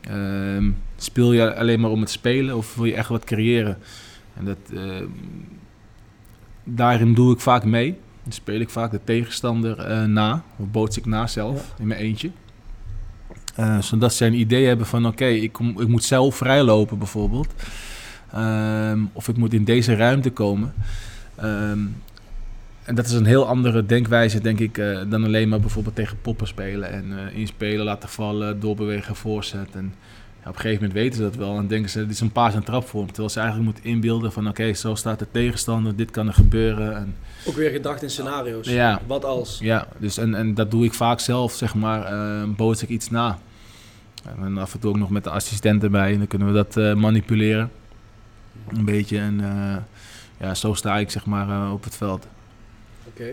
Ehm, 0.00 0.70
speel 0.96 1.32
je 1.32 1.54
alleen 1.54 1.80
maar 1.80 1.90
om 1.90 2.00
het 2.00 2.10
spelen 2.10 2.56
of 2.56 2.74
wil 2.74 2.84
je 2.84 2.94
echt 2.94 3.08
wat 3.08 3.24
creëren? 3.24 3.78
En 4.34 4.44
dat, 4.44 4.58
ehm, 4.74 5.06
daarin 6.64 7.14
doe 7.14 7.32
ik 7.32 7.40
vaak 7.40 7.64
mee. 7.64 7.98
Dan 8.22 8.32
speel 8.32 8.60
ik 8.60 8.70
vaak 8.70 8.90
de 8.90 9.00
tegenstander 9.04 10.08
na, 10.08 10.44
of 10.56 10.70
boots 10.70 10.98
ik 10.98 11.06
na 11.06 11.26
zelf, 11.26 11.74
in 11.78 11.86
mijn 11.86 12.00
eentje. 12.00 12.30
Eh, 13.54 13.80
zodat 13.80 14.14
zij 14.14 14.26
een 14.26 14.38
idee 14.38 14.66
hebben 14.66 14.86
van 14.86 15.06
oké, 15.06 15.24
ik, 15.26 15.58
ik 15.58 15.88
moet 15.88 16.04
zelf 16.04 16.36
vrijlopen 16.36 16.98
bijvoorbeeld. 16.98 17.54
Ehm, 18.32 18.98
of 19.12 19.28
ik 19.28 19.36
moet 19.36 19.52
in 19.52 19.64
deze 19.64 19.94
ruimte 19.94 20.30
komen. 20.30 20.74
Ehm, 21.34 21.78
en 22.82 22.94
dat 22.94 23.06
is 23.06 23.12
een 23.12 23.26
heel 23.26 23.46
andere 23.46 23.86
denkwijze, 23.86 24.40
denk 24.40 24.58
ik, 24.58 24.78
eh, 24.78 25.00
dan 25.08 25.24
alleen 25.24 25.48
maar 25.48 25.60
bijvoorbeeld 25.60 25.94
tegen 25.94 26.20
poppen 26.20 26.46
spelen. 26.46 26.92
En 26.92 27.18
eh 27.18 27.38
inspelen, 27.38 27.84
laten 27.84 28.08
vallen, 28.08 28.60
doorbewegen, 28.60 29.16
voorzet. 29.16 29.68
Ja, 30.42 30.48
op 30.48 30.54
een 30.54 30.60
gegeven 30.60 30.82
moment 30.86 30.92
weten 31.02 31.16
ze 31.16 31.22
dat 31.22 31.34
wel 31.36 31.56
en 31.56 31.66
denken 31.66 31.90
ze, 31.90 31.98
dit 32.00 32.10
is 32.10 32.20
een 32.20 32.32
paas- 32.32 32.54
en 32.54 32.64
trapvorm. 32.64 33.06
Terwijl 33.06 33.28
ze 33.28 33.40
eigenlijk 33.40 33.68
moeten 33.70 33.90
inbeelden 33.90 34.32
van, 34.32 34.48
oké, 34.48 34.72
zo 34.72 34.94
staat 34.94 35.18
de 35.18 35.26
tegenstander, 35.30 35.96
dit 35.96 36.10
kan 36.10 36.26
er 36.26 36.34
gebeuren. 36.34 36.96
En, 36.96 37.16
Ook 37.46 37.54
weer 37.54 37.70
gedacht 37.70 38.02
in 38.02 38.10
scenario's. 38.10 38.68
Ja. 38.68 39.00
Wat 39.06 39.24
als? 39.24 39.58
ja, 39.60 39.86
dus 39.98 40.16
en, 40.18 40.34
en 40.34 40.54
dat 40.54 40.70
doe 40.70 40.84
ik 40.84 40.94
vaak 40.94 41.20
zelf, 41.20 41.52
zeg 41.52 41.74
maar, 41.74 42.12
boots 42.48 42.82
ik 42.82 42.88
iets 42.88 43.10
na. 43.10 43.38
En 44.42 44.58
af 44.58 44.74
en 44.74 44.80
toe 44.80 44.90
ook 44.90 44.98
nog 44.98 45.10
met 45.10 45.24
de 45.24 45.30
assistent 45.30 45.82
erbij, 45.82 46.12
en 46.12 46.18
dan 46.18 46.26
kunnen 46.26 46.48
we 46.48 46.54
dat 46.54 46.76
eh, 46.76 46.94
manipuleren. 46.94 47.70
Een 48.68 48.84
beetje, 48.84 49.18
en 49.18 49.40
eh, 49.40 49.76
ja, 50.46 50.54
zo 50.54 50.74
sta 50.74 50.98
ik, 50.98 51.10
zeg 51.10 51.26
maar, 51.26 51.72
op 51.72 51.84
het 51.84 51.96
veld. 51.96 52.26
Oké. 53.08 53.32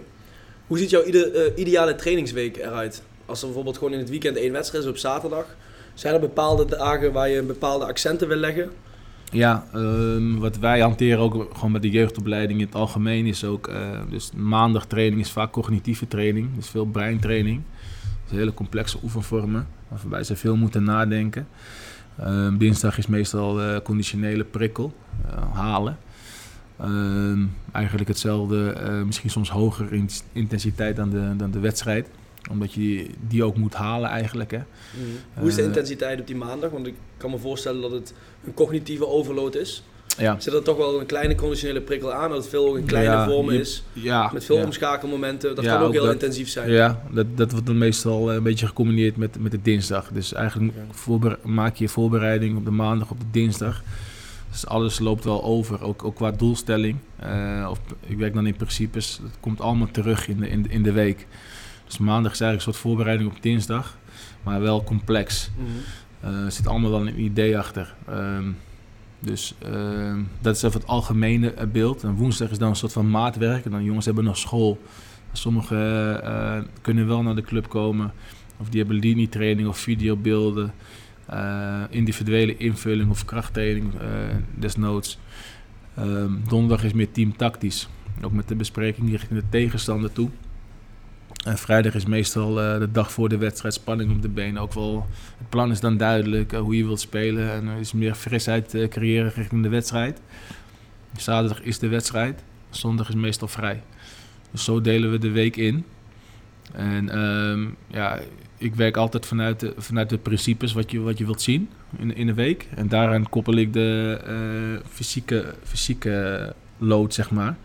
Hoe 0.67 0.77
ziet 0.77 0.89
jouw 0.89 1.03
ide- 1.05 1.53
ideale 1.55 1.95
trainingsweek 1.95 2.57
eruit? 2.57 3.01
Als 3.25 3.39
er 3.39 3.45
bijvoorbeeld 3.45 3.77
gewoon 3.77 3.93
in 3.93 3.99
het 3.99 4.09
weekend 4.09 4.37
één 4.37 4.51
wedstrijd 4.51 4.83
is 4.83 4.89
op 4.89 4.97
zaterdag. 4.97 5.45
Zijn 5.99 6.13
er 6.13 6.19
bepaalde 6.19 6.65
dagen 6.65 7.11
waar 7.11 7.29
je 7.29 7.43
bepaalde 7.43 7.85
accenten 7.85 8.27
wil 8.27 8.37
leggen? 8.37 8.69
Ja, 9.31 9.65
ehm, 9.73 10.35
wat 10.37 10.57
wij 10.57 10.79
hanteren 10.79 11.19
ook 11.19 11.49
gewoon 11.53 11.71
met 11.71 11.81
de 11.81 11.89
jeugdopleiding 11.89 12.59
in 12.59 12.65
het 12.65 12.75
algemeen 12.75 13.25
is 13.25 13.43
ook... 13.43 13.67
eh, 13.67 13.99
dus 14.09 14.31
maandag 14.35 14.85
training 14.85 15.21
is 15.21 15.31
vaak 15.31 15.51
cognitieve 15.51 16.07
training. 16.07 16.55
Dus 16.55 16.67
veel 16.67 16.85
breintraining. 16.85 17.61
Dus 18.27 18.37
hele 18.37 18.53
complexe 18.53 18.97
oefenvormen. 19.03 19.67
Waarbij 19.87 20.23
ze 20.23 20.35
veel 20.35 20.55
moeten 20.55 20.83
nadenken. 20.83 21.47
Ehm, 22.17 22.57
dinsdag 22.57 22.97
is 22.97 23.07
meestal 23.07 23.81
conditionele 23.81 24.43
prikkel. 24.43 24.93
eh, 25.25 25.53
halen. 25.53 25.97
Ehm, 26.79 27.45
eigenlijk 27.71 28.07
hetzelfde, 28.07 28.71
eh, 28.71 29.01
misschien 29.01 29.29
soms 29.29 29.49
hoger 29.49 29.93
in 29.93 30.09
intensiteit 30.31 30.95
dan 30.95 31.09
de, 31.09 31.33
dan 31.37 31.51
de 31.51 31.59
wedstrijd. 31.59 32.07
Omdat 32.49 32.73
je 32.73 32.79
die, 32.79 33.09
die 33.27 33.43
ook 33.43 33.57
moet 33.57 33.73
halen 33.73 34.09
eigenlijk. 34.09 34.51
Hè. 34.51 34.59
Hoe 35.33 35.47
is 35.47 35.55
de 35.55 35.61
Eh, 35.61 35.67
intensiteit 35.67 36.19
op 36.19 36.27
die 36.27 36.35
maandag? 36.35 36.69
Want 36.71 36.87
ik 36.87 36.93
kan 37.17 37.29
me 37.31 37.37
voorstellen 37.37 37.81
dat 37.81 37.91
het 37.91 38.13
een 38.45 38.53
cognitieve 38.53 39.07
overload 39.07 39.55
is. 39.55 39.83
Ja, 40.17 40.39
Zit 40.39 40.53
er 40.53 40.63
toch 40.63 40.77
wel 40.77 40.99
een 40.99 41.05
kleine 41.05 41.35
conditionele 41.35 41.81
prikkel 41.81 42.13
aan, 42.13 42.29
dat 42.29 42.37
het 42.37 42.47
veel 42.49 42.75
in 42.75 42.85
kleine 42.85 43.11
Ja, 43.11 43.25
je- 43.51 43.59
is. 43.59 43.83
ja, 43.93 44.29
Met 44.33 44.45
veel 44.45 44.63
omschakelmomenten. 44.63 45.55
Dat 45.55 45.65
kan 45.65 45.77
ook 45.79 45.87
ook 45.87 45.93
heel 45.93 46.03
dat. 46.03 46.13
intensief 46.13 46.49
zijn. 46.49 46.71
Ja, 46.71 47.01
dat, 47.11 47.25
dat 47.35 47.51
wordt 47.51 47.65
dan 47.65 47.77
meestal 47.77 48.29
eh, 48.29 48.35
een 48.35 48.43
beetje 48.43 48.67
gecombineerd 48.67 49.17
met, 49.17 49.39
met 49.39 49.51
de 49.51 49.61
dinsdag. 49.61 50.09
Dus 50.13 50.33
eigenlijk 50.33 50.73
maak 51.43 51.75
je 51.75 51.83
je 51.83 51.89
voorbereiding 51.89 52.57
op 52.57 52.65
de 52.65 52.71
maandag, 52.71 53.11
op 53.11 53.19
de 53.19 53.25
dinsdag. 53.31 53.83
Dus 54.51 54.65
alles 54.67 54.99
loopt 54.99 55.23
wel 55.23 55.43
over, 55.43 55.83
ook, 55.83 56.03
ook 56.03 56.15
qua 56.15 56.31
doelstelling. 56.31 56.97
Eh, 57.19 57.67
of, 57.69 57.79
ik 58.07 58.17
werk 58.17 58.33
dan 58.33 58.47
in 58.47 58.55
principes, 58.55 59.19
het 59.23 59.37
komt 59.39 59.61
allemaal 59.61 59.91
terug 59.91 60.27
in 60.27 60.37
de, 60.39 60.49
in, 60.49 60.65
in 60.69 60.83
de 60.83 60.91
week. 60.91 61.27
Dus 61.89 61.97
maandag 61.97 62.31
is 62.31 62.41
eigenlijk 62.41 62.55
een 62.55 62.73
soort 62.73 62.85
voorbereiding 62.87 63.29
op 63.29 63.41
dinsdag, 63.41 63.97
maar 64.43 64.61
wel 64.61 64.83
complex. 64.83 65.49
Mhm. 65.57 65.67
Eh, 66.19 66.43
er 66.45 66.51
zit 66.51 66.67
allemaal 66.67 66.89
wel 66.89 67.07
een 67.07 67.19
idee 67.21 67.57
achter. 67.57 67.95
Ehm, 68.07 68.51
dus 69.19 69.53
ehm, 69.59 70.21
dat 70.41 70.55
is 70.55 70.61
even 70.63 70.79
het 70.79 70.89
algemene 70.89 71.53
eh, 71.53 71.67
beeld. 71.67 72.03
En 72.03 72.15
woensdag 72.15 72.49
is 72.49 72.57
dan 72.57 72.69
een 72.69 72.75
soort 72.75 72.91
van 72.91 73.09
maatwerk. 73.09 73.65
En 73.65 73.71
dan 73.71 73.83
jongens 73.83 74.05
hebben 74.05 74.23
nog 74.23 74.37
school. 74.37 74.81
Sommigen 75.31 76.23
eh, 76.23 76.57
kunnen 76.81 77.07
wel 77.07 77.21
naar 77.23 77.35
de 77.35 77.41
club 77.41 77.69
komen. 77.69 78.13
Of 78.57 78.69
die 78.69 78.79
hebben 78.79 78.99
linietraining 78.99 79.67
of 79.67 79.77
videobeelden. 79.77 80.73
eh, 81.25 81.81
individuele 81.89 82.57
invulling 82.57 83.09
of 83.09 83.25
krachttraining 83.25 83.93
desnoods. 84.55 85.19
Ehm, 85.95 86.31
donderdag 86.47 86.83
is 86.83 86.93
meer 86.93 87.11
teamtactisch. 87.11 87.89
Ook 88.21 88.31
met 88.31 88.47
de 88.47 88.55
bespreking 88.55 89.09
richting 89.09 89.39
de 89.39 89.45
tegenstander 89.49 90.11
toe. 90.11 90.29
En 91.45 91.57
vrijdag 91.57 91.93
is 91.93 92.05
meestal 92.05 92.61
eh, 92.61 92.79
de 92.79 92.91
dag 92.91 93.11
voor 93.11 93.29
de 93.29 93.37
wedstrijd 93.37 93.73
spanning 93.73 94.11
op 94.11 94.21
de 94.21 94.29
benen. 94.29 94.61
Ook 94.61 94.73
wel, 94.73 95.07
het 95.37 95.49
plan 95.49 95.71
is 95.71 95.79
dan 95.79 95.97
duidelijk 95.97 96.53
eh, 96.53 96.59
hoe 96.59 96.77
je 96.77 96.85
wilt 96.85 96.99
spelen. 96.99 97.51
En 97.51 97.67
er 97.67 97.79
is 97.79 97.93
meer 97.93 98.15
frisheid 98.15 98.73
eh, 98.73 98.87
creëren 98.87 99.31
richting 99.35 99.63
de 99.63 99.69
wedstrijd. 99.69 100.21
Zaterdag 101.17 101.61
is 101.61 101.79
de 101.79 101.87
wedstrijd. 101.87 102.43
Zondag 102.69 103.09
is 103.09 103.15
meestal 103.15 103.47
vrij. 103.47 103.83
Dus 104.51 104.63
zo 104.63 104.81
delen 104.81 105.11
we 105.11 105.17
de 105.17 105.31
week 105.31 105.55
in. 105.55 105.85
En 106.71 107.09
ehm, 107.09 107.67
ja, 107.87 108.19
ik 108.57 108.75
werk 108.75 108.97
altijd 108.97 109.25
vanuit 109.25 109.59
de, 109.59 109.73
vanuit 109.77 110.09
de 110.09 110.17
principes 110.17 110.73
wat 110.73 110.91
je, 110.91 110.99
wat 110.99 111.17
je 111.17 111.25
wilt 111.25 111.41
zien 111.41 111.69
in, 111.97 112.15
in 112.15 112.25
de 112.25 112.33
week. 112.33 112.67
En 112.75 112.87
daaraan 112.87 113.29
koppel 113.29 113.55
ik 113.55 113.73
de 113.73 114.81
fysieke, 114.89 115.53
fysieke 115.63 116.53
load, 116.77 117.13
zeg 117.13 117.31
maar. 117.31 117.57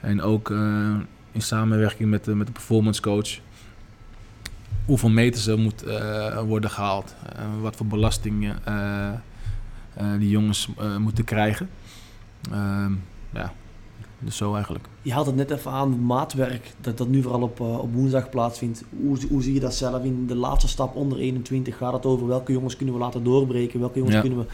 En 0.00 0.22
ook 0.22 0.52
in 1.38 1.44
samenwerking 1.44 2.10
met 2.10 2.24
de, 2.24 2.34
met 2.34 2.46
de 2.46 2.52
performance 2.52 3.00
coach. 3.00 3.38
Hoeveel 4.84 5.08
meters 5.10 5.46
er 5.46 5.58
moet 5.58 5.82
eh, 5.82 6.40
worden 6.42 6.70
gehaald. 6.70 7.14
eh, 7.36 7.42
wat 7.60 7.76
voor 7.76 7.86
belastingen 7.86 8.58
eh, 8.64 9.08
eh, 9.94 10.18
die 10.18 10.28
jongens 10.30 10.68
moeten 10.98 11.24
krijgen. 11.24 11.68
Ehm, 12.52 12.92
ja, 13.32 13.52
dus 14.18 14.36
zo 14.36 14.54
eigenlijk. 14.54 14.84
Je 15.02 15.12
haalt 15.12 15.26
het 15.26 15.34
net 15.36 15.50
even 15.50 15.70
aan, 15.70 15.90
het 15.90 16.00
maatwerk, 16.00 16.72
dat 16.80 16.98
dat 16.98 17.08
nu 17.08 17.22
vooral 17.22 17.42
op, 17.42 17.60
op 17.60 17.92
woensdag 17.94 18.30
plaatsvindt. 18.30 18.84
Hoe, 19.02 19.18
hoe 19.28 19.42
zie 19.42 19.54
je 19.54 19.60
dat 19.60 19.74
zelf 19.74 20.04
in 20.04 20.26
de 20.26 20.34
laatste 20.34 20.68
stap 20.68 20.96
onder 20.96 21.18
21? 21.18 21.76
Gaat 21.76 21.92
het 21.92 22.06
over 22.06 22.26
welke 22.26 22.52
jongens 22.52 22.76
kunnen 22.76 22.94
we 22.94 23.00
laten 23.00 23.24
doorbreken? 23.24 23.80
Welke 23.80 23.96
jongens 23.98 24.14
Ja. 24.16 24.20
kunnen 24.20 24.38
we 24.38 24.46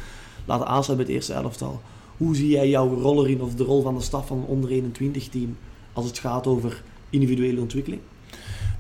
laten 0.45 0.67
aansluiten 0.67 0.97
bij 0.97 1.05
het 1.05 1.15
eerste 1.15 1.33
elftal? 1.45 1.81
Hoe 2.17 2.37
zie 2.37 2.49
jij 2.49 2.69
jouw 2.69 2.95
rol 2.95 3.25
erin, 3.25 3.41
of 3.43 3.55
de 3.55 3.65
rol 3.65 3.83
van 3.83 3.95
de 3.95 4.01
staf 4.03 4.27
van 4.27 4.45
onder 4.47 4.71
21 4.71 5.29
team, 5.29 5.57
als 5.95 6.07
het 6.07 6.19
gaat 6.19 6.47
over 6.47 6.83
individuele 7.11 7.61
ontwikkeling? 7.61 8.01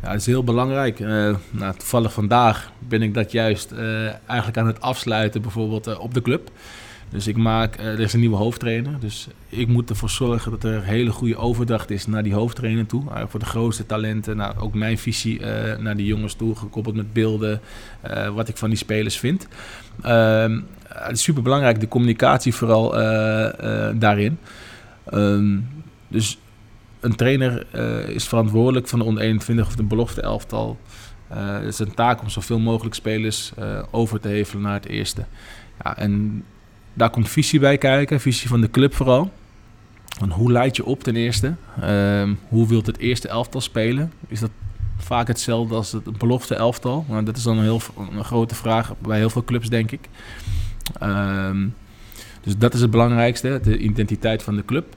Ja, 0.05 0.11
het 0.11 0.21
is 0.21 0.27
heel 0.27 0.45
belangrijk. 0.45 1.01
Eh, 1.01 1.35
nou, 1.51 1.75
toevallig 1.77 2.13
vandaag 2.13 2.71
ben 2.79 3.03
ik 3.03 3.15
dat 3.15 3.33
juist 3.33 3.73
eh, 3.73 4.07
eigenlijk 4.07 4.59
aan 4.59 4.67
het 4.67 4.81
afsluiten, 4.81 5.43
bijvoorbeeld 5.43 5.87
eh, 5.87 6.01
op 6.01 6.15
de 6.15 6.23
club. 6.23 6.51
Dus 7.09 7.27
ik 7.27 7.37
maak, 7.37 7.77
er 7.79 8.01
is 8.01 8.13
een 8.13 8.21
nieuwe 8.21 8.37
hoofdtrainer. 8.37 9.01
Dus 9.01 9.29
ik 9.49 9.69
moet 9.69 9.91
ervoor 9.91 10.11
zorgen 10.11 10.51
dat 10.51 10.65
er 10.65 10.75
een 10.75 10.83
hele 10.83 11.11
goede 11.11 11.37
overdracht 11.37 11.91
is 11.91 12.07
naar 12.07 12.23
die 12.23 12.35
hoofdtrainer 12.35 12.87
toe. 12.87 13.03
Voor 13.29 13.41
de 13.41 13.47
grootste 13.47 13.87
talenten. 13.87 14.37
Nou, 14.37 14.59
ook 14.59 14.75
mijn 14.75 14.99
visie 14.99 15.41
naar 15.79 15.97
die 15.97 16.07
jongens 16.07 16.35
toe, 16.35 16.57
gekoppeld 16.57 16.95
met 16.95 17.13
beelden. 17.13 17.61
wat 18.35 18.49
ik 18.49 18.57
van 18.57 18.69
die 18.69 18.79
spelers 18.79 19.19
vind. 19.19 19.49
Ehm, 20.03 20.61
het 20.89 21.17
is 21.17 21.23
super 21.23 21.43
belangrijk, 21.43 21.81
de 21.81 21.89
communicatie 21.89 22.55
vooral 22.55 22.91
daarin. 23.99 24.39
Ehm, 25.05 25.59
dus 26.09 26.39
een 27.05 27.15
trainer 27.15 27.67
eh, 27.71 28.09
is 28.09 28.29
verantwoordelijk 28.29 28.89
van 28.89 28.99
de 28.99 29.05
onder 29.05 29.23
21 29.23 29.67
of 29.67 29.77
de 29.77 29.83
belofte 29.83 30.21
elftal. 30.21 30.79
Eh, 31.29 31.53
het 31.53 31.65
is 31.65 31.79
een 31.79 31.95
taak 31.95 32.21
om 32.21 32.29
zoveel 32.29 32.59
mogelijk 32.59 32.95
spelers 32.95 33.53
eh, 33.57 33.83
over 33.91 34.21
te 34.21 34.29
hevelen 34.29 34.63
naar 34.63 34.75
het 34.75 34.87
eerste. 34.87 35.25
Ja, 35.85 35.97
en 35.97 36.45
daar 36.95 37.11
komt 37.11 37.29
visie 37.29 37.61
bij 37.61 37.79
kijken, 37.79 38.21
visie 38.21 38.49
van 38.49 38.61
de 38.61 38.71
club 38.71 38.95
vooral. 38.95 39.33
Van 40.19 40.31
hoe 40.31 40.53
leid 40.53 40.77
je 40.77 40.85
op 40.85 41.03
ten 41.03 41.17
eerste? 41.17 41.55
Ehm, 41.81 42.35
hoe 42.49 42.69
wilt 42.69 42.87
het 42.87 42.99
eerste 42.99 43.29
elftal 43.29 43.61
spelen? 43.61 44.13
Is 44.29 44.41
dat 44.41 44.51
vaak 44.97 45.29
hetzelfde 45.29 45.75
als 45.75 45.93
het 45.93 46.19
belofte 46.19 46.55
elftal? 46.55 47.05
Nou, 47.09 47.25
dat 47.25 47.37
is 47.37 47.43
dan 47.43 47.57
een, 47.57 47.63
heel, 47.63 47.81
een 48.13 48.25
grote 48.25 48.55
vraag 48.55 48.93
bij 48.99 49.19
heel 49.19 49.31
veel 49.31 49.45
clubs, 49.45 49.69
denk 49.69 49.91
ik. 49.91 50.09
Ehm, 51.01 51.67
dus 52.41 52.57
dat 52.59 52.75
is 52.75 52.81
het 52.81 52.91
belangrijkste, 52.91 53.61
de 53.63 53.79
identiteit 53.79 54.43
van 54.43 54.57
de 54.57 54.65
club. 54.65 54.97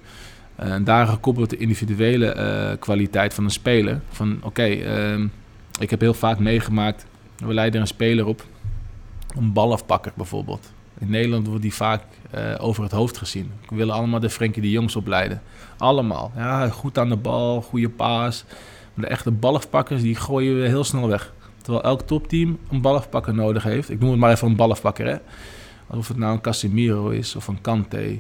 En 0.58 0.84
daar 0.84 1.08
gekoppeld 1.08 1.50
de 1.50 1.58
individuele 1.58 2.26
eh, 2.26 2.78
kwaliteit 2.80 3.34
van 3.34 3.44
een 3.44 3.50
speler. 3.50 4.02
Van 4.10 4.40
oké, 4.42 4.64
ehm, 4.64 5.28
ik 5.80 5.90
heb 5.90 6.00
heel 6.00 6.14
vaak 6.14 6.40
meegemaakt, 6.40 7.06
we 7.38 7.54
leiden 7.54 7.82
een 7.82 7.88
speler 7.88 8.26
op, 8.26 8.46
een 9.36 9.54
balafpakker 9.54 10.12
bijvoorbeeld. 10.16 10.72
In 11.00 11.10
Nederland 11.10 11.48
wordt 11.48 11.62
die 11.62 11.74
vaak 11.74 12.04
eh, 12.32 12.56
over 12.58 12.84
het 12.84 12.92
hoofd 12.92 13.18
gezien. 13.18 13.52
We 13.70 13.76
willen 13.76 13.96
allemaal 13.96 14.20
de 14.20 14.30
Frenkie 14.30 14.62
de 14.62 14.70
Jongs 14.70 14.96
opleiden. 14.96 15.42
Allemaal. 15.78 16.32
Ja, 16.36 16.70
goed 16.70 16.98
aan 16.98 17.10
de 17.10 17.16
bal, 17.16 17.62
goede 17.62 17.90
paas. 17.90 18.46
Maar 18.94 19.06
de 19.06 19.12
echte 19.12 19.32
balafpakkers, 19.32 20.02
die 20.02 20.16
gooien 20.16 20.62
we 20.62 20.68
heel 20.68 20.84
snel 20.84 21.08
weg. 21.08 21.34
Terwijl 21.62 21.84
elk 21.84 22.02
topteam 22.02 22.58
een 22.72 22.82
balafpakker 22.82 23.34
nodig 23.34 23.64
heeft. 23.64 23.90
Ik 23.90 24.00
noem 24.00 24.10
het 24.10 24.20
maar 24.20 24.32
even 24.32 24.48
een 24.48 24.56
balafpakker, 24.56 25.08
hè. 25.08 25.18
Of 25.88 26.08
het 26.08 26.18
nou 26.18 26.34
een 26.34 26.42
Casemiro 26.42 27.10
is 27.10 27.36
of 27.36 27.48
een 27.48 27.62
Kante. 27.62 28.20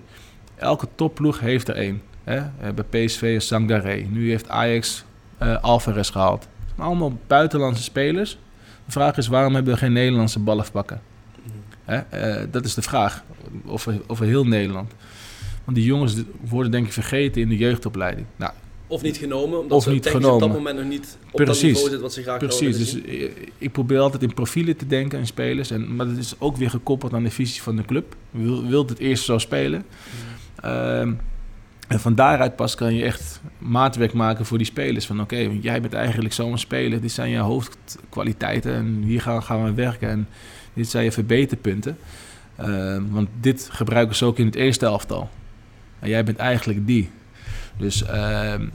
Elke 0.56 0.88
topploeg 0.95 1.39
heeft 1.39 1.67
er 1.67 1.76
één. 1.76 2.02
Hè? 2.27 2.73
Bij 2.73 3.05
PSV 3.05 3.21
is 3.21 3.47
Sangaré. 3.47 4.05
Nu 4.09 4.29
heeft 4.29 4.49
Ajax 4.49 5.03
eh 5.37 5.63
Alvarez 5.63 6.11
gehaald. 6.11 6.41
Het 6.41 6.73
zijn 6.75 6.87
allemaal 6.87 7.19
buitenlandse 7.27 7.83
spelers. 7.83 8.37
De 8.85 8.91
vraag 8.91 9.17
is, 9.17 9.27
waarom 9.27 9.53
hebben 9.55 9.73
we 9.73 9.79
geen 9.79 9.93
Nederlandse 9.93 10.39
balafpakker? 10.39 10.99
Hè? 11.85 11.97
Eh, 11.97 12.47
dat 12.51 12.65
is 12.65 12.73
de 12.73 12.81
vraag. 12.81 13.23
Over, 13.65 14.01
over 14.07 14.25
heel 14.25 14.43
Nederland. 14.45 14.91
Want 15.63 15.77
die 15.77 15.85
jongens 15.85 16.15
worden 16.49 16.71
denk 16.71 16.85
ik 16.85 16.93
vergeten 16.93 17.41
in 17.41 17.49
de 17.49 17.57
jeugdopleiding. 17.57 18.27
Nou, 18.35 18.51
Of 18.87 19.01
niet 19.01 19.17
genomen, 19.17 19.59
omdat 19.59 19.83
ze 19.83 19.89
niet 19.91 20.03
technisch 20.03 20.25
op 20.25 20.29
dat 20.31 20.41
genomen. 20.41 20.57
moment 20.57 20.77
nog 20.77 20.87
niet 20.87 21.17
op 21.31 21.37
dat 21.37 21.45
Precies. 21.45 21.63
niveau 21.63 21.81
zitten 21.81 22.01
wat 22.01 22.13
ze 22.13 22.21
graag 22.21 22.37
Precies, 22.37 22.59
willen 22.59 23.05
dus 23.13 23.29
eh, 23.35 23.49
ik 23.57 23.71
probeer 23.71 23.99
altijd 23.99 24.23
in 24.23 24.33
profielen 24.33 24.77
te 24.77 24.87
denken 24.87 25.19
en 25.19 25.25
spelers. 25.25 25.71
En, 25.71 25.95
maar 25.95 26.05
dat 26.07 26.17
is 26.17 26.33
ook 26.37 26.57
weer 26.57 26.69
gekoppeld 26.69 27.13
aan 27.13 27.23
de 27.23 27.31
visie 27.31 27.61
van 27.61 27.75
de 27.75 27.85
club. 27.85 28.15
Wil, 28.31 28.67
wilt 28.67 28.89
het 28.89 28.99
eerst 28.99 29.23
zo 29.23 29.37
spelen? 29.37 29.85
Ehm, 30.55 31.13
en 31.88 32.00
van 32.00 32.15
daaruit 32.15 32.56
pas 32.56 32.76
kan 32.76 32.93
je 32.93 33.04
echt 33.04 33.41
maatwerk 33.58 34.13
maken 34.13 34.45
voor 34.45 34.58
die 34.58 34.67
spelers. 34.67 35.06
Van 35.06 35.21
oké, 35.21 35.50
jij 35.62 35.82
bent 35.82 35.93
eigenlijk 35.93 36.34
zo'n 36.34 36.58
speler. 36.58 37.02
Dit 37.02 37.12
zijn 37.12 37.30
je 37.30 37.38
hoofdkwaliteiten 37.38 38.73
en 38.73 39.02
hier 39.04 39.21
gaan, 39.21 39.43
gaan 39.43 39.63
we 39.63 39.73
werken. 39.73 40.10
En 40.10 40.28
dit 40.73 40.89
zijn 40.89 41.04
je 41.04 41.12
verbeterpunten. 41.12 41.97
Ehm, 42.56 43.04
want 43.10 43.30
dit 43.39 43.69
gebruiken 43.71 44.15
ze 44.15 44.26
ook 44.26 44.38
in 44.38 44.45
het 44.45 44.56
eerste 44.56 44.86
elftal. 44.86 45.30
En 46.00 46.10
jij 46.10 46.23
bent 46.23 46.38
eigenlijk 46.38 46.88
die. 46.88 47.10
Dus 47.78 48.06
ehm, 48.06 48.67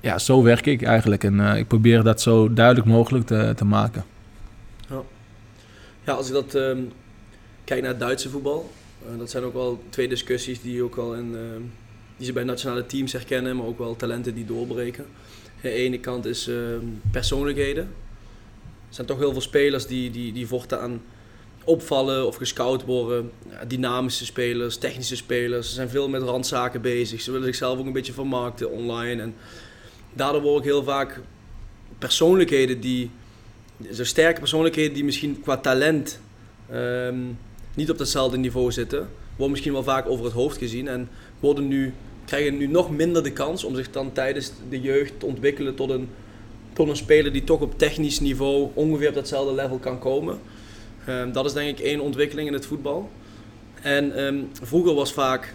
ja, 0.00 0.18
zo 0.18 0.42
werk 0.42 0.66
ik 0.66 0.82
eigenlijk. 0.82 1.24
En 1.24 1.40
eh, 1.40 1.58
ik 1.58 1.66
probeer 1.66 2.02
dat 2.02 2.20
zo 2.20 2.52
duidelijk 2.52 2.86
mogelijk 2.86 3.26
te, 3.26 3.52
te 3.56 3.64
maken. 3.64 4.04
Ja, 6.04 6.12
als 6.12 6.26
ik 6.26 6.32
dat 6.32 6.54
ehm, 6.54 6.78
kijk 7.64 7.80
naar 7.80 7.90
het 7.90 8.00
Duitse 8.00 8.30
voetbal, 8.30 8.72
eh, 9.06 9.18
dat 9.18 9.30
zijn 9.30 9.44
ook 9.44 9.52
wel 9.52 9.84
twee 9.88 10.08
discussies 10.08 10.60
die, 10.60 10.82
ook 10.82 10.96
wel 10.96 11.14
in, 11.14 11.36
die 12.22 12.30
ze 12.30 12.36
bij 12.36 12.46
nationale 12.46 12.86
teams 12.86 13.12
herkennen, 13.12 13.56
maar 13.56 13.66
ook 13.66 13.78
wel 13.78 13.96
talenten 13.96 14.34
die 14.34 14.44
doorbreken. 14.44 15.04
Aan 15.04 15.60
de 15.62 15.70
ene 15.70 16.00
kant 16.00 16.24
is 16.24 16.48
ehm, 16.48 16.84
persoonlijkheden. 17.10 17.84
Er 18.88 18.94
zijn 18.94 19.06
toch 19.06 19.18
heel 19.18 19.32
veel 19.32 19.40
spelers 19.40 19.86
die, 19.86 20.10
die, 20.10 20.32
die 20.32 20.46
vochten 20.46 20.80
aan 20.80 21.02
opvallen 21.64 22.26
of 22.26 22.36
gescout 22.36 22.84
worden. 22.84 23.30
Dynamische 23.68 24.24
spelers, 24.24 24.76
technische 24.76 25.16
spelers. 25.16 25.68
Ze 25.68 25.74
zijn 25.74 25.88
veel 25.88 26.08
met 26.08 26.22
randzaken 26.22 26.80
bezig. 26.80 27.20
Ze 27.20 27.30
willen 27.30 27.46
zichzelf 27.46 27.78
ook 27.78 27.86
een 27.86 27.92
beetje 27.92 28.12
vermarkten 28.12 28.70
online. 28.70 29.22
En 29.22 29.34
daardoor 30.12 30.42
word 30.42 30.58
ik 30.58 30.70
heel 30.70 30.82
vaak 30.82 31.20
persoonlijkheden 31.98 32.80
die, 32.80 33.10
zo 33.92 34.04
sterke 34.04 34.40
persoonlijkheden 34.40 34.94
die 34.94 35.04
misschien 35.04 35.40
qua 35.40 35.56
talent 35.56 36.20
ehm, 36.70 37.18
niet 37.74 37.90
op 37.90 37.98
datzelfde 37.98 38.36
niveau 38.36 38.72
zitten, 38.72 39.08
worden 39.28 39.50
misschien 39.50 39.72
wel 39.72 39.82
vaak 39.82 40.06
over 40.06 40.24
het 40.24 40.34
hoofd 40.34 40.58
gezien 40.58 40.88
en 40.88 41.08
worden 41.42 41.68
nu, 41.68 41.94
krijgen 42.24 42.56
nu 42.56 42.66
nog 42.66 42.90
minder 42.90 43.22
de 43.22 43.32
kans 43.32 43.64
om 43.64 43.74
zich 43.74 43.90
dan 43.90 44.12
tijdens 44.12 44.52
de 44.68 44.80
jeugd 44.80 45.20
te 45.20 45.26
ontwikkelen 45.26 45.74
tot 45.74 45.90
een, 45.90 46.08
tot 46.72 46.88
een 46.88 46.96
speler 46.96 47.32
die 47.32 47.44
toch 47.44 47.60
op 47.60 47.78
technisch 47.78 48.20
niveau 48.20 48.70
ongeveer 48.74 49.08
op 49.08 49.14
datzelfde 49.14 49.54
level 49.54 49.78
kan 49.78 49.98
komen. 49.98 50.38
Ehm, 51.06 51.32
dat 51.32 51.44
is 51.44 51.52
denk 51.52 51.78
ik 51.78 51.84
één 51.84 52.00
ontwikkeling 52.00 52.48
in 52.48 52.54
het 52.54 52.66
voetbal. 52.66 53.10
En 53.82 54.16
ehm, 54.16 54.38
vroeger 54.62 54.94
was 54.94 55.12
vaak, 55.12 55.54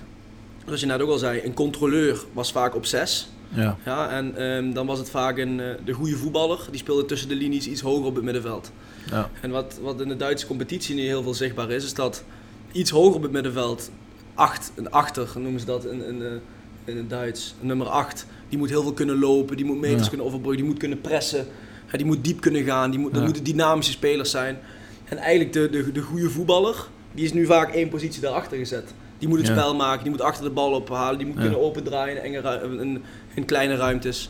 zoals 0.65 0.79
je 0.79 0.85
net 0.85 1.01
ook 1.01 1.09
al 1.09 1.17
zei, 1.17 1.41
een 1.43 1.53
controleur 1.53 2.23
was 2.33 2.51
vaak 2.51 2.75
op 2.75 2.85
6. 2.85 3.29
Ja. 3.49 3.77
Ja, 3.85 4.09
en 4.09 4.35
ehm, 4.35 4.73
dan 4.73 4.85
was 4.85 4.99
het 4.99 5.09
vaak 5.09 5.37
een, 5.37 5.59
eh, 5.59 5.65
de 5.85 5.93
goede 5.93 6.15
voetballer. 6.15 6.59
Die 6.69 6.79
speelde 6.79 7.05
tussen 7.05 7.29
de 7.29 7.35
linies 7.35 7.67
iets 7.67 7.81
hoger 7.81 8.05
op 8.05 8.15
het 8.15 8.23
middenveld. 8.23 8.71
Ja. 9.09 9.29
En 9.41 9.51
wat, 9.51 9.79
wat 9.81 10.01
in 10.01 10.07
de 10.07 10.15
Duitse 10.15 10.47
competitie 10.47 10.95
nu 10.95 11.01
heel 11.01 11.23
veel 11.23 11.33
zichtbaar 11.33 11.71
is, 11.71 11.83
is 11.83 11.93
dat 11.93 12.23
iets 12.71 12.91
hoger 12.91 13.15
op 13.15 13.21
het 13.21 13.31
middenveld, 13.31 13.91
acht, 14.33 14.71
een 14.75 14.91
achter 14.91 15.29
noemen 15.35 15.59
ze 15.59 15.65
dat 15.65 15.85
in, 15.85 16.05
in, 16.05 16.21
eh, 16.21 16.31
in 16.87 16.97
het 16.97 17.09
Duits, 17.09 17.55
nummer 17.59 17.87
8, 17.87 18.25
die 18.49 18.57
moet 18.57 18.69
heel 18.69 18.81
veel 18.81 18.93
kunnen 18.93 19.19
lopen, 19.19 19.55
die 19.57 19.65
moet 19.65 19.79
meters 19.79 20.01
Ja. 20.01 20.07
kunnen 20.07 20.25
overbruggen, 20.25 20.57
die 20.61 20.71
moet 20.71 20.79
kunnen 20.79 21.01
pressen, 21.01 21.47
die 21.91 22.05
moet 22.05 22.23
diep 22.23 22.41
kunnen 22.41 22.63
gaan, 22.63 22.91
die 22.91 22.99
moet, 22.99 23.13
dat 23.13 23.23
moeten 23.23 23.43
dynamische 23.43 23.91
spelers 23.91 24.31
zijn. 24.31 24.57
En 25.05 25.17
eigenlijk 25.17 25.53
de, 25.53 25.69
de, 25.69 25.91
de 25.91 26.01
goede 26.01 26.29
voetballer, 26.29 26.87
die 27.11 27.25
is 27.25 27.33
nu 27.33 27.45
vaak 27.45 27.73
één 27.73 27.89
positie 27.89 28.21
daarachter 28.21 28.57
gezet. 28.57 28.93
Die 29.19 29.27
moet 29.27 29.37
het 29.37 29.47
spel 29.47 29.75
maken, 29.75 30.01
die 30.03 30.11
moet 30.11 30.21
achter 30.21 30.43
de 30.43 30.49
bal 30.49 30.71
ophalen, 30.71 31.17
die 31.17 31.27
moet 31.27 31.35
kunnen 31.39 31.61
opendraaien 31.61 32.23
in, 32.23 32.35
enge 32.35 32.61
in, 32.81 33.03
in 33.33 33.45
kleine 33.45 33.75
ruimtes. 33.75 34.29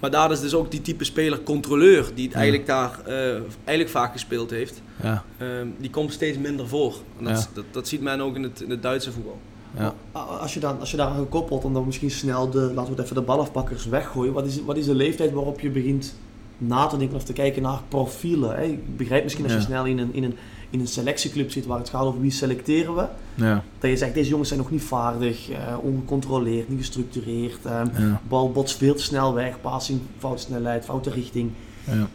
Maar 0.00 0.10
daar 0.10 0.30
is 0.30 0.40
dus 0.40 0.54
ook 0.54 0.70
die 0.70 0.82
type 0.82 1.04
speler 1.04 1.40
controleur, 1.42 2.10
die 2.14 2.26
het 2.26 2.34
eigenlijk 2.34 2.66
daar 2.66 3.00
eh, 3.06 3.30
eigenlijk 3.64 3.88
vaak 3.88 4.12
gespeeld 4.12 4.50
heeft. 4.50 4.82
Ja. 5.02 5.24
Ehm, 5.38 5.66
die 5.78 5.90
komt 5.90 6.12
steeds 6.12 6.38
minder 6.38 6.68
voor. 6.68 6.94
En 7.18 7.24
dat, 7.24 7.48
dat, 7.52 7.64
dat 7.70 7.88
ziet 7.88 8.00
men 8.00 8.20
ook 8.20 8.34
in 8.36 8.42
het, 8.42 8.60
in 8.60 8.70
het 8.70 8.82
Duitse 8.82 9.12
voetbal. 9.12 9.40
Ja. 9.78 9.94
Als 10.40 10.54
je, 10.54 10.60
dan, 10.60 10.80
als 10.80 10.90
je 10.90 10.96
daar 10.96 11.06
aan 11.08 11.16
gekoppeld, 11.18 11.64
en 11.64 11.72
dan 11.72 11.86
misschien 11.86 12.10
snel 12.10 12.50
de, 12.50 12.58
laten 12.58 12.84
we 12.84 12.96
het 12.96 12.98
even 13.04 13.14
de 13.14 13.22
balafpakkers 13.22 13.86
weggooien. 13.86 14.32
Wat 14.32 14.46
is, 14.46 14.64
wat 14.64 14.76
is 14.76 14.84
de 14.86 14.94
leeftijd 14.94 15.32
waarop 15.32 15.60
je 15.60 15.70
begint 15.70 16.14
na 16.58 16.86
te 16.86 16.96
denken 16.96 17.16
of 17.16 17.24
te 17.24 17.32
kijken 17.32 17.62
naar 17.62 17.80
profielen? 17.88 18.56
Hè? 18.56 18.62
Ik 18.62 18.96
begrijp 18.96 19.22
misschien 19.22 19.44
als 19.44 19.52
je 19.52 19.58
Ja. 19.58 19.64
snel 19.64 19.84
in 19.84 19.98
een, 19.98 20.14
in, 20.14 20.24
een, 20.24 20.34
in 20.70 20.80
een 20.80 20.86
selectieclub 20.86 21.50
zit 21.50 21.66
waar 21.66 21.78
het 21.78 21.88
gaat 21.88 22.04
over 22.04 22.20
wie 22.20 22.30
selecteren 22.30 22.94
we. 22.94 23.04
Ja. 23.34 23.62
Dat 23.78 23.90
je 23.90 23.96
zegt, 23.96 24.14
deze 24.14 24.28
jongens 24.30 24.48
zijn 24.48 24.60
nog 24.60 24.70
niet 24.70 24.82
vaardig, 24.82 25.50
eh, 25.50 25.58
ongecontroleerd, 25.80 26.68
niet 26.68 26.78
gestructureerd. 26.78 27.64
eh, 27.64 27.80
Ja. 27.98 28.20
bal 28.28 28.50
botst 28.52 28.76
veel 28.76 28.94
te 28.94 29.02
snel 29.02 29.34
weg, 29.34 29.60
passing, 29.60 30.00
foute 30.18 30.42
snelheid, 30.42 30.84
foute 30.84 31.10
richting. 31.10 31.50
Ja. 31.84 32.08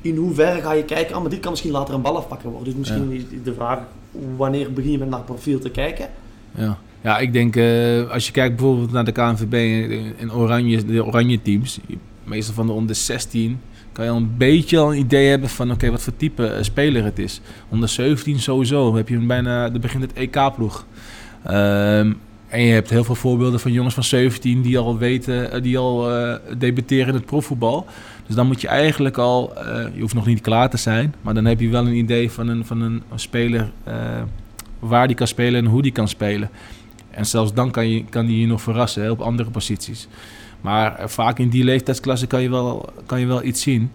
In 0.00 0.16
hoeverre 0.16 0.60
ga 0.60 0.72
je 0.72 0.84
kijken, 0.84 1.14
ah, 1.14 1.20
maar 1.20 1.30
dit 1.30 1.40
kan 1.40 1.50
misschien 1.50 1.72
later 1.72 1.94
een 1.94 2.02
balafpakker 2.02 2.48
worden. 2.50 2.68
Dus 2.68 2.74
misschien 2.74 3.10
is 3.12 3.22
de 3.44 3.54
vraag, 3.54 3.78
wanneer 4.36 4.72
begin 4.72 4.90
je 4.90 4.98
met 4.98 5.08
naar 5.08 5.22
profiel 5.22 5.58
te 5.58 5.70
kijken? 5.70 6.08
Ja, 6.54 6.78
ja 7.00 7.18
ik 7.18 7.32
denk 7.32 7.56
eh, 7.56 8.10
als 8.10 8.26
je 8.26 8.32
kijkt 8.32 8.56
bijvoorbeeld 8.56 8.92
naar 8.92 9.04
de 9.04 9.12
KNVB 9.12 9.54
in 10.16 10.32
oranje, 10.32 10.84
de 10.84 11.04
oranje 11.04 11.42
teams, 11.42 11.78
meestal 12.24 12.54
van 12.54 12.66
de 12.66 12.72
onder 12.72 12.94
16, 12.94 13.58
kan 13.98 14.06
je 14.06 14.12
al 14.12 14.16
een 14.16 14.36
beetje 14.36 14.78
al 14.78 14.92
een 14.92 14.98
idee 14.98 15.28
hebben 15.28 15.48
van 15.48 15.70
oké, 15.70 15.90
wat 15.90 16.02
voor 16.02 16.16
type 16.16 16.46
eh, 16.46 16.62
speler 16.62 17.04
het 17.04 17.18
is. 17.18 17.40
Onder 17.68 17.88
17 17.88 18.38
sowieso 18.38 18.96
heb 18.96 19.08
je 19.08 19.18
bijna, 19.18 19.64
er 19.64 19.80
begint 19.80 20.02
het 20.02 20.12
EK-ploeg. 20.12 20.86
Ehm, 21.44 22.12
en 22.48 22.62
je 22.62 22.72
hebt 22.72 22.90
heel 22.90 23.04
veel 23.04 23.14
voorbeelden 23.14 23.60
van 23.60 23.72
jongens 23.72 23.94
van 23.94 24.02
17 24.02 24.62
die 24.62 24.78
al 24.78 24.98
weten, 24.98 25.52
eh, 25.52 25.62
die 25.62 25.78
al 25.78 26.16
eh, 26.16 26.34
debuteren 26.58 27.08
in 27.08 27.14
het 27.14 27.24
profvoetbal. 27.24 27.86
Dus 28.26 28.36
dan 28.36 28.46
moet 28.46 28.60
je 28.60 28.68
eigenlijk 28.68 29.16
al, 29.16 29.52
je 29.94 30.00
hoeft 30.00 30.14
nog 30.14 30.26
niet 30.26 30.40
klaar 30.40 30.70
te 30.70 30.76
zijn, 30.76 31.14
maar 31.22 31.34
dan 31.34 31.44
heb 31.44 31.60
je 31.60 31.68
wel 31.68 31.86
een 31.86 31.96
idee 31.96 32.30
van 32.30 32.48
een, 32.48 32.64
van 32.64 32.80
een, 32.80 33.02
speler 33.14 33.70
waar 34.78 35.06
die 35.06 35.16
kan 35.16 35.26
spelen 35.26 35.64
en 35.64 35.70
hoe 35.70 35.82
die 35.82 35.92
kan 35.92 36.08
spelen. 36.08 36.50
En 37.18 37.26
zelfs 37.26 37.52
dan 37.52 37.70
kan, 37.70 37.88
je, 37.88 38.04
kan 38.04 38.26
die 38.26 38.40
je 38.40 38.46
nog 38.46 38.62
verrassen 38.62 39.10
op 39.10 39.20
andere 39.20 39.50
posities. 39.50 40.08
Maar 40.60 40.96
eh, 40.96 41.08
vaak 41.08 41.38
in 41.38 41.48
die 41.48 41.64
leeftijdsklasse 41.64 42.26
kan 42.26 42.42
je 42.42 42.50
wel, 42.50 42.92
kan 43.06 43.20
je 43.20 43.26
wel 43.26 43.42
iets 43.42 43.62
zien. 43.62 43.90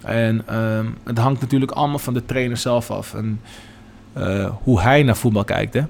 En 0.00 0.42
ehm, 0.46 0.86
het 1.04 1.18
hangt 1.18 1.40
natuurlijk 1.40 1.70
allemaal 1.70 1.98
van 1.98 2.14
de 2.14 2.24
trainer 2.24 2.56
zelf 2.56 2.90
af. 2.90 3.14
En 3.14 3.40
eh, 4.12 4.50
hoe 4.62 4.80
hij 4.80 5.02
naar 5.02 5.16
voetbal 5.16 5.44
kijkt. 5.44 5.74
Hè? 5.74 5.82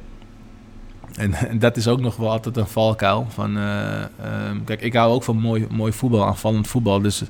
En, 1.15 1.33
en 1.33 1.59
dat 1.59 1.77
is 1.77 1.89
ook 1.89 2.01
nog 2.01 2.17
wel 2.17 2.31
altijd 2.31 2.57
een 2.57 2.67
valkuil. 2.67 3.27
Van, 3.29 3.57
eh, 3.57 4.03
ehm, 4.03 4.65
kijk, 4.65 4.81
ik 4.81 4.95
hou 4.95 5.13
ook 5.13 5.23
van 5.23 5.37
mooi, 5.37 5.67
mooi 5.71 5.93
voetbal, 5.93 6.27
aanvallend 6.27 6.69
voetbal. 6.69 7.01
Dus 7.01 7.23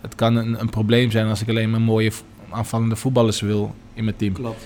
het 0.00 0.14
kan 0.14 0.36
een, 0.36 0.60
een 0.60 0.70
probleem 0.70 1.10
zijn 1.10 1.26
als 1.28 1.42
ik 1.42 1.48
alleen 1.48 1.70
maar 1.70 1.80
mooie 1.80 2.12
aanvallende 2.50 2.96
voetballers 2.96 3.40
wil 3.40 3.74
in 3.94 4.04
mijn 4.04 4.16
team. 4.16 4.32
Klopt. 4.32 4.64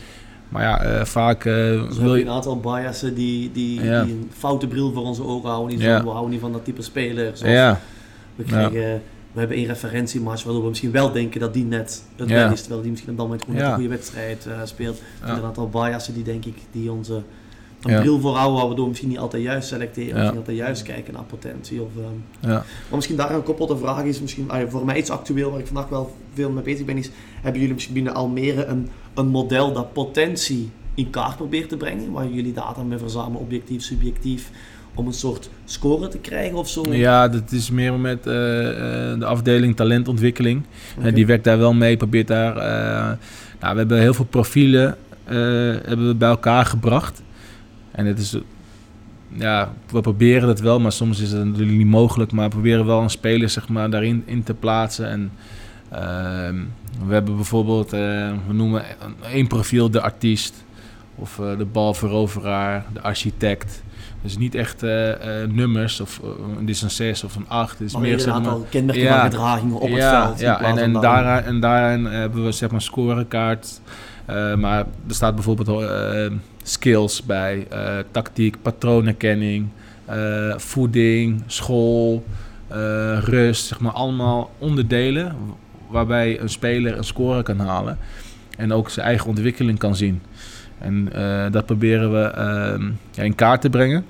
Maar 0.48 0.62
ja, 0.62 0.82
eh, 0.82 1.04
vaak 1.04 1.44
eh, 1.44 1.54
Dus 1.88 1.98
wil 1.98 2.16
je 2.16 2.22
een 2.24 2.30
aantal 2.30 2.60
biasen 2.60 3.14
die, 3.14 3.52
die, 3.52 3.82
Ja. 3.82 4.02
die 4.04 4.12
een 4.12 4.30
foute 4.36 4.66
bril 4.66 4.92
voor 4.92 5.02
onze 5.02 5.24
ogen 5.24 5.48
houden. 5.50 5.76
Die 5.78 5.86
Ja. 5.88 6.02
we 6.02 6.08
houden 6.08 6.30
niet 6.30 6.40
van 6.40 6.52
dat 6.52 6.64
type 6.64 6.82
speler. 6.82 7.36
Zoals 7.36 7.52
Ja, 7.54 7.80
we, 8.36 8.44
krijgen, 8.44 9.02
we 9.32 9.38
hebben 9.38 9.56
één 9.56 9.66
referentiematch 9.66 10.44
waardoor 10.44 10.62
we 10.62 10.68
misschien 10.68 10.90
wel 10.90 11.12
denken 11.12 11.40
dat 11.40 11.54
die 11.54 11.64
net 11.64 12.02
het 12.16 12.28
Ja. 12.28 12.34
wel 12.34 12.52
is. 12.52 12.60
Terwijl 12.60 12.80
die 12.82 12.90
misschien 12.90 13.12
op 13.12 13.18
dat 13.18 13.26
moment 13.26 13.44
gewoon 13.44 13.60
een 13.60 13.74
goede 13.74 13.88
wedstrijd 13.88 14.46
eh, 14.46 14.52
speelt. 14.64 14.98
Er 14.98 15.26
zijn 15.26 15.38
een 15.38 15.44
aantal 15.44 15.68
biasen 15.68 16.14
die 16.14 16.22
denk 16.24 16.44
ik 16.44 16.56
die 16.72 16.92
onze 16.92 17.22
een 17.82 17.92
Ja. 17.92 18.00
bril 18.00 18.20
voorhouden. 18.20 18.56
Waardoor 18.66 18.82
we 18.84 18.88
misschien 18.88 19.08
niet 19.10 19.18
altijd 19.18 19.42
juist 19.42 19.68
selecteren. 19.68 20.08
Ja. 20.08 20.14
Misschien 20.16 20.38
altijd 20.38 20.56
juist 20.56 20.82
kijken 20.82 21.12
naar 21.14 21.22
potentie. 21.22 21.82
Of, 21.82 21.88
ehm, 21.96 22.50
ja. 22.50 22.56
maar 22.58 22.64
misschien 22.94 23.16
daar 23.16 23.30
een 23.30 23.36
gekoppelde 23.36 23.76
vraag 23.76 24.02
is, 24.02 24.20
misschien 24.20 24.50
ah 24.50 24.70
voor 24.70 24.84
mij 24.84 24.96
iets 24.98 25.10
actueel 25.10 25.50
waar 25.50 25.60
ik 25.60 25.66
vandaag 25.66 25.88
wel 25.88 26.14
veel 26.34 26.50
mee 26.50 26.62
bezig 26.62 26.84
ben, 26.84 26.96
is 26.96 27.10
hebben 27.42 27.60
jullie 27.60 27.74
misschien 27.74 27.94
binnen 27.94 28.14
Almere 28.14 28.64
een, 28.64 28.88
een 29.16 29.28
model 29.28 29.72
dat 29.72 29.92
potentie 29.92 30.70
in 30.94 31.10
kaart 31.10 31.36
probeert 31.36 31.68
te 31.68 31.76
brengen, 31.76 32.12
waar 32.12 32.28
jullie 32.28 32.52
data 32.52 32.82
mee 32.82 32.98
verzamelen, 32.98 33.40
objectief, 33.40 33.82
subjectief, 33.82 34.50
om 34.94 35.06
een 35.06 35.12
soort 35.12 35.50
score 35.64 36.08
te 36.08 36.18
krijgen 36.18 36.58
of 36.58 36.68
zo? 36.68 36.82
Ja, 36.90 37.28
dat 37.28 37.52
is 37.52 37.70
meer 37.70 37.92
met 37.92 38.26
eh, 38.26 39.12
eh, 39.12 39.18
de 39.18 39.24
afdeling 39.24 39.76
talentontwikkeling. 39.76 40.62
Eh, 41.02 41.14
die 41.14 41.26
werkt 41.26 41.44
daar 41.44 41.58
wel 41.58 41.74
mee, 41.74 41.96
probeert 41.96 42.26
daar... 42.26 42.56
eh, 42.56 43.16
nou, 43.60 43.72
we 43.72 43.78
hebben 43.78 44.00
heel 44.00 44.14
veel 44.14 44.24
profielen 44.24 44.96
hebben 45.24 46.06
we 46.06 46.14
bij 46.14 46.28
elkaar 46.28 46.64
gebracht. 46.64 47.22
En 47.90 48.06
het 48.06 48.18
is... 48.18 48.36
Ja, 49.28 49.72
we 49.90 50.00
proberen 50.00 50.48
het 50.48 50.60
wel, 50.60 50.80
maar 50.80 50.92
soms 50.92 51.20
is 51.20 51.32
het 51.32 51.44
natuurlijk 51.44 51.76
niet 51.76 51.86
mogelijk. 51.86 52.32
Maar 52.32 52.44
we 52.44 52.50
proberen 52.50 52.86
wel 52.86 53.00
een 53.02 53.10
speler 53.10 53.48
zeg 53.48 53.68
maar, 53.68 53.90
daarin 53.90 54.22
in 54.26 54.42
te 54.42 54.54
plaatsen. 54.54 55.08
En 55.08 55.30
we 57.06 57.12
hebben 57.12 57.36
bijvoorbeeld, 57.36 57.92
eh, 57.92 58.00
we 58.46 58.52
noemen 58.52 58.82
een- 59.04 59.30
één 59.32 59.46
profiel 59.46 59.90
de 59.90 60.00
artiest. 60.00 60.64
Of 61.18 61.38
eh, 61.38 61.58
de 61.58 61.64
balveroveraar, 61.64 62.84
de 62.92 63.00
architect. 63.00 63.82
Dus 64.22 64.38
niet 64.38 64.54
echt 64.54 64.82
eh, 64.82 65.12
nummers, 65.48 66.00
of 66.00 66.20
dit 66.60 66.68
is 66.68 66.82
een 66.82 66.90
6 66.90 67.24
of 67.24 67.36
een 67.36 67.48
8. 67.48 67.78
Het 67.78 67.86
is 67.86 67.92
Maar 67.92 68.02
meer 68.02 68.20
zeg 68.20 68.34
een 68.34 68.42
maar, 68.42 68.50
aantal 68.50 68.66
kenmerken 68.70 69.08
van 69.08 69.20
gedragingen 69.20 69.76
op 69.76 69.90
het 69.90 70.02
veld. 70.04 70.40
Ja, 70.40 70.60
en, 70.60 70.78
en, 70.78 70.92
daaraan, 70.92 71.42
en 71.42 71.60
daarin 71.60 72.04
hebben 72.04 72.44
we 72.44 72.52
zeg 72.52 72.70
maar 72.70 72.82
scorekaart. 72.82 73.80
Maar 74.56 74.78
er 75.08 75.14
staat 75.14 75.34
bijvoorbeeld 75.34 75.84
skills 76.62 77.22
bij, 77.22 77.66
tactiek, 78.10 78.56
patroonherkenning, 78.62 79.68
eh, 80.04 80.54
voeding, 80.56 81.42
school, 81.46 82.24
rust. 83.20 83.66
Zeg 83.66 83.80
maar 83.80 83.92
allemaal 83.92 84.50
onderdelen 84.58 85.36
waarbij 85.96 86.40
een 86.40 86.48
speler 86.48 86.96
een 86.96 87.04
score 87.04 87.42
kan 87.42 87.58
halen. 87.58 87.98
En 88.56 88.72
ook 88.72 88.90
zijn 88.90 89.06
eigen 89.06 89.28
ontwikkeling 89.28 89.78
kan 89.78 89.96
zien. 89.96 90.22
En 90.78 91.12
eh, 91.12 91.52
dat 91.52 91.66
proberen 91.66 92.12
we 92.12 92.22
ehm, 92.22 92.90
ja, 93.10 93.22
in 93.22 93.34
kaart 93.34 93.60
te 93.60 93.70
brengen. 93.70 94.04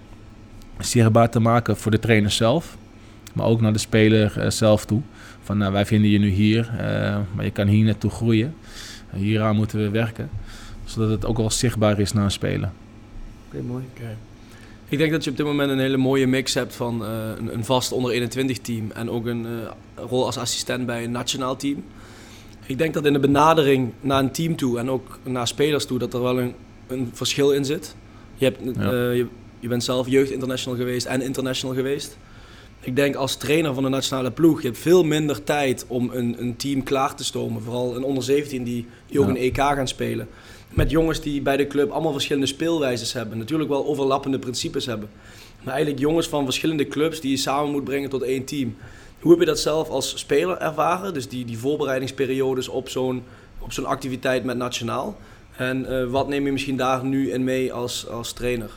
Zichtbaar 0.78 1.30
te 1.30 1.40
maken 1.40 1.76
voor 1.76 1.90
de 1.90 1.98
trainer 1.98 2.30
zelf. 2.30 2.76
Maar 3.32 3.46
ook 3.46 3.60
naar 3.60 3.72
de 3.72 3.78
speler 3.78 4.38
eh, 4.40 4.50
zelf 4.50 4.84
toe. 4.84 5.00
Van 5.42 5.58
nou, 5.58 5.72
wij 5.72 5.86
vinden 5.86 6.10
je 6.10 6.18
nu 6.18 6.28
hier, 6.28 6.70
eh, 6.78 7.18
maar 7.34 7.44
je 7.44 7.50
kan 7.50 7.66
hier 7.66 7.84
naartoe 7.84 8.10
groeien. 8.10 8.54
En 9.10 9.18
hieraan 9.18 9.56
moeten 9.56 9.78
we 9.78 9.88
werken. 9.88 10.30
Zodat 10.84 11.10
het 11.10 11.26
ook 11.26 11.36
wel 11.36 11.50
zichtbaar 11.50 12.00
is 12.00 12.12
naar 12.12 12.24
een 12.24 12.30
speler. 12.30 12.70
Oké, 13.48 13.62
mooi. 13.62 13.84
Ik 14.88 14.98
denk 14.98 15.10
dat 15.12 15.24
je 15.24 15.30
op 15.30 15.36
dit 15.36 15.46
moment 15.46 15.70
een 15.70 15.78
hele 15.78 15.96
mooie 15.96 16.26
mix 16.26 16.54
hebt 16.54 16.74
van 16.74 17.04
eh, 17.04 17.10
een, 17.38 17.54
een 17.54 17.64
vast 17.64 17.92
onder 17.92 18.10
21 18.12 18.58
team 18.58 18.90
en 18.90 19.10
ook 19.10 19.26
een 19.26 19.46
eh, 19.46 20.04
rol 20.08 20.24
als 20.26 20.36
assistent 20.38 20.86
bij 20.86 21.04
een 21.04 21.10
nationaal 21.10 21.56
team. 21.56 21.84
Ik 22.66 22.78
denk 22.78 22.94
dat 22.94 23.06
in 23.06 23.12
de 23.12 23.18
benadering 23.18 23.92
naar 24.00 24.18
een 24.18 24.30
team 24.32 24.56
toe 24.56 24.78
en 24.78 24.90
ook 24.90 25.18
naar 25.22 25.46
spelers 25.48 25.86
toe 25.86 25.98
dat 25.98 26.14
er 26.14 26.22
wel 26.22 26.38
een, 26.40 26.54
een 26.86 27.10
verschil 27.12 27.52
in 27.52 27.64
zit. 27.64 27.94
Je, 28.34 28.44
hebt, 28.44 28.58
Ja. 28.78 28.82
eh, 28.92 29.16
je, 29.16 29.26
je 29.60 29.68
bent 29.68 29.84
zelf 29.84 30.08
jeugd 30.08 30.30
international 30.30 30.78
geweest 30.78 31.06
en 31.06 31.22
international 31.22 31.76
geweest. 31.76 32.16
Ik 32.80 32.96
denk 32.96 33.14
als 33.14 33.36
trainer 33.36 33.74
van 33.74 33.82
de 33.82 33.88
nationale 33.88 34.30
ploeg, 34.30 34.60
je 34.60 34.66
hebt 34.66 34.78
veel 34.80 35.04
minder 35.04 35.44
tijd 35.44 35.84
om 35.88 36.10
een, 36.12 36.36
een 36.38 36.56
team 36.56 36.82
klaar 36.82 37.14
te 37.16 37.24
stomen. 37.24 37.62
Vooral 37.62 37.96
een 37.96 38.02
onder 38.04 38.22
17 38.22 38.64
die, 38.64 38.86
die 39.06 39.20
ook 39.20 39.24
Ja. 39.26 39.30
een 39.30 39.36
EK 39.40 39.56
gaan 39.56 39.88
spelen. 39.88 40.28
Met 40.68 40.90
jongens 40.90 41.20
die 41.20 41.42
bij 41.42 41.56
de 41.56 41.66
club 41.66 41.90
allemaal 41.90 42.12
verschillende 42.12 42.46
speelwijzes 42.46 43.12
hebben. 43.12 43.38
Natuurlijk 43.38 43.68
wel 43.70 43.86
overlappende 43.86 44.38
principes 44.38 44.86
hebben. 44.86 45.08
Maar 45.62 45.74
eigenlijk 45.74 46.04
jongens 46.04 46.28
van 46.28 46.44
verschillende 46.44 46.88
clubs 46.88 47.20
die 47.20 47.30
je 47.30 47.36
samen 47.36 47.70
moet 47.70 47.84
brengen 47.84 48.10
tot 48.10 48.22
één 48.22 48.44
team. 48.44 48.76
Hoe 49.20 49.30
heb 49.30 49.40
je 49.40 49.46
dat 49.46 49.60
zelf 49.60 49.88
als 49.88 50.18
speler 50.18 50.58
ervaren? 50.58 51.14
Dus 51.14 51.28
die, 51.28 51.44
die 51.44 51.58
voorbereidingsperiodes 51.58 52.68
op 52.68 52.88
zo'n, 52.88 53.22
op 53.58 53.72
zo'n 53.72 53.86
activiteit 53.86 54.44
met 54.44 54.56
nationaal. 54.56 55.16
En 55.56 55.86
eh, 55.86 56.10
wat 56.10 56.28
neem 56.28 56.44
je 56.44 56.52
misschien 56.52 56.76
daar 56.76 57.04
nu 57.04 57.30
in 57.30 57.44
mee 57.44 57.72
als, 57.72 58.08
als 58.08 58.32
trainer? 58.32 58.70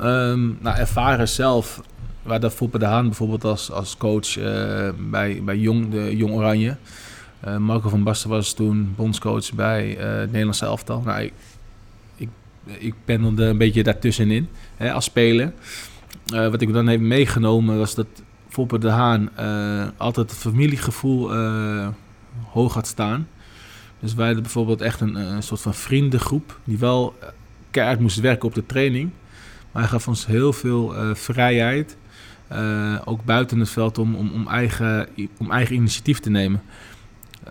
Um, 0.00 0.58
nou, 0.60 0.76
ervaren 0.76 1.28
zelf. 1.28 1.80
Waar 2.22 2.40
dat 2.40 2.52
Foppe 2.52 2.78
de 2.78 2.84
Haan 2.84 3.06
bijvoorbeeld 3.06 3.44
als, 3.44 3.70
als 3.70 3.96
coach 3.96 4.36
uh, 4.36 4.88
bij, 4.98 5.40
bij 5.44 5.56
Jong, 5.56 5.90
de 5.90 6.16
Jong 6.16 6.34
Oranje. 6.34 6.76
Uh, 7.46 7.56
Marco 7.56 7.88
van 7.88 8.02
Basten 8.02 8.30
was 8.30 8.52
toen 8.52 8.92
bondscoach 8.96 9.52
bij 9.52 9.88
het 9.90 10.30
Nederlandse 10.30 10.64
elftal. 10.64 11.02
Nou, 11.04 11.20
ik, 11.20 11.32
ik, 12.64 12.94
pendelde 13.04 13.44
een 13.44 13.58
beetje 13.58 13.82
daartussenin 13.82 14.48
hè, 14.76 14.92
als 14.92 15.04
speler. 15.04 15.52
wat 16.26 16.60
ik 16.60 16.72
dan 16.72 16.86
heb 16.86 17.00
meegenomen 17.00 17.78
was 17.78 17.94
dat 17.94 18.06
Foppe 18.48 18.78
de 18.78 18.88
Haan 18.88 19.30
altijd 19.96 20.30
het 20.30 20.40
familiegevoel 20.40 21.34
hoog 22.50 22.74
had 22.74 22.86
staan. 22.86 23.28
Dus 24.00 24.14
wij 24.14 24.24
hadden 24.24 24.42
bijvoorbeeld 24.42 24.80
echt 24.80 25.00
een, 25.00 25.14
een 25.14 25.42
soort 25.42 25.60
van 25.60 25.74
vriendengroep 25.74 26.60
die 26.64 26.78
wel 26.78 27.18
keihard 27.70 28.00
moest 28.00 28.20
werken 28.20 28.48
op 28.48 28.54
de 28.54 28.66
training. 28.66 29.10
Maar 29.72 29.82
hij 29.82 29.90
gaf 29.90 30.08
ons 30.08 30.26
heel 30.26 30.52
veel 30.52 30.94
vrijheid, 31.14 31.96
ook 33.04 33.24
buiten 33.24 33.58
het 33.58 33.70
veld, 33.70 33.98
om, 33.98 34.14
om, 34.14 34.30
om, 34.32 34.48
eigen, 34.48 35.08
om 35.38 35.50
eigen 35.50 35.74
initiatief 35.74 36.20
te 36.20 36.30
nemen. 36.30 36.62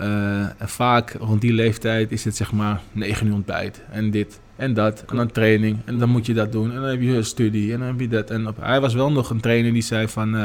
Uh, 0.01 0.39
en 0.39 0.69
vaak 0.69 1.15
rond 1.19 1.41
die 1.41 1.53
leeftijd 1.53 2.11
is 2.11 2.25
het 2.25 2.35
zeg 2.35 2.51
maar 2.51 2.81
9 2.91 3.27
uur 3.27 3.33
ontbijt 3.33 3.81
en 3.91 4.11
dit 4.11 4.39
en 4.55 4.73
dat 4.73 5.03
en 5.07 5.15
dan 5.15 5.31
training 5.31 5.77
en 5.85 5.97
dan 5.97 6.09
moet 6.09 6.25
je 6.25 6.33
dat 6.33 6.51
doen 6.51 6.69
en 6.69 6.75
dan 6.75 6.89
heb 6.89 7.01
je 7.01 7.15
een 7.15 7.25
studie 7.25 7.73
en 7.73 7.79
dan 7.79 7.87
heb 7.87 7.99
je 7.99 8.07
dat. 8.07 8.29
En 8.29 8.47
op, 8.47 8.57
hij 8.61 8.81
was 8.81 8.93
wel 8.93 9.11
nog 9.11 9.29
een 9.29 9.39
trainer 9.39 9.73
die 9.73 9.81
zei 9.81 10.07
van 10.07 10.35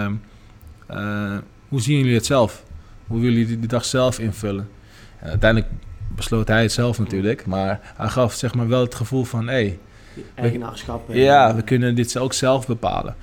hoe 1.69 1.81
zien 1.81 1.99
jullie 1.99 2.15
het 2.15 2.27
zelf? 2.27 2.65
Hoe 3.07 3.21
willen 3.21 3.39
jullie 3.39 3.61
de 3.61 3.67
dag 3.67 3.85
zelf 3.85 4.19
invullen? 4.19 4.69
En 5.19 5.29
uiteindelijk 5.29 5.73
besloot 6.17 6.49
hij 6.49 6.63
het 6.63 6.73
zelf 6.73 6.99
natuurlijk, 6.99 7.47
maar 7.47 7.81
hij 7.97 8.09
gaf 8.09 8.35
zeg 8.35 8.55
maar 8.55 8.69
wel 8.69 8.81
het 8.81 8.95
gevoel 8.95 9.25
van 9.25 9.47
hé, 9.47 9.53
hey, 9.55 9.79
eigenaarschap. 10.35 11.13
Ja, 11.13 11.55
we 11.55 11.63
kunnen 11.63 11.95
dit 11.95 12.19
ook 12.19 12.33
zelf 12.33 12.67
bepalen. 12.67 13.15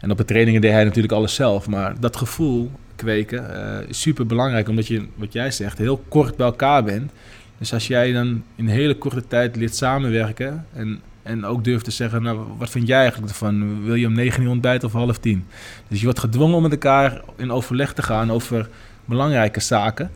En 0.00 0.10
op 0.10 0.16
de 0.16 0.24
trainingen 0.24 0.60
deed 0.60 0.72
hij 0.72 0.84
natuurlijk 0.84 1.12
alles 1.12 1.34
zelf. 1.34 1.68
Maar 1.68 2.00
dat 2.00 2.16
gevoel 2.16 2.70
kweken 3.04 3.50
uh, 3.50 3.88
is 3.88 4.00
super 4.00 4.26
belangrijk, 4.26 4.68
omdat 4.68 4.86
je, 4.86 5.06
wat 5.14 5.32
jij 5.32 5.50
zegt, 5.50 5.78
heel 5.78 6.04
kort 6.08 6.36
bij 6.36 6.46
elkaar 6.46 6.84
bent. 6.84 7.12
Dus 7.58 7.72
als 7.72 7.86
jij 7.86 8.12
dan 8.12 8.44
in 8.56 8.66
hele 8.66 8.94
korte 8.94 9.26
tijd 9.26 9.56
leert 9.56 9.74
samenwerken 9.74 10.66
en, 10.72 11.00
en 11.22 11.44
ook 11.44 11.64
durft 11.64 11.84
te 11.84 11.90
zeggen, 11.90 12.22
nou, 12.22 12.38
wat 12.58 12.70
vind 12.70 12.86
jij 12.86 12.98
eigenlijk 12.98 13.28
ervan? 13.28 13.84
Wil 13.84 13.94
je 13.94 14.06
om 14.06 14.12
negen 14.12 14.42
uur 14.42 14.48
ontbijten 14.48 14.88
of 14.88 14.94
half 14.94 15.18
tien? 15.18 15.44
Dus 15.88 15.98
je 15.98 16.04
wordt 16.04 16.20
gedwongen 16.20 16.56
om 16.56 16.62
met 16.62 16.72
elkaar 16.72 17.20
in 17.36 17.50
overleg 17.50 17.92
te 17.92 18.02
gaan 18.02 18.30
over 18.30 18.68
belangrijke 19.04 19.60
zaken. 19.60 20.10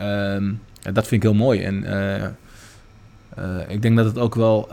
Uh, 0.00 0.50
dat 0.92 1.06
vind 1.06 1.12
ik 1.12 1.22
heel 1.22 1.34
mooi. 1.34 1.62
En 1.62 1.82
uh, 1.82 2.16
uh, 2.16 3.68
ik 3.68 3.82
denk 3.82 3.96
dat 3.96 4.06
het 4.06 4.18
ook 4.18 4.34
wel 4.34 4.66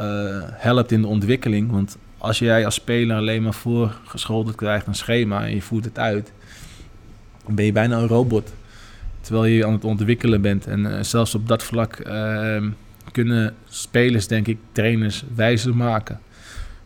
helpt 0.54 0.92
in 0.92 1.02
de 1.02 1.08
ontwikkeling. 1.08 1.72
Want 1.72 1.98
als 2.18 2.40
jij 2.40 2.66
als 2.66 2.76
speler 2.76 3.18
alleen 3.18 3.44
maar 3.44 3.54
voorgeschoteld 3.54 4.56
krijgt 4.56 4.88
een 4.88 4.96
schema 4.96 5.46
en 5.46 5.56
je 5.56 5.62
voert 5.62 5.86
het 5.86 6.00
uit, 6.00 6.32
dan 7.46 7.56
ben 7.56 7.66
je 7.66 7.72
bijna 7.72 7.98
een 7.98 8.08
robot. 8.08 8.54
Terwijl 9.22 9.46
je 9.46 9.66
aan 9.66 9.74
het 9.74 9.84
ontwikkelen 9.84 10.42
bent. 10.42 10.68
En 10.68 10.80
uh, 10.80 11.02
zelfs 11.02 11.36
op 11.36 11.48
dat 11.48 11.64
vlak 11.64 11.96
ehm, 11.96 12.70
kunnen 13.12 13.56
spelers, 13.66 14.28
denk 14.28 14.48
ik, 14.48 14.58
trainers 14.72 15.24
wijzer 15.36 15.76
maken. 15.76 16.20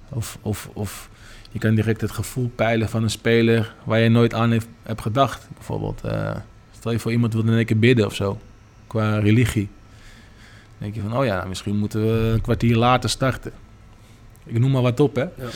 Of, 0.09 0.37
of, 0.41 0.69
of 0.73 1.09
je 1.51 1.59
kan 1.59 1.75
direct 1.75 2.01
het 2.01 2.11
gevoel 2.11 2.51
peilen 2.55 2.89
van 2.89 3.03
een 3.03 3.09
speler 3.09 3.75
waar 3.83 3.99
je 3.99 4.09
nooit 4.09 4.33
aan 4.33 4.51
heeft, 4.51 4.67
hebt 4.83 5.01
gedacht. 5.01 5.47
Bijvoorbeeld, 5.53 6.01
stel 6.71 6.91
je 6.91 6.99
voor 6.99 7.11
iemand 7.11 7.33
wil 7.33 7.43
in 7.43 7.53
één 7.53 7.65
keer 7.65 7.79
bidden 7.79 8.05
of 8.05 8.15
zo, 8.15 8.39
qua 8.87 9.19
religie 9.19 9.69
denk 10.77 10.95
je 10.95 11.01
van, 11.01 11.17
oh 11.17 11.25
ja, 11.25 11.35
nou, 11.35 11.47
misschien 11.47 11.77
moeten 11.77 12.01
we 12.01 12.31
een 12.33 12.41
kwartier 12.41 12.75
later 12.75 13.09
starten. 13.09 13.51
Ik 14.43 14.59
noem 14.59 14.71
maar 14.71 14.81
wat 14.81 14.99
op, 14.99 15.15
hè. 15.15 15.21
Ja. 15.21 15.49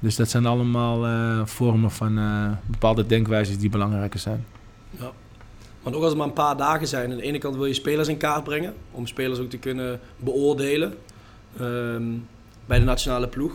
Dus 0.00 0.16
dat 0.16 0.28
zijn 0.28 0.46
allemaal 0.46 1.06
uh, 1.06 1.46
vormen 1.46 1.90
van 1.90 2.18
uh, 2.18 2.50
bepaalde 2.66 3.06
denkwijzes 3.06 3.58
die 3.58 3.70
belangrijker 3.70 4.20
zijn. 4.20 4.44
Ja. 4.90 5.12
Want 5.82 5.94
ook 5.96 6.00
als 6.02 6.10
het 6.10 6.18
maar 6.18 6.28
een 6.28 6.32
paar 6.32 6.56
dagen 6.56 6.88
zijn, 6.88 7.10
aan 7.10 7.16
de 7.16 7.22
ene 7.22 7.38
kant 7.38 7.56
wil 7.56 7.66
je 7.66 7.74
spelers 7.74 8.08
in 8.08 8.16
kaart 8.16 8.44
brengen, 8.44 8.74
om 8.90 9.06
spelers 9.06 9.38
ook 9.38 9.50
te 9.50 9.58
kunnen 9.58 10.00
beoordelen 10.16 10.94
um, 11.60 12.26
bij 12.66 12.78
de 12.78 12.84
nationale 12.84 13.28
ploeg. 13.28 13.52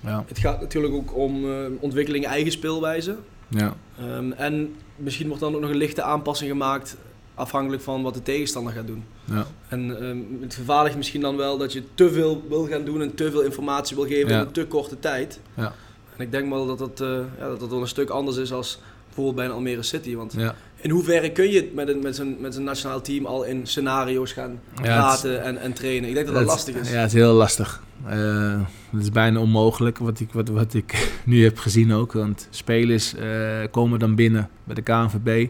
Ja. 0.00 0.24
Het 0.28 0.38
gaat 0.38 0.60
natuurlijk 0.60 0.94
ook 0.94 1.16
om 1.16 1.44
uh, 1.44 1.56
ontwikkeling 1.80 2.26
eigen 2.26 2.52
speelwijze. 2.52 3.16
Ja. 3.48 3.76
Um, 4.00 4.32
en 4.32 4.74
misschien 4.96 5.26
wordt 5.26 5.42
dan 5.42 5.54
ook 5.54 5.60
nog 5.60 5.70
een 5.70 5.76
lichte 5.76 6.02
aanpassing 6.02 6.50
gemaakt 6.50 6.96
afhankelijk 7.36 7.82
van 7.82 8.02
wat 8.02 8.14
de 8.14 8.22
tegenstander 8.22 8.72
gaat 8.72 8.86
doen. 8.86 9.04
Ja. 9.24 9.46
En 9.68 10.04
um, 10.04 10.38
het 10.40 10.54
vervaardigt 10.54 10.96
misschien 10.96 11.20
dan 11.20 11.36
wel 11.36 11.58
dat 11.58 11.72
je 11.72 11.82
te 11.94 12.12
veel 12.12 12.44
wil 12.48 12.66
gaan 12.66 12.84
doen 12.84 13.02
en 13.02 13.14
te 13.14 13.30
veel 13.30 13.42
informatie 13.42 13.96
wil 13.96 14.06
geven 14.06 14.30
in 14.30 14.38
een 14.38 14.52
te 14.52 14.66
korte 14.66 14.98
tijd. 14.98 15.40
Ja. 15.54 15.74
En 16.16 16.24
ik 16.24 16.30
denk 16.30 16.48
wel 16.48 16.66
dat 16.66 16.78
dat, 16.78 17.00
uh, 17.00 17.18
ja, 17.38 17.48
dat 17.48 17.60
dat 17.60 17.70
wel 17.70 17.80
een 17.80 17.88
stuk 17.88 18.10
anders 18.10 18.36
is 18.36 18.52
als 18.52 18.80
bijvoorbeeld 19.04 19.36
bij 19.36 19.44
een 19.44 19.52
Almere 19.52 19.82
City. 19.82 20.14
Want 20.14 20.36
in 20.76 20.90
hoeverre 20.90 21.32
kun 21.32 21.50
je 21.50 21.70
met, 21.74 21.88
een, 21.88 22.02
met, 22.02 22.16
zijn, 22.16 22.36
met 22.40 22.52
zijn 22.52 22.64
nationaal 22.64 23.00
team 23.00 23.26
al 23.26 23.44
in 23.44 23.66
scenario's 23.66 24.32
gaan 24.32 24.60
praten 24.74 25.42
en, 25.42 25.58
en 25.58 25.72
trainen? 25.72 26.08
Ik 26.08 26.14
denk 26.14 26.26
dat 26.26 26.34
dat, 26.34 26.44
dat 26.44 26.54
lastig 26.54 26.74
is. 26.74 26.90
Ja, 26.90 26.96
het 26.96 27.12
is 27.12 27.12
heel 27.12 27.32
lastig. 27.32 27.82
Uh, 28.08 28.60
het 28.90 29.02
is 29.02 29.10
bijna 29.10 29.40
onmogelijk 29.40 29.98
wat 29.98 30.20
ik, 30.20 30.32
wat, 30.32 30.48
wat 30.48 30.74
ik 30.74 31.08
nu 31.24 31.44
heb 31.44 31.58
gezien 31.58 31.92
ook. 31.92 32.12
Want 32.12 32.48
spelers 32.50 33.14
uh, 33.14 33.64
komen 33.70 33.98
dan 33.98 34.14
binnen 34.14 34.48
bij 34.64 34.74
de 34.74 34.82
KNVB. 34.82 35.48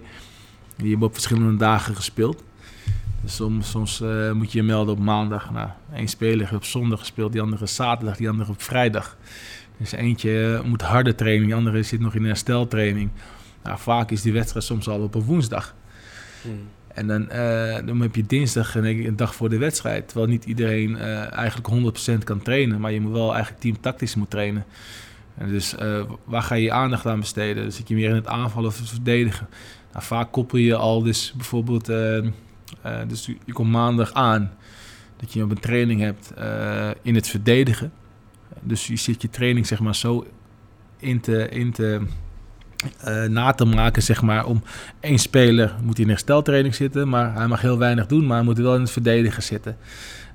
Die 0.76 0.90
hebben 0.90 1.08
op 1.08 1.14
verschillende 1.14 1.56
dagen 1.56 1.96
gespeeld. 1.96 2.42
Dus 3.22 3.34
soms, 3.34 3.70
soms 3.70 4.00
uh, 4.00 4.32
moet 4.32 4.52
je 4.52 4.58
je 4.58 4.64
melden 4.64 4.94
op 4.94 5.00
maandag. 5.00 5.50
Nou, 5.50 5.68
één 5.94 6.08
speler 6.08 6.38
heeft 6.38 6.52
op 6.52 6.64
zondag 6.64 6.98
gespeeld, 6.98 7.32
die 7.32 7.40
andere 7.40 7.66
zaterdag, 7.66 8.16
die 8.16 8.28
andere 8.28 8.50
op 8.50 8.62
vrijdag. 8.62 9.16
Dus 9.76 9.92
eentje 9.92 10.62
moet 10.64 10.82
harde 10.82 11.14
training, 11.14 11.44
die 11.44 11.54
andere 11.54 11.82
zit 11.82 12.00
nog 12.00 12.14
in 12.14 12.24
hersteltraining. 12.24 13.10
Nou, 13.62 13.78
vaak 13.78 14.10
is 14.10 14.22
die 14.22 14.32
wedstrijd 14.32 14.64
soms 14.64 14.88
al 14.88 15.00
op 15.00 15.14
een 15.14 15.22
woensdag. 15.22 15.74
Hmm. 16.42 16.68
En 16.96 17.06
dan, 17.06 17.22
uh, 17.22 17.76
dan 17.86 18.00
heb 18.00 18.14
je 18.14 18.26
dinsdag 18.26 18.74
een 18.74 19.16
dag 19.16 19.34
voor 19.34 19.48
de 19.48 19.58
wedstrijd. 19.58 20.08
Terwijl 20.08 20.28
niet 20.28 20.44
iedereen 20.44 20.90
uh, 20.90 21.32
eigenlijk 21.32 21.98
100% 22.20 22.24
kan 22.24 22.42
trainen. 22.42 22.80
Maar 22.80 22.92
je 22.92 23.00
moet 23.00 23.12
wel 23.12 23.32
eigenlijk 23.32 23.62
teamtactisch 23.62 24.14
moet 24.14 24.30
trainen. 24.30 24.64
En 25.37 25.49
dus 25.49 25.75
uh, 25.75 26.03
waar 26.25 26.42
ga 26.42 26.55
je 26.55 26.62
je 26.62 26.72
aandacht 26.72 27.07
aan 27.07 27.20
besteden? 27.20 27.72
Zit 27.72 27.88
je 27.88 27.94
meer 27.94 28.09
in 28.09 28.14
het 28.14 28.27
aanvallen 28.27 28.68
of 28.68 28.79
het 28.79 28.88
verdedigen? 28.88 29.49
Nou, 29.92 30.05
vaak 30.05 30.33
koppel 30.33 30.59
je 30.59 30.75
al 30.75 31.03
dus 31.03 31.33
bijvoorbeeld, 31.37 31.90
uh, 31.90 32.16
uh, 32.16 32.31
dus 33.09 33.27
je 33.44 33.53
komt 33.53 33.70
maandag 33.70 34.12
aan 34.12 34.53
dat 35.16 35.33
je 35.33 35.40
een 35.40 35.61
training 35.61 36.01
hebt 36.01 36.33
in 37.03 37.14
het 37.14 37.29
verdedigen. 37.29 37.92
Dus 38.61 38.87
je 38.87 38.96
zit 38.96 39.22
je 39.22 39.31
training 39.31 39.66
zeg 39.66 39.81
maar 39.81 39.94
zo 39.94 40.27
in 40.96 41.20
te, 41.20 41.49
in 41.49 41.72
te 41.72 42.01
na 43.29 43.53
te 43.53 43.64
maken, 43.64 44.03
zeg 44.03 44.22
maar, 44.22 44.44
om 44.44 44.62
één 45.01 45.18
speler 45.18 45.75
moet 45.83 45.99
in 45.99 46.09
hersteltraining 46.09 46.75
zitten, 46.75 47.09
maar 47.09 47.35
hij 47.35 47.46
mag 47.46 47.61
heel 47.61 47.79
weinig 47.79 48.07
doen, 48.07 48.27
maar 48.27 48.37
hij 48.37 48.44
moet 48.44 48.59
wel 48.59 48.75
in 48.75 48.81
het 48.81 48.90
verdedigen 48.90 49.42
zitten. 49.42 49.77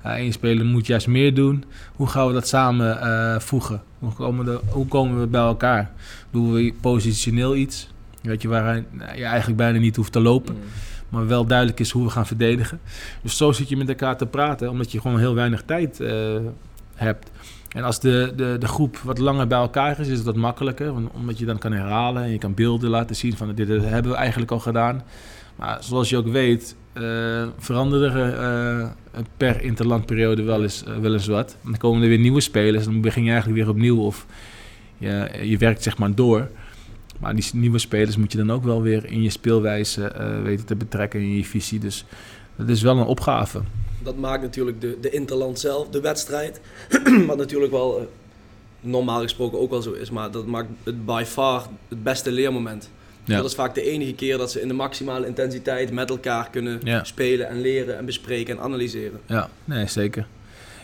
Eén 0.02 0.32
speler 0.32 0.64
moet 0.64 0.86
juist 0.86 1.06
meer 1.06 1.34
doen. 1.34 1.64
Hoe 1.94 2.08
gaan 2.08 2.26
we 2.26 2.32
dat 2.32 2.48
samen 2.48 3.42
voegen? 3.42 3.82
Hoe 3.98 4.12
komen, 4.12 4.44
de, 4.44 4.60
hoe 4.68 4.86
komen 4.86 5.20
we 5.20 5.26
bij 5.26 5.40
elkaar? 5.40 5.90
Doen 6.30 6.52
we 6.52 6.74
positioneel 6.80 7.56
iets? 7.56 7.90
Weet 8.22 8.42
je, 8.42 8.48
waar 8.48 8.74
je 9.16 9.24
eigenlijk 9.24 9.56
bijna 9.56 9.78
niet 9.78 9.96
hoeft 9.96 10.12
te 10.12 10.20
lopen. 10.20 10.54
Mm. 10.54 10.60
Maar 11.08 11.26
wel 11.26 11.46
duidelijk 11.46 11.80
is 11.80 11.90
hoe 11.90 12.04
we 12.04 12.10
gaan 12.10 12.26
verdedigen. 12.26 12.80
Dus 13.22 13.36
zo 13.36 13.52
zit 13.52 13.68
je 13.68 13.76
met 13.76 13.88
elkaar 13.88 14.16
te 14.16 14.26
praten, 14.26 14.70
omdat 14.70 14.92
je 14.92 15.00
gewoon 15.00 15.18
heel 15.18 15.34
weinig 15.34 15.62
tijd 15.62 16.00
uh, 16.00 16.36
hebt. 16.94 17.30
En 17.72 17.84
als 17.84 18.00
de, 18.00 18.32
de, 18.36 18.56
de 18.58 18.66
groep 18.66 18.96
wat 18.96 19.18
langer 19.18 19.46
bij 19.46 19.58
elkaar 19.58 20.00
is, 20.00 20.08
is 20.08 20.24
dat 20.24 20.36
makkelijker. 20.36 20.92
Omdat 21.12 21.38
je 21.38 21.44
dan 21.44 21.58
kan 21.58 21.72
herhalen 21.72 22.22
en 22.22 22.30
je 22.30 22.38
kan 22.38 22.54
beelden 22.54 22.90
laten 22.90 23.16
zien 23.16 23.36
van 23.36 23.54
dit 23.54 23.68
hebben 23.68 24.12
we 24.12 24.16
eigenlijk 24.16 24.50
al 24.50 24.60
gedaan. 24.60 25.02
Maar 25.56 25.78
zoals 25.84 26.08
je 26.08 26.16
ook 26.16 26.28
weet, 26.28 26.76
uh, 26.94 27.46
veranderen 27.58 28.32
uh, 29.14 29.20
per 29.36 29.62
interlandperiode 29.62 30.42
wel 30.42 30.62
eens, 30.62 30.84
uh, 30.88 30.96
wel 30.96 31.12
eens 31.12 31.26
wat. 31.26 31.56
Dan 31.64 31.76
komen 31.76 32.02
er 32.02 32.08
weer 32.08 32.18
nieuwe 32.18 32.40
spelers 32.40 32.84
dan 32.84 33.00
begin 33.00 33.24
je 33.24 33.30
eigenlijk 33.30 33.60
weer 33.60 33.70
opnieuw 33.70 34.00
of 34.00 34.26
je, 34.98 35.30
je 35.42 35.58
werkt 35.58 35.82
zeg 35.82 35.98
maar 35.98 36.14
door. 36.14 36.48
Maar 37.20 37.34
die 37.34 37.44
nieuwe 37.52 37.78
spelers 37.78 38.16
moet 38.16 38.32
je 38.32 38.38
dan 38.38 38.50
ook 38.50 38.64
wel 38.64 38.82
weer 38.82 39.04
in 39.04 39.22
je 39.22 39.30
speelwijze 39.30 40.12
weten 40.42 40.66
te 40.66 40.76
betrekken, 40.76 41.20
in 41.20 41.36
je 41.36 41.44
visie. 41.44 41.78
Dus 41.78 42.04
dat 42.56 42.68
is 42.68 42.82
wel 42.82 42.98
een 42.98 43.06
opgave. 43.06 43.60
Dat 44.04 44.16
maakt 44.16 44.42
natuurlijk 44.42 44.80
de, 44.80 44.98
de 45.00 45.10
interland 45.10 45.60
zelf, 45.60 45.88
de 45.88 46.00
wedstrijd, 46.00 46.60
wat 47.26 47.36
natuurlijk 47.36 47.72
wel 47.72 48.00
uh, 48.00 48.06
normaal 48.80 49.20
gesproken 49.20 49.60
ook 49.60 49.70
wel 49.70 49.82
zo 49.82 49.92
is, 49.92 50.10
maar 50.10 50.30
dat 50.30 50.46
maakt 50.46 50.68
het 50.82 51.06
by 51.06 51.22
far 51.26 51.66
het 51.88 52.02
beste 52.02 52.32
leermoment. 52.32 52.90
Ja. 53.24 53.36
Dat 53.36 53.44
is 53.44 53.54
vaak 53.54 53.74
de 53.74 53.82
enige 53.82 54.14
keer 54.14 54.38
dat 54.38 54.50
ze 54.50 54.60
in 54.60 54.68
de 54.68 54.74
maximale 54.74 55.26
intensiteit 55.26 55.92
met 55.92 56.10
elkaar 56.10 56.50
kunnen 56.50 56.80
spelen 57.02 57.48
en 57.48 57.60
leren 57.60 57.98
en 57.98 58.04
bespreken 58.04 58.56
en 58.56 58.62
analyseren. 58.62 59.20
Ja, 59.26 59.48
nee, 59.64 59.86
zeker. 59.86 60.26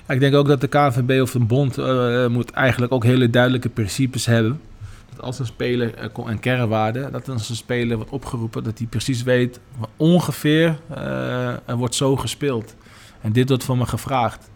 ik 0.09 0.21
denk 0.21 0.35
ook 0.35 0.47
dat 0.47 0.61
de 0.61 0.69
KNVB 0.69 1.21
of 1.23 1.31
de 1.31 1.39
bond 1.39 1.79
eh, 1.79 2.27
moet 2.27 2.51
eigenlijk 2.51 2.93
ook 2.93 3.05
hele 3.05 3.31
duidelijke 3.31 3.69
principes 3.69 4.27
hebben. 4.27 4.61
Dat 5.15 5.25
als 5.25 5.39
een 5.39 5.47
speler 5.47 5.95
eh, 5.95 6.27
en 6.27 6.41
kernwaarde, 6.41 7.11
dat 7.11 7.29
als 7.29 7.49
een 7.49 7.57
speler 7.57 7.97
wordt 7.97 8.13
opgeroepen, 8.13 8.65
dat 8.65 8.79
hij 8.79 8.87
precies 8.87 9.23
weet 9.23 9.61
ongeveer 9.97 10.79
eh, 10.95 11.49
er 11.49 11.77
wordt 11.77 11.95
zo 11.95 12.17
gespeeld. 12.17 12.75
En 13.29 13.35
dit 13.35 13.49
wordt 13.49 13.65
van 13.65 13.79
me 13.79 13.87
gevraagd. 13.87 14.51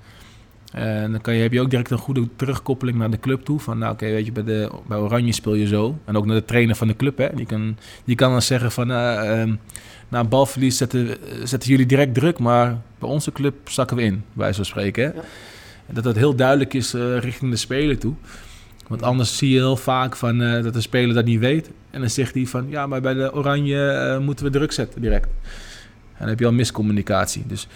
En 0.72 1.10
dan 1.10 1.20
kan 1.20 1.34
je, 1.34 1.42
heb 1.42 1.52
je 1.52 1.60
ook 1.60 1.70
direct 1.70 1.90
een 1.90 1.98
goede 1.98 2.28
terugkoppeling 2.36 2.98
naar 2.98 3.10
de 3.10 3.20
club 3.20 3.44
toe. 3.44 3.60
Van 3.60 3.78
nou 3.78 3.92
oké, 3.92 4.06
weet 4.06 4.26
je, 4.26 4.32
bij, 4.32 4.44
de, 4.44 4.70
bij 4.86 4.98
Oranje 4.98 5.32
speel 5.32 5.54
je 5.54 5.66
zo. 5.66 5.98
En 6.04 6.16
ook 6.16 6.26
naar 6.26 6.36
de 6.36 6.44
trainer 6.44 6.76
van 6.76 6.86
de 6.86 6.96
club. 6.96 7.18
Hè. 7.18 7.28
Die, 7.34 7.46
kan, 7.46 7.76
die 8.04 8.16
kan 8.16 8.30
dan 8.30 8.42
zeggen 8.42 8.72
van 8.72 8.90
eh, 8.90 9.40
ehm, 9.40 9.54
na 10.08 10.20
een 10.20 10.28
balverlies 10.28 10.76
zetten, 10.76 11.16
zetten 11.44 11.70
jullie 11.70 11.86
direct 11.86 12.14
druk. 12.14 12.38
Maar 12.38 12.80
bij 12.98 13.08
onze 13.08 13.32
club 13.32 13.54
zakken 13.64 13.96
we 13.96 14.02
in, 14.02 14.24
bij 14.32 14.52
zo 14.52 14.62
spreken. 14.62 15.04
Hè. 15.04 15.10
Ja. 15.10 15.22
En 15.86 15.94
dat 15.94 16.04
dat 16.04 16.16
heel 16.16 16.34
duidelijk 16.34 16.74
is 16.74 16.94
eh, 16.94 17.18
richting 17.18 17.50
de 17.50 17.56
speler 17.56 17.98
toe. 17.98 18.14
Want 18.88 19.02
anders 19.02 19.36
zie 19.36 19.50
je 19.50 19.58
heel 19.58 19.76
vaak 19.76 20.16
van, 20.16 20.42
eh, 20.42 20.62
dat 20.62 20.74
de 20.74 20.80
speler 20.80 21.14
dat 21.14 21.24
niet 21.24 21.40
weet. 21.40 21.70
En 21.90 22.00
dan 22.00 22.10
zegt 22.10 22.34
hij 22.34 22.46
van 22.46 22.66
ja, 22.68 22.86
maar 22.86 23.00
bij 23.00 23.14
de 23.14 23.34
Oranje 23.34 23.90
eh, 23.90 24.18
moeten 24.18 24.44
we 24.44 24.50
druk 24.50 24.72
zetten 24.72 25.00
direct. 25.00 25.28
En 26.12 26.18
dan 26.18 26.28
heb 26.28 26.38
je 26.38 26.46
al 26.46 26.52
miscommunicatie. 26.52 27.44
Dus 27.46 27.68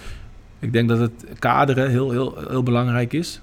ik 0.66 0.72
denk 0.72 0.88
dat 0.88 0.98
het 0.98 1.24
kaderen 1.38 1.90
heel, 1.90 2.10
heel, 2.10 2.38
heel 2.48 2.62
belangrijk 2.62 3.12
is. 3.12 3.40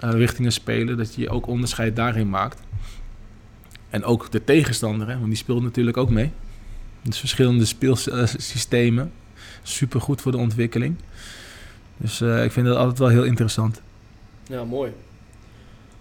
eh, 0.00 0.10
richting 0.10 0.46
een 0.46 0.52
speler, 0.52 0.96
dat 0.96 1.14
je 1.14 1.28
ook 1.30 1.46
onderscheid 1.46 1.96
daarin 1.96 2.28
maakt. 2.30 2.60
En 3.90 4.04
ook 4.04 4.30
de 4.30 4.44
tegenstander, 4.44 5.06
hè, 5.08 5.14
want 5.14 5.26
die 5.26 5.36
speelt 5.36 5.62
natuurlijk 5.62 5.96
ook 5.96 6.10
mee. 6.10 6.30
Dus 7.02 7.18
verschillende 7.18 7.64
speelsystemen. 7.64 9.12
Super 9.62 10.00
goed 10.00 10.20
voor 10.20 10.32
de 10.32 10.38
ontwikkeling. 10.38 10.96
Dus 11.96 12.20
eh, 12.20 12.44
ik 12.44 12.52
vind 12.52 12.66
dat 12.66 12.76
altijd 12.76 12.98
wel 12.98 13.08
heel 13.08 13.24
interessant. 13.24 13.80
Ja, 14.48 14.64
mooi. 14.64 14.92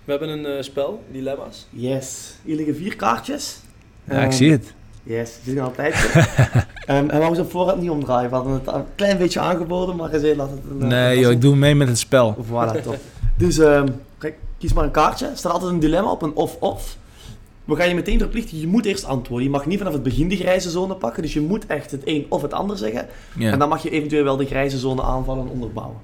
We 0.04 0.12
hebben 0.12 0.30
een 0.30 0.46
eh, 0.46 0.64
spel, 0.64 1.06
dilemma's. 1.12 1.68
Yes. 1.70 2.36
Hier 2.44 2.56
liggen 2.56 2.76
vier 2.76 2.96
kaartjes. 2.96 3.60
Ja, 4.04 4.14
ik 4.16 4.22
Ehm, 4.22 4.32
zie 4.32 4.52
het. 4.52 4.74
Yes, 5.06 5.36
het 5.44 5.54
is 5.54 5.60
al 5.60 5.68
een 5.68 5.74
tijdje. 5.76 6.08
Ehm, 6.86 7.10
en 7.10 7.20
we 7.20 7.28
ons 7.28 7.40
op 7.40 7.52
voorhand 7.52 7.82
niet 7.82 7.90
omdraaien. 7.90 8.30
We 8.30 8.36
hadden 8.36 8.54
het 8.54 8.68
een 8.68 8.84
klein 8.96 9.18
beetje 9.18 9.40
aangeboden, 9.40 9.96
maar 9.96 10.10
gezegd 10.10 10.36
laat 10.36 10.50
het 10.50 10.60
een... 10.72 10.82
eh, 10.82 10.88
Nee 10.88 11.16
een 11.16 11.22
joh, 11.22 11.32
ik 11.32 11.42
doe 11.42 11.56
mee 11.56 11.76
met 11.76 11.88
het 11.88 11.98
spel. 11.98 12.38
Voilà, 12.46 12.82
top. 12.84 12.98
Dus 13.38 13.58
ehm, 13.58 13.88
kijk, 14.18 14.38
kies 14.58 14.74
maar 14.74 14.84
een 14.84 14.92
kaartje. 14.92 15.28
Er 15.28 15.38
staat 15.38 15.52
altijd 15.52 15.72
een 15.72 15.80
dilemma 15.80 16.12
op, 16.12 16.22
een 16.22 16.34
of-of. 16.36 16.98
We 17.66 17.76
gaan 17.76 17.88
je 17.90 17.96
meteen 17.96 18.20
verplichten, 18.20 18.60
je 18.60 18.68
moet 18.68 18.86
eerst 18.86 19.06
antwoorden. 19.06 19.46
Je 19.46 19.52
mag 19.52 19.66
niet 19.66 19.78
vanaf 19.78 19.94
het 19.94 20.04
begin 20.04 20.28
de 20.28 20.36
grijze 20.36 20.70
zone 20.70 20.96
pakken, 20.96 21.22
dus 21.22 21.34
je 21.34 21.42
moet 21.42 21.66
echt 21.66 21.92
het 21.92 22.02
een 22.06 22.26
of 22.30 22.42
het 22.42 22.54
ander 22.54 22.78
zeggen. 22.78 23.08
Ja. 23.38 23.52
En 23.52 23.60
dan 23.60 23.70
mag 23.70 23.84
je 23.84 23.90
eventueel 23.90 24.24
wel 24.24 24.38
de 24.38 24.46
grijze 24.46 24.78
zone 24.78 25.04
aanvallen 25.04 25.44
en 25.46 25.52
onderbouwen. 25.52 25.98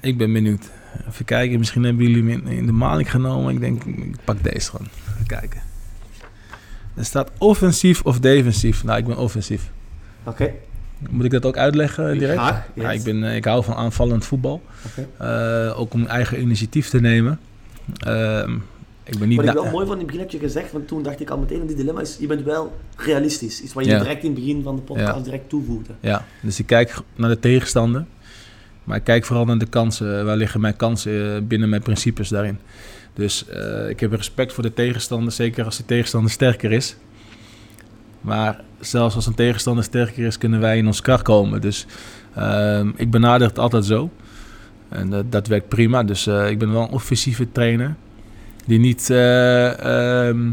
Ik 0.00 0.18
ben 0.18 0.32
benieuwd. 0.32 0.70
Even 1.08 1.24
kijken, 1.24 1.58
misschien 1.58 1.84
hebben 1.84 2.06
jullie 2.06 2.32
in, 2.32 2.46
in 2.46 2.66
de 2.66 2.72
maling 2.72 3.10
genomen. 3.10 3.54
Ik 3.54 3.60
denk, 3.60 3.84
ik 3.84 4.16
pak 4.24 4.42
deze 4.42 4.70
gewoon. 4.70 4.86
Even 5.14 5.26
kijken. 5.26 5.60
Er 6.96 7.04
staat 7.04 7.30
offensief 7.38 8.02
of 8.02 8.20
defensief. 8.20 8.84
Nou, 8.84 8.98
ik 8.98 9.06
ben 9.06 9.16
offensief. 9.16 9.70
Oké. 10.24 10.50
Moet 11.10 11.24
ik 11.24 11.30
dat 11.30 11.44
ook 11.46 11.56
uitleggen 11.56 12.18
direct? 12.18 12.38
Graag, 12.38 12.66
Ja, 12.74 12.90
yes. 12.92 12.98
ik, 12.98 13.04
ben, 13.04 13.24
eh, 13.30 13.36
ik 13.36 13.44
hou 13.44 13.64
van 13.64 13.74
aanvallend 13.74 14.24
voetbal. 14.24 14.62
Oké. 14.86 15.08
Eh, 15.24 15.78
ook 15.80 15.92
om 15.94 16.06
eigen 16.06 16.40
initiatief 16.40 16.88
te 16.88 17.00
nemen. 17.00 17.38
Ehm, 17.98 18.54
ik 19.04 19.18
ben 19.18 19.28
niet... 19.28 19.36
Wat 19.36 19.46
ik 19.46 19.52
wel 19.52 19.64
mooi 19.70 19.86
vond, 19.86 19.90
in 19.90 19.96
het 19.98 20.06
begin 20.06 20.20
heb 20.20 20.30
je 20.30 20.38
gezegd, 20.38 20.72
want 20.72 20.88
toen 20.88 21.02
dacht 21.02 21.20
ik 21.20 21.30
al 21.30 21.38
meteen 21.38 21.66
die 21.66 21.76
dilemma, 21.76 22.00
is 22.00 22.16
je 22.20 22.26
bent 22.26 22.42
wel 22.42 22.76
realistisch. 22.96 23.62
Iets 23.62 23.72
wat 23.72 23.84
je 23.84 23.90
Ja. 23.90 23.98
direct 23.98 24.22
in 24.24 24.30
het 24.30 24.38
begin 24.40 24.62
van 24.62 24.76
de 24.76 24.82
podcast 24.82 25.16
Ja. 25.16 25.22
direct 25.22 25.48
toevoegde. 25.48 25.92
Ja, 26.00 26.24
dus 26.40 26.58
ik 26.58 26.66
kijk 26.66 26.94
naar 27.16 27.30
de 27.30 27.38
tegenstander. 27.38 28.04
Maar 28.84 28.96
ik 28.96 29.04
kijk 29.04 29.24
vooral 29.24 29.44
naar 29.44 29.58
de 29.58 29.66
kansen. 29.66 30.24
Waar 30.24 30.36
liggen 30.36 30.60
mijn 30.60 30.76
kansen 30.76 31.34
eh, 31.36 31.42
binnen 31.42 31.68
mijn 31.68 31.82
principes 31.82 32.28
daarin? 32.28 32.58
Dus 33.16 33.46
eh, 33.48 33.88
ik 33.88 34.00
heb 34.00 34.12
respect 34.12 34.52
voor 34.52 34.62
de 34.62 34.72
tegenstander, 34.72 35.32
zeker 35.32 35.64
als 35.64 35.76
de 35.76 35.84
tegenstander 35.84 36.30
sterker 36.30 36.72
is. 36.72 36.96
Maar 38.20 38.60
zelfs 38.80 39.14
als 39.14 39.26
een 39.26 39.34
tegenstander 39.34 39.84
sterker 39.84 40.24
is, 40.26 40.38
kunnen 40.38 40.60
wij 40.60 40.78
in 40.78 40.86
ons 40.86 41.00
kracht 41.00 41.22
komen. 41.22 41.60
Dus 41.60 41.86
ehm, 42.34 42.90
ik 42.96 43.10
benader 43.10 43.48
het 43.48 43.58
altijd 43.58 43.84
zo. 43.84 44.10
En 44.88 45.10
dat- 45.10 45.32
dat 45.32 45.46
werkt 45.46 45.68
prima. 45.68 46.02
Dus 46.04 46.26
eh, 46.26 46.50
ik 46.50 46.58
ben 46.58 46.72
wel 46.72 46.82
een 46.82 46.88
offensieve 46.90 47.52
trainer. 47.52 47.94
Die 48.66 48.78
niet, 48.78 49.10
eh, 49.10 50.26
ehm, 50.28 50.50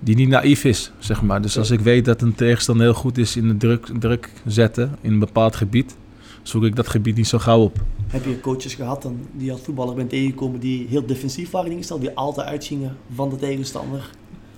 die 0.00 0.16
niet 0.16 0.28
naïef 0.28 0.64
is, 0.64 0.92
zeg 0.98 1.22
maar. 1.22 1.42
Dus 1.42 1.58
als 1.58 1.70
ik 1.70 1.80
weet 1.80 2.04
dat 2.04 2.22
een 2.22 2.34
tegenstander 2.34 2.84
heel 2.86 2.94
goed 2.94 3.18
is 3.18 3.36
in 3.36 3.48
de 3.48 3.56
druk, 3.56 3.86
druk 3.98 4.30
zetten 4.46 4.96
in 5.00 5.12
een 5.12 5.18
bepaald 5.18 5.56
gebied, 5.56 5.96
zoek 6.42 6.64
ik 6.64 6.76
dat 6.76 6.88
gebied 6.88 7.16
niet 7.16 7.28
zo 7.28 7.38
gauw 7.38 7.60
op. 7.60 7.78
Heb 8.10 8.24
je 8.24 8.40
coaches 8.40 8.74
gehad 8.74 9.02
dan, 9.02 9.18
die 9.32 9.52
als 9.52 9.60
voetballer 9.60 9.94
bent 9.94 10.10
tegengekomen 10.10 10.60
die 10.60 10.86
heel 10.88 11.06
defensief 11.06 11.50
waren 11.50 11.70
ingesteld, 11.70 12.00
die 12.00 12.10
altijd 12.14 12.46
uitgingen 12.46 12.96
van 13.14 13.28
de 13.30 13.36
tegenstander? 13.36 14.10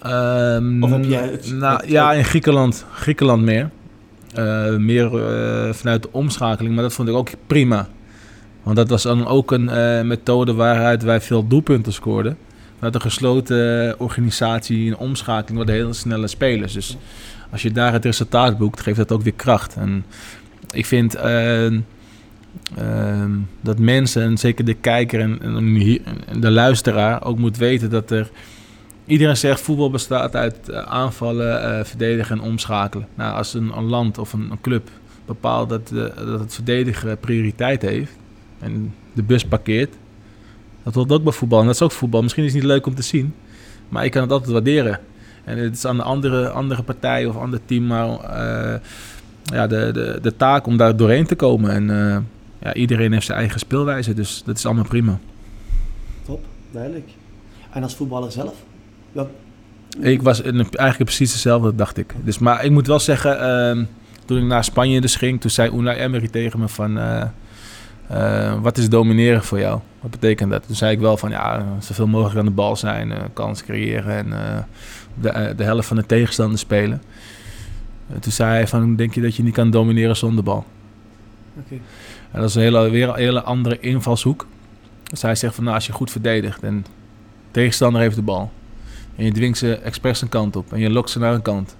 Ehm, 0.03 0.83
Of 0.83 0.91
heb 0.91 1.05
jij 1.05 1.29
het- 1.29 1.53
nou, 1.53 1.81
het- 1.81 1.91
ja, 1.91 2.13
in 2.13 2.25
Griekenland, 2.25 2.85
Griekenland 2.93 3.43
meer. 3.43 3.71
Eh, 4.35 4.77
meer 4.77 5.05
eh, 5.27 5.73
vanuit 5.73 6.03
de 6.03 6.09
omschakeling, 6.13 6.75
maar 6.75 6.83
dat 6.83 6.93
vond 6.93 7.09
ik 7.09 7.15
ook 7.15 7.29
prima. 7.47 7.89
Want 8.63 8.77
dat 8.77 8.89
was 8.89 9.03
dan 9.03 9.27
ook 9.27 9.51
een 9.53 9.69
eh, 9.69 10.03
methode 10.03 10.55
waaruit 10.55 11.03
wij 11.03 11.21
veel 11.21 11.47
doelpunten 11.47 11.93
scoorden. 11.93 12.37
Vanuit 12.75 12.95
een 12.95 13.01
gesloten 13.01 13.95
organisatie, 14.01 14.91
een 14.91 14.97
omschakeling, 14.97 15.57
worden 15.57 15.75
heel 15.75 15.95
snelle 15.95 16.29
spelers. 16.29 16.73
Dus 16.73 16.97
als 17.51 17.63
je 17.63 17.71
daar 17.73 17.93
het 17.93 18.05
resultaat 18.05 18.59
boekt, 18.59 18.81
geeft 18.81 18.97
dat 18.97 19.13
ook 19.13 19.23
weer 19.23 19.33
kracht. 19.37 19.75
En 19.75 20.05
ik 20.71 20.87
vind 20.87 21.17
dat 23.61 23.79
mensen, 23.79 24.23
en 24.23 24.39
zeker 24.39 24.65
de 24.65 24.75
kijker 24.75 25.21
en, 25.21 25.41
en 26.27 26.41
de 26.41 26.51
luisteraar, 26.51 27.25
ook 27.25 27.39
moet 27.39 27.57
weten 27.57 27.91
dat 27.91 28.11
er 28.11 28.31
Iedereen 29.11 29.37
zegt 29.37 29.61
voetbal 29.61 29.91
bestaat 29.91 30.37
uit 30.37 30.69
eh, 30.69 30.83
aanvallen, 30.83 31.63
eh, 31.63 31.85
verdedigen 31.85 32.39
en 32.39 32.45
omschakelen. 32.45 33.07
Nou, 33.15 33.37
als 33.37 33.55
een, 33.55 33.77
een 33.77 33.85
land 33.85 34.19
of 34.19 34.33
een, 34.33 34.51
een 34.51 34.61
club 34.61 34.89
bepaalt 35.27 35.69
dat, 35.69 35.91
eh, 35.95 36.27
dat 36.27 36.41
het 36.41 36.55
verdedigen 36.55 37.19
prioriteit 37.19 37.83
heeft 37.83 38.13
en 38.59 38.95
de 39.13 39.23
bus 39.23 39.45
parkeert, 39.45 39.95
dat 40.83 40.95
hoort 40.95 41.13
ook 41.13 41.23
bij 41.23 41.33
voetbal. 41.33 41.61
En 41.61 41.67
dat 41.67 41.75
is 41.75 41.83
ook 41.83 41.93
voetbal. 41.93 42.23
Misschien 42.23 42.45
is 42.45 42.53
het 42.53 42.63
niet 42.63 42.71
leuk 42.71 42.87
om 42.87 42.95
te 42.95 43.03
zien, 43.03 43.35
maar 43.89 44.05
ik 44.05 44.11
kan 44.11 44.23
het 44.23 44.33
altijd 44.33 44.51
waarderen. 44.51 45.01
En 45.45 45.59
het 45.59 45.77
is 45.77 45.85
aan 45.85 45.97
de 45.97 46.03
andere, 46.03 46.49
andere 46.49 46.83
partij 46.83 47.27
of 47.27 47.37
ander 47.37 47.61
team 47.65 47.87
maar 47.87 48.09
ja, 49.45 49.67
de, 49.67 49.91
de, 49.93 50.19
de 50.23 50.37
taak 50.37 50.67
om 50.67 50.77
daar 50.77 50.97
doorheen 50.97 51.27
te 51.27 51.35
komen. 51.35 51.71
En 51.71 52.29
ja, 52.63 52.75
iedereen 52.75 53.13
heeft 53.13 53.27
zijn 53.27 53.39
eigen 53.39 53.61
speelwijze, 53.61 54.15
dus 54.15 54.43
dat 54.45 54.57
is 54.57 54.67
allemaal 54.67 54.85
prima. 54.85 55.19
Top, 56.27 56.45
duidelijk. 56.71 57.09
En 57.71 57.83
als 57.83 57.95
voetballer 57.95 58.33
zelf? 58.33 58.55
Wel, 59.13 59.31
Ik 60.01 60.23
was 60.23 60.43
eigenlijk 60.43 61.05
precies 61.05 61.33
hetzelfde, 61.33 61.75
dacht 61.75 61.97
ik. 61.97 62.15
Dus, 62.25 62.39
maar 62.39 62.65
ik 62.65 62.71
moet 62.71 62.87
wel 62.87 62.99
zeggen, 62.99 63.41
ehm, 63.41 63.85
toen 64.25 64.39
ik 64.39 64.45
naar 64.45 64.65
Spanje 64.65 65.01
dus 65.01 65.17
ging, 65.17 65.41
toen 65.41 65.51
zei 65.51 65.71
Unai 65.77 65.99
Emery 65.99 66.29
tegen 66.29 66.61
me 66.61 66.69
van... 66.69 66.99
eh, 66.99 67.23
eh, 68.09 68.63
wat 68.63 68.79
is 68.79 68.89
domineren 68.89 69.45
voor 69.45 69.59
jou? 69.59 69.81
Wat 70.01 70.11
betekent 70.11 70.51
dat? 70.51 70.67
Toen 70.67 70.77
zei 70.77 70.93
ik 70.93 71.01
wel 71.01 71.17
van, 71.17 71.31
ja, 71.31 71.67
zoveel 71.79 72.07
mogelijk 72.07 72.39
aan 72.39 72.45
de 72.45 72.51
bal 72.51 72.77
zijn, 72.77 73.13
eh, 73.13 73.19
kans 73.33 73.65
creëren 73.65 74.17
en 74.17 74.67
de, 75.21 75.55
de 75.57 75.65
helft 75.65 75.87
van 75.89 75.97
de 75.97 76.07
tegenstander 76.07 76.59
spelen. 76.59 77.03
En 78.13 78.21
toen 78.21 78.33
zei 78.33 78.51
hij 78.51 78.67
van, 78.67 78.97
denk 78.97 79.15
je 79.15 79.21
dat 79.21 79.37
je 79.37 79.43
niet 79.43 79.55
kan 79.55 79.71
domineren 79.71 80.17
zonder 80.17 80.45
bal? 80.45 80.65
En 82.31 82.41
dat 82.41 82.49
is 82.49 82.55
een 82.55 82.63
hele, 82.63 82.91
weer 82.91 83.09
een 83.09 83.15
hele 83.15 83.43
andere 83.43 83.81
invalshoek. 83.81 84.47
Dus 85.11 85.23
hij 85.23 85.35
zegt 85.35 85.55
van, 85.55 85.65
nou, 85.65 85.77
als 85.77 85.87
je 85.87 85.93
goed 85.93 86.11
verdedigt 86.11 86.63
en 86.63 86.83
de 86.83 86.89
tegenstander 87.51 88.01
heeft 88.01 88.17
de 88.17 88.23
bal... 88.23 88.53
En 89.17 89.25
je 89.27 89.33
dwingt 89.33 89.59
ze 89.59 89.75
expres 89.77 90.21
een 90.23 90.29
kant 90.29 90.57
op. 90.57 90.73
En 90.73 90.79
je 90.81 90.91
lokt 90.91 91.11
ze 91.11 91.19
naar 91.19 91.35
een 91.35 91.43
kant. 91.43 91.77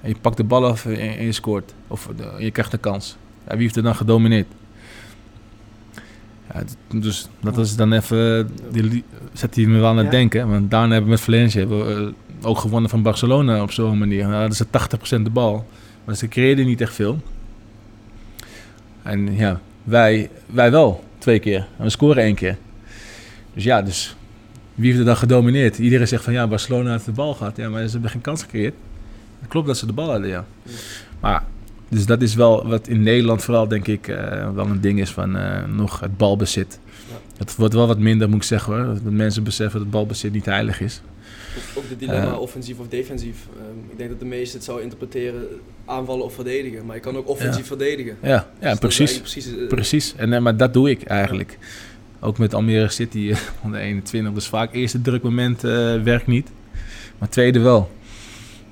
En 0.00 0.08
je 0.08 0.14
pakt 0.20 0.36
de 0.36 0.44
bal 0.44 0.66
af 0.66 0.86
en, 0.86 1.24
je 1.24 1.32
scoort. 1.32 1.74
Of 1.86 2.08
je 2.38 2.50
krijgt 2.50 2.70
de 2.70 2.78
kans. 2.78 3.16
Ja, 3.46 3.52
wie 3.52 3.62
heeft 3.62 3.76
er 3.76 3.82
dan 3.82 3.94
gedomineerd? 3.94 4.46
Ja, 6.54 6.62
dus 7.00 7.28
dat 7.40 7.58
is 7.58 7.76
dan 7.76 7.92
even... 7.92 8.50
Die, 8.70 8.82
li- 8.82 9.04
zet 9.32 9.54
hij 9.54 9.64
me 9.66 9.78
wel 9.78 9.88
aan 9.88 9.96
het 9.96 10.04
Ja. 10.04 10.10
denken. 10.10 10.48
Want 10.50 10.70
daarna 10.70 10.86
hebben 10.92 11.04
we 11.04 11.10
met 11.10 11.20
Valencia 11.20 11.66
we, 11.66 12.12
eh, 12.40 12.46
ook 12.48 12.58
gewonnen 12.58 12.90
van 12.90 13.02
Barcelona 13.02 13.62
op 13.62 13.72
zo'n 13.72 13.98
manier. 13.98 14.28
Nou, 14.28 14.48
dat 14.48 14.52
is 14.52 14.62
80% 15.18 15.22
de 15.24 15.30
bal. 15.30 15.66
Maar 16.04 16.14
ze 16.16 16.28
creëerden 16.28 16.66
niet 16.66 16.80
echt 16.80 16.94
veel. 16.94 17.18
En 19.08 19.36
ja, 19.36 19.60
wij, 19.84 20.30
wij 20.46 20.70
wel. 20.70 21.04
Twee 21.18 21.38
keer. 21.38 21.66
En 21.76 21.84
we 21.84 21.90
scoren 21.90 22.22
één 22.22 22.34
keer. 22.34 22.56
Dus 23.54 23.64
ja, 23.64 23.82
dus 23.82 24.16
wie 24.74 24.86
heeft 24.86 24.98
er 24.98 25.04
dan 25.04 25.16
gedomineerd? 25.16 25.78
Iedereen 25.78 26.08
zegt 26.08 26.24
van 26.24 26.32
ja, 26.32 26.46
Barcelona 26.46 26.90
heeft 26.90 27.04
de 27.04 27.12
bal 27.12 27.34
gehad. 27.34 27.56
Ja, 27.56 27.68
maar 27.68 27.86
ze 27.86 27.92
hebben 27.92 28.10
geen 28.10 28.20
kans 28.20 28.42
gecreëerd. 28.42 28.74
Het 29.40 29.48
klopt 29.48 29.66
dat 29.66 29.76
ze 29.76 29.86
de 29.86 29.92
bal 29.92 30.10
hadden, 30.10 30.28
ja. 30.28 30.44
Ja. 30.62 30.72
Maar, 31.20 31.42
dus 31.88 32.06
dat 32.06 32.22
is 32.22 32.34
wel 32.34 32.68
wat 32.68 32.88
in 32.88 33.02
Nederland 33.02 33.42
vooral 33.42 33.68
denk 33.68 33.86
ik 33.86 34.08
eh, 34.08 34.50
wel 34.54 34.66
een 34.66 34.80
ding 34.80 35.00
is 35.00 35.10
van 35.10 35.36
eh, 35.36 35.64
nog 35.64 36.00
het 36.00 36.16
balbezit. 36.16 36.78
Ja. 37.08 37.16
Het 37.36 37.56
wordt 37.56 37.74
wel 37.74 37.86
wat 37.86 37.98
minder, 37.98 38.28
moet 38.28 38.36
ik 38.36 38.42
zeggen 38.42 38.74
hoor. 38.74 38.84
Dat 38.84 39.02
mensen 39.02 39.42
beseffen 39.42 39.80
dat 39.80 39.90
balbezit 39.90 40.32
niet 40.32 40.44
heilig 40.44 40.80
is. 40.80 41.00
Ook, 41.74 41.88
de 41.88 41.96
dilemma 41.96 42.30
Eh. 42.30 42.40
offensief 42.40 42.78
of 42.78 42.88
defensief. 42.88 43.36
Ehm, 43.56 43.90
ik 43.90 43.98
denk 43.98 44.10
dat 44.10 44.18
de 44.18 44.24
meesten 44.24 44.56
het 44.56 44.64
zou 44.66 44.82
interpreteren 44.82 45.42
aanvallen 45.84 46.24
of 46.24 46.34
verdedigen. 46.34 46.86
Maar 46.86 46.94
je 46.94 47.00
kan 47.02 47.16
ook 47.16 47.28
offensief 47.28 47.66
verdedigen. 47.66 48.16
Ja, 48.22 48.48
ja 48.60 48.70
Dus 48.70 48.78
precies. 48.78 49.18
precies 49.18 49.46
eh, 49.56 49.66
Precies, 49.66 50.14
en, 50.16 50.32
eh, 50.32 50.40
maar 50.40 50.56
dat 50.56 50.72
doe 50.72 50.90
ik 50.90 51.02
eigenlijk. 51.02 51.58
Ook 52.20 52.38
met 52.38 52.54
Almere 52.54 52.88
City 52.88 53.28
eh, 53.30 53.36
onder 53.64 53.80
21. 53.80 54.32
Dus 54.32 54.46
vaak 54.46 54.74
eerste 54.74 55.00
drukmoment 55.00 55.64
eh 55.64 56.02
werkt 56.02 56.26
niet, 56.26 56.48
maar 57.18 57.28
tweede 57.28 57.58
wel. 57.60 57.90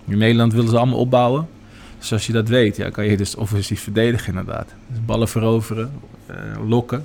In 0.08 0.18
Nederland 0.18 0.52
willen 0.52 0.70
ze 0.70 0.76
allemaal 0.76 0.98
opbouwen. 0.98 1.48
Dus 1.98 2.12
als 2.12 2.26
je 2.26 2.32
dat 2.32 2.48
weet, 2.48 2.76
ja, 2.76 2.90
kan 2.90 3.04
je 3.06 3.16
dus 3.16 3.34
offensief 3.34 3.80
verdedigen 3.82 4.28
inderdaad. 4.28 4.74
Dus 4.88 4.98
ballen 5.06 5.28
veroveren, 5.28 5.92
lokken. 6.68 7.04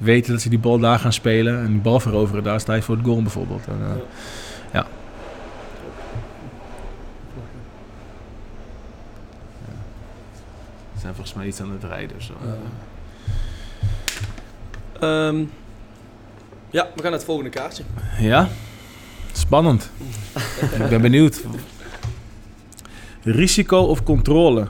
Weten 0.00 0.32
dat 0.32 0.40
ze 0.42 0.48
die 0.48 0.58
bal 0.58 0.78
daar 0.78 0.98
gaan 0.98 1.12
spelen 1.12 1.58
en 1.60 1.66
die 1.66 1.80
bal 1.80 2.00
veroveren, 2.00 2.42
daar 2.42 2.60
sta 2.60 2.74
je 2.74 2.82
voor 2.82 2.96
het 2.96 3.04
goal 3.04 3.22
bijvoorbeeld. 3.22 3.66
En, 3.66 3.78
eh, 3.80 3.96
Ja. 4.72 4.86
ze 10.94 11.00
zijn 11.00 11.14
volgens 11.14 11.36
mij 11.36 11.46
iets 11.46 11.60
aan 11.60 11.70
het 11.70 11.84
rijden 11.84 12.22
zo. 12.22 12.32
Ja. 12.44 12.56
Ehm, 15.00 15.36
ja, 16.70 16.84
we 16.84 17.02
gaan 17.02 17.02
naar 17.02 17.12
het 17.12 17.24
volgende 17.24 17.50
kaartje. 17.50 17.82
Ja, 18.18 18.48
spannend. 19.32 19.90
ik 20.82 20.88
ben 20.88 21.00
benieuwd. 21.00 21.40
Risico 23.22 23.78
of 23.78 24.02
controle? 24.02 24.68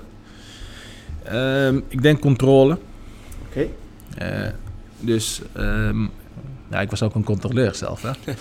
Ehm, 1.23 1.81
ik 1.89 2.03
denk 2.03 2.21
controle. 2.21 2.79
Oké. 3.49 3.67
Eh, 4.17 4.49
dus, 5.01 5.41
ehm, 5.53 6.03
ja, 6.71 6.81
ik 6.81 6.91
was 6.91 7.03
ook 7.03 7.15
een 7.15 7.25
controleur 7.25 7.75
zelf, 7.75 8.03
hè. 8.03 8.11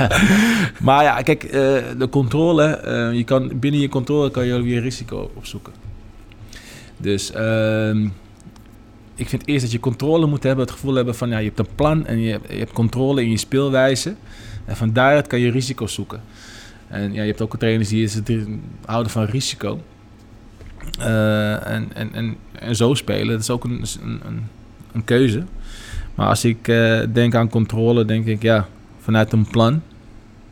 maar 0.86 1.02
ja, 1.02 1.22
kijk, 1.22 1.44
eh, 1.44 1.52
de 1.98 2.08
controle, 2.10 2.64
eh, 2.64 3.12
je 3.12 3.24
kan, 3.24 3.58
binnen 3.58 3.80
je 3.80 3.88
controle 3.88 4.30
kan 4.30 4.46
je 4.46 4.62
weer 4.62 4.80
risico 4.80 5.30
opzoeken. 5.34 5.72
Dus 6.96 7.32
ehm, 7.32 8.08
ik 9.14 9.28
vind 9.28 9.46
eerst 9.46 9.62
dat 9.62 9.72
je 9.72 9.80
controle 9.80 10.26
moet 10.26 10.42
hebben, 10.42 10.64
het 10.64 10.74
gevoel 10.74 10.94
hebben 10.94 11.14
van, 11.14 11.28
ja, 11.28 11.38
je 11.38 11.46
hebt 11.46 11.58
een 11.58 11.74
plan 11.74 12.06
en 12.06 12.18
je 12.18 12.30
hebt, 12.30 12.52
je 12.52 12.58
hebt 12.58 12.72
controle 12.72 13.22
in 13.22 13.30
je 13.30 13.36
speelwijze. 13.36 14.14
En 14.64 14.76
van 14.76 14.92
daaruit 14.92 15.26
kan 15.26 15.40
je 15.40 15.50
risico 15.50 15.86
zoeken. 15.86 16.20
En 16.88 17.12
ja, 17.12 17.20
je 17.22 17.28
hebt 17.28 17.40
ook 17.40 17.56
trainers 17.56 17.88
die 17.88 18.02
is 18.02 18.14
het 18.14 18.32
houden 18.84 19.12
van 19.12 19.24
risico. 19.24 19.80
Eh, 20.98 21.66
en, 21.66 21.90
en, 21.94 22.12
en, 22.12 22.36
en 22.52 22.76
zo 22.76 22.94
spelen, 22.94 23.28
dat 23.28 23.40
is 23.40 23.50
ook 23.50 23.64
een, 23.64 23.84
een, 24.02 24.20
een, 24.26 24.48
een 24.94 25.04
keuze. 25.04 25.44
Maar 26.14 26.28
als 26.28 26.44
ik 26.44 26.68
eh, 26.68 27.00
denk 27.12 27.34
aan 27.34 27.48
controle, 27.48 28.04
denk 28.04 28.26
ik 28.26 28.42
ja, 28.42 28.68
vanuit 29.00 29.32
een 29.32 29.46
plan. 29.46 29.82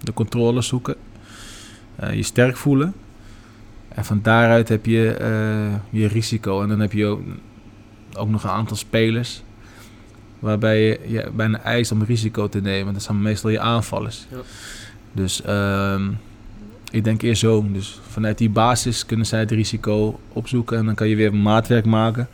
De 0.01 0.13
controle 0.13 0.63
zoeken. 0.63 0.97
eh, 1.97 2.15
je 2.15 2.23
sterk 2.23 2.57
voelen. 2.57 2.95
En 3.89 4.05
van 4.05 4.21
daaruit 4.23 4.69
heb 4.69 4.87
je 4.87 5.15
eh, 5.15 6.01
je 6.01 6.07
risico. 6.07 6.63
En 6.63 6.69
dan 6.69 6.81
heb 6.81 6.93
je 6.93 7.07
ook, 7.07 7.21
ook 8.15 8.29
nog 8.29 8.45
een 8.45 8.51
aantal 8.51 8.77
spelers. 8.77 9.43
Waarbij 10.39 10.83
je, 10.83 11.01
je 11.07 11.31
bijna 11.35 11.61
eist 11.61 11.93
om 11.93 12.03
risico 12.03 12.49
te 12.49 12.61
nemen. 12.61 12.93
Dat 12.93 13.03
zijn 13.03 13.23
meestal 13.23 13.51
je 13.51 13.61
aanvallers. 13.61 14.27
Ja. 14.31 14.37
Dus 15.13 15.43
ehm, 15.43 16.11
ik 16.91 17.05
denk 17.05 17.23
eerst 17.23 17.41
zo. 17.41 17.67
Dus 17.73 18.01
vanuit 18.09 18.39
die 18.39 18.51
basis 18.51 19.07
kunnen 19.07 19.27
zij 19.27 19.41
het 19.41 19.51
risico 19.51 20.21
opzoeken. 20.33 20.79
En 20.79 20.87
dan 20.87 20.95
kan 20.95 21.09
je 21.09 21.17
weer 21.17 21.35
maatwerk 21.35 21.85
maken. 21.85 22.29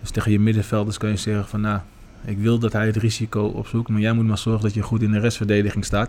Dus 0.00 0.10
tegen 0.10 0.32
je 0.32 0.40
middenvelders 0.40 0.98
kan 0.98 1.08
je 1.10 1.16
zeggen 1.16 1.46
van... 1.48 1.60
Nou, 1.60 1.80
ik 2.24 2.38
wil 2.38 2.58
dat 2.58 2.72
hij 2.72 2.86
het 2.86 2.96
risico 2.96 3.44
opzoekt. 3.44 3.88
Maar 3.88 4.00
jij 4.00 4.12
moet 4.12 4.26
maar 4.26 4.38
zorgen 4.38 4.62
dat 4.62 4.74
je 4.74 4.82
goed 4.82 5.02
in 5.02 5.12
de 5.12 5.18
restverdediging 5.18 5.84
staat. 5.84 6.08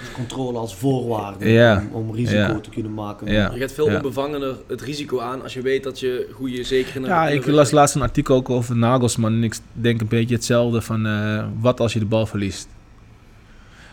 Dus 0.00 0.12
controle 0.12 0.58
als 0.58 0.74
voorwaarde 0.76 1.48
Ja. 1.50 1.84
om, 1.92 2.08
om 2.08 2.14
risico 2.14 2.38
Ja. 2.38 2.60
te 2.60 2.70
kunnen 2.70 2.94
maken. 2.94 3.32
Ja. 3.32 3.50
Je 3.54 3.60
gaat 3.60 3.72
veel 3.72 3.90
Ja. 3.90 3.96
onbevangener 3.96 4.56
het 4.68 4.80
risico 4.82 5.20
aan 5.20 5.42
als 5.42 5.54
je 5.54 5.62
weet 5.62 5.82
dat 5.82 6.00
je 6.00 6.28
goede 6.32 6.84
een- 6.94 7.04
Ja, 7.04 7.28
ik 7.28 7.46
las 7.46 7.70
laatst 7.70 7.94
een 7.94 8.02
artikel 8.02 8.36
ook 8.36 8.50
over 8.50 8.76
Nagelsman. 8.76 9.32
En 9.32 9.42
ik 9.44 9.54
denk 9.72 10.00
een 10.00 10.08
beetje 10.08 10.34
hetzelfde 10.34 10.80
van... 10.80 11.06
eh, 11.06 11.44
wat 11.60 11.80
als 11.80 11.92
je 11.92 11.98
de 11.98 12.04
bal 12.04 12.26
verliest? 12.26 12.68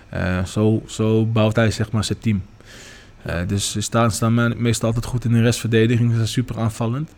Eh, 0.10 0.44
zo, 0.46 0.82
zo 0.88 1.26
bouwt 1.26 1.56
hij 1.56 1.72
zeg 1.72 1.92
maar 1.92 2.04
zijn 2.04 2.20
team. 2.20 2.42
Eh, 3.22 3.40
dus 3.48 3.72
ze 3.72 3.82
staan, 3.82 4.12
staan 4.12 4.34
me- 4.34 4.56
meestal 4.58 4.88
altijd 4.88 5.06
goed 5.06 5.26
in 5.26 5.32
de 5.32 5.42
restverdediging. 5.42 6.10
Ze 6.10 6.16
zijn 6.16 6.28
super 6.28 6.58
aanvallend. 6.60 7.10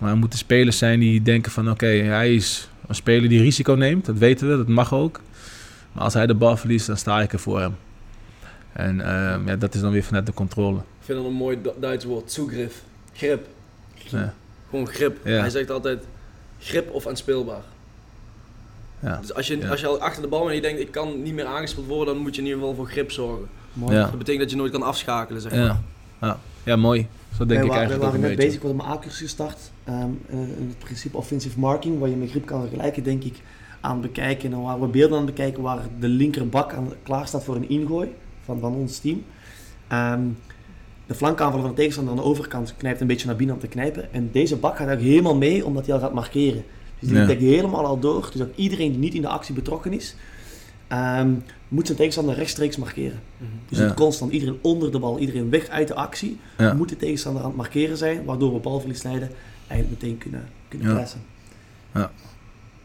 Maar 0.00 0.10
er 0.10 0.16
moeten 0.16 0.38
spelers 0.38 0.78
zijn 0.78 1.00
die 1.00 1.22
denken 1.22 1.52
van... 1.52 1.70
Oké, 1.70 1.86
hij 1.86 2.34
is 2.34 2.68
een 2.86 2.94
speler 2.94 3.28
die 3.28 3.40
risico 3.40 3.72
neemt. 3.72 4.06
Dat 4.06 4.18
weten 4.18 4.48
we, 4.50 4.56
dat 4.56 4.68
mag 4.68 4.94
ook. 4.94 5.20
Maar 5.92 6.04
als 6.04 6.14
hij 6.14 6.26
de 6.26 6.34
bal 6.34 6.56
verliest, 6.56 6.86
dan 6.86 6.96
sta 6.96 7.20
ik 7.20 7.32
er 7.32 7.38
voor 7.38 7.60
hem. 7.60 7.76
En 8.72 9.00
eh, 9.00 9.46
ja, 9.46 9.56
dat 9.56 9.74
is 9.74 9.80
dan 9.80 9.90
weer 9.90 10.02
vanuit 10.02 10.26
de 10.26 10.32
controle. 10.32 10.76
Ik 10.78 10.82
vind 11.04 11.18
dat 11.18 11.26
een 11.26 11.32
mooi 11.36 11.62
Du- 11.62 11.72
Duits 11.80 12.04
woord. 12.04 12.32
Zugriff. 12.32 12.82
Grip. 13.12 13.46
Ja. 13.94 14.34
Gewoon 14.70 14.86
grip. 14.88 15.18
Ja. 15.26 15.40
Hij 15.40 15.50
zegt 15.50 15.70
altijd 15.70 16.04
grip 16.60 16.90
of 16.90 17.06
aanspeelbaar. 17.06 17.62
Ja. 19.00 19.16
Dus 19.20 19.34
als 19.34 19.46
je, 19.46 19.58
Ja. 19.58 19.68
als 19.68 19.80
je 19.80 19.86
al 19.86 20.00
achter 20.00 20.22
de 20.22 20.28
bal 20.28 20.38
bent 20.38 20.50
en 20.50 20.56
je 20.56 20.62
denkt 20.62 20.80
ik 20.80 20.90
kan 20.90 21.22
niet 21.22 21.34
meer 21.34 21.44
aangespeeld 21.46 21.86
worden, 21.86 22.14
dan 22.14 22.22
moet 22.22 22.34
je 22.34 22.40
in 22.40 22.46
ieder 22.46 22.60
geval 22.60 22.76
voor 22.76 22.86
grip 22.88 23.10
zorgen. 23.12 23.48
Mooi. 23.72 23.94
Ja. 23.94 24.02
Dat 24.02 24.18
betekent 24.18 24.42
dat 24.42 24.50
je 24.50 24.56
nooit 24.56 24.72
kan 24.72 24.82
afschakelen, 24.82 25.40
zeg 25.42 25.52
maar. 25.52 25.76
Ja. 26.20 26.38
Ja. 26.64 26.76
mooi. 26.76 27.06
Zo 27.36 27.46
denk 27.46 27.60
wij, 27.60 27.68
ik 27.68 27.74
eigenlijk 27.74 28.04
ook 28.04 28.12
waren 28.12 28.28
net 28.28 28.36
bezig 28.36 28.62
met 28.62 28.72
een 28.72 28.80
A-cursus 28.80 29.20
gestart. 29.20 29.58
Ehm, 29.84 30.08
eh, 30.28 30.38
in 30.38 30.66
het 30.68 30.78
principe 30.78 31.16
offensive 31.16 31.58
marking, 31.58 31.98
waar 31.98 32.08
je 32.08 32.16
met 32.16 32.30
grip 32.30 32.46
kan 32.46 32.60
vergelijken, 32.60 33.02
denk 33.02 33.24
ik, 33.24 33.34
aan 33.80 34.00
bekijken. 34.00 34.52
En 34.52 34.62
waar 34.62 34.80
we 34.80 34.86
beelden 34.86 35.18
aan 35.18 35.26
bekijken 35.26 35.62
waar 35.62 35.80
de 36.00 36.08
linkerbak 36.08 36.72
aan, 36.72 36.92
klaar 37.02 37.26
staat 37.26 37.44
voor 37.44 37.56
een 37.56 37.68
ingooi 37.68 38.08
van, 38.44 38.60
van 38.60 38.74
ons 38.74 38.98
team. 38.98 39.24
Ehm, 39.88 40.20
de 41.06 41.14
flankaanvaller 41.14 41.60
van 41.60 41.70
de 41.70 41.76
tegenstander 41.76 42.14
aan 42.14 42.20
de 42.20 42.26
overkant 42.26 42.74
knijpt 42.76 43.00
een 43.00 43.06
beetje 43.06 43.26
naar 43.26 43.36
binnen 43.36 43.54
om 43.54 43.60
te 43.60 43.68
knijpen. 43.68 44.12
En 44.12 44.28
deze 44.32 44.56
bak 44.56 44.76
gaat 44.76 44.86
eigenlijk 44.86 45.08
helemaal 45.10 45.36
mee, 45.36 45.64
omdat 45.64 45.86
hij 45.86 45.94
al 45.94 46.00
gaat 46.00 46.14
markeren. 46.14 46.64
Dus 46.98 47.08
die 47.08 47.18
Ja. 47.18 47.54
helemaal 47.56 47.86
al 47.86 47.98
door. 47.98 48.30
Dus 48.32 48.42
ook 48.42 48.54
iedereen 48.54 48.90
die 48.90 49.00
niet 49.00 49.14
in 49.14 49.22
de 49.22 49.28
actie 49.28 49.54
betrokken 49.54 49.92
is, 49.92 50.14
ehm, 50.90 51.30
moet 51.68 51.86
zijn 51.86 51.98
tegenstander 51.98 52.34
rechtstreeks 52.34 52.76
markeren. 52.76 53.20
Mhm. 53.36 53.50
Dus 53.68 53.78
Ja. 53.78 53.84
het 53.84 53.94
constant 53.94 54.32
iedereen 54.32 54.58
onder 54.60 54.92
de 54.92 54.98
bal, 54.98 55.18
iedereen 55.18 55.50
weg 55.50 55.68
uit 55.68 55.88
de 55.88 55.94
actie 55.94 56.38
Ja. 56.58 56.72
moet 56.74 56.88
de 56.88 56.96
tegenstander 56.96 57.42
aan 57.42 57.48
het 57.48 57.56
markeren 57.56 57.96
zijn, 57.96 58.24
waardoor 58.24 58.52
we 58.52 58.58
balverlies 58.58 59.02
leiden, 59.02 59.30
eigenlijk 59.66 60.02
meteen 60.02 60.18
kunnen, 60.18 60.48
kunnen 60.68 60.88
Ja. 60.88 60.94
pressen. 60.94 61.20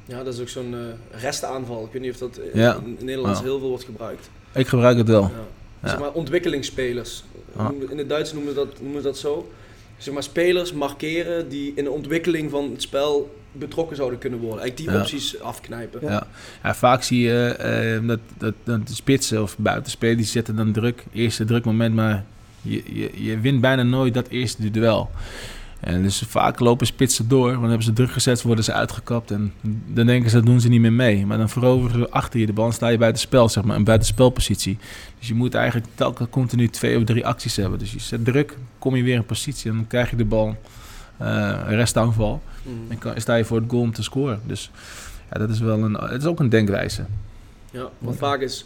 Ja, 0.07 0.23
dat 0.23 0.33
is 0.33 0.39
ook 0.39 0.49
zo'n 0.49 0.73
eh 0.73 1.19
restaanval. 1.21 1.85
Ik 1.85 1.91
weet 1.91 2.01
niet 2.01 2.11
of 2.11 2.17
dat 2.17 2.37
eh, 2.37 2.53
Ja. 2.53 2.75
in 2.85 2.91
het 2.91 3.03
Nederlands 3.03 3.39
Ja. 3.39 3.45
heel 3.45 3.59
veel 3.59 3.67
wordt 3.69 3.83
gebruikt. 3.83 4.29
Ik 4.53 4.67
gebruik 4.67 4.97
het 4.97 5.07
wel. 5.07 5.21
Ja. 5.21 5.29
Ja. 5.81 5.89
Zeg 5.89 5.99
maar 5.99 6.11
ontwikkelingsspelers. 6.11 7.23
Ja. 7.57 7.71
In 7.89 7.97
het 7.97 8.09
Duits 8.09 8.33
noemen 8.33 8.53
ze 8.53 8.59
dat, 8.59 8.81
noemen 8.81 9.01
ze 9.01 9.07
dat 9.07 9.17
zo. 9.17 9.51
Zeg 9.97 10.13
maar 10.13 10.23
spelers 10.23 10.73
markeren 10.73 11.49
die 11.49 11.71
in 11.75 11.83
de 11.83 11.91
ontwikkeling 11.91 12.51
van 12.51 12.71
het 12.71 12.81
spel 12.81 13.35
betrokken 13.59 13.95
zouden 13.95 14.19
kunnen 14.19 14.39
worden. 14.39 14.61
Eigenlijk 14.61 14.91
die 14.91 14.99
opties 14.99 15.39
afknijpen. 15.39 15.99
Ja. 16.01 16.27
Ja. 16.63 16.75
Vaak 16.75 17.03
zie 17.03 17.19
je 17.19 17.47
eh, 17.47 18.07
dat, 18.07 18.19
dat, 18.37 18.53
dat 18.63 18.87
de 18.87 18.93
spitsen 18.93 19.41
of 19.41 19.57
buitenspelers 19.57 20.17
die 20.17 20.25
zetten 20.25 20.55
dan 20.55 20.71
druk. 20.71 21.03
Eerste 21.13 21.45
drukmoment, 21.45 21.95
maar 21.95 22.23
je, 22.61 22.83
je, 22.93 23.23
je 23.23 23.39
wint 23.39 23.61
bijna 23.61 23.83
nooit 23.83 24.13
dat 24.13 24.27
eerste 24.27 24.71
duel. 24.71 25.09
En 25.79 26.01
dus 26.01 26.23
vaak 26.27 26.59
lopen 26.59 26.87
spitsen 26.87 27.27
door, 27.27 27.47
want 27.47 27.59
dan 27.59 27.69
hebben 27.69 27.83
ze 27.83 27.93
druk 27.93 28.11
gezet, 28.11 28.41
worden 28.41 28.63
ze 28.63 28.73
uitgekapt. 28.73 29.31
En 29.31 29.53
dan 29.87 30.05
denken 30.05 30.29
ze, 30.29 30.35
dat 30.35 30.45
doen 30.45 30.61
ze 30.61 30.69
niet 30.69 30.81
meer 30.81 30.93
mee. 30.93 31.25
Maar 31.25 31.37
dan 31.37 31.49
veroveren 31.49 31.99
ze 31.99 32.09
achter 32.09 32.39
je 32.39 32.45
de 32.45 32.53
bal 32.53 32.65
en 32.65 32.73
sta 32.73 32.87
je 32.87 32.97
buiten 32.97 33.21
spel, 33.21 33.49
zeg 33.49 33.63
maar, 33.63 33.75
een 33.75 33.83
buitenspelpositie. 33.83 34.77
Dus 35.19 35.27
je 35.27 35.33
moet 35.33 35.53
eigenlijk 35.53 35.87
telkens 35.95 36.29
continu 36.29 36.69
twee 36.69 36.97
of 36.97 37.03
drie 37.03 37.25
acties 37.25 37.55
hebben. 37.55 37.79
Dus 37.79 37.91
je 37.91 37.99
zet 37.99 38.25
druk, 38.25 38.57
kom 38.79 38.95
je 38.95 39.03
weer 39.03 39.15
in 39.15 39.25
positie 39.25 39.69
en 39.69 39.75
dan 39.75 39.87
krijg 39.87 40.09
je 40.09 40.15
de 40.15 40.25
bal, 40.25 40.55
eh 41.17 41.61
restaanval. 41.67 42.41
Mhm. 42.63 42.91
En 42.91 42.97
kan, 42.97 43.21
sta 43.21 43.35
je 43.35 43.45
voor 43.45 43.59
het 43.59 43.69
goal 43.69 43.81
om 43.81 43.93
te 43.93 44.03
scoren. 44.03 44.41
Dus 44.45 44.71
ja, 45.31 45.39
dat 45.39 45.49
is 45.49 45.59
wel 45.59 45.79
een, 45.79 45.93
het 45.93 46.21
is 46.21 46.27
ook 46.27 46.39
een 46.39 46.49
denkwijze. 46.49 47.05
Ja, 47.71 47.89
want 47.97 48.17
vaak 48.17 48.41
is 48.41 48.65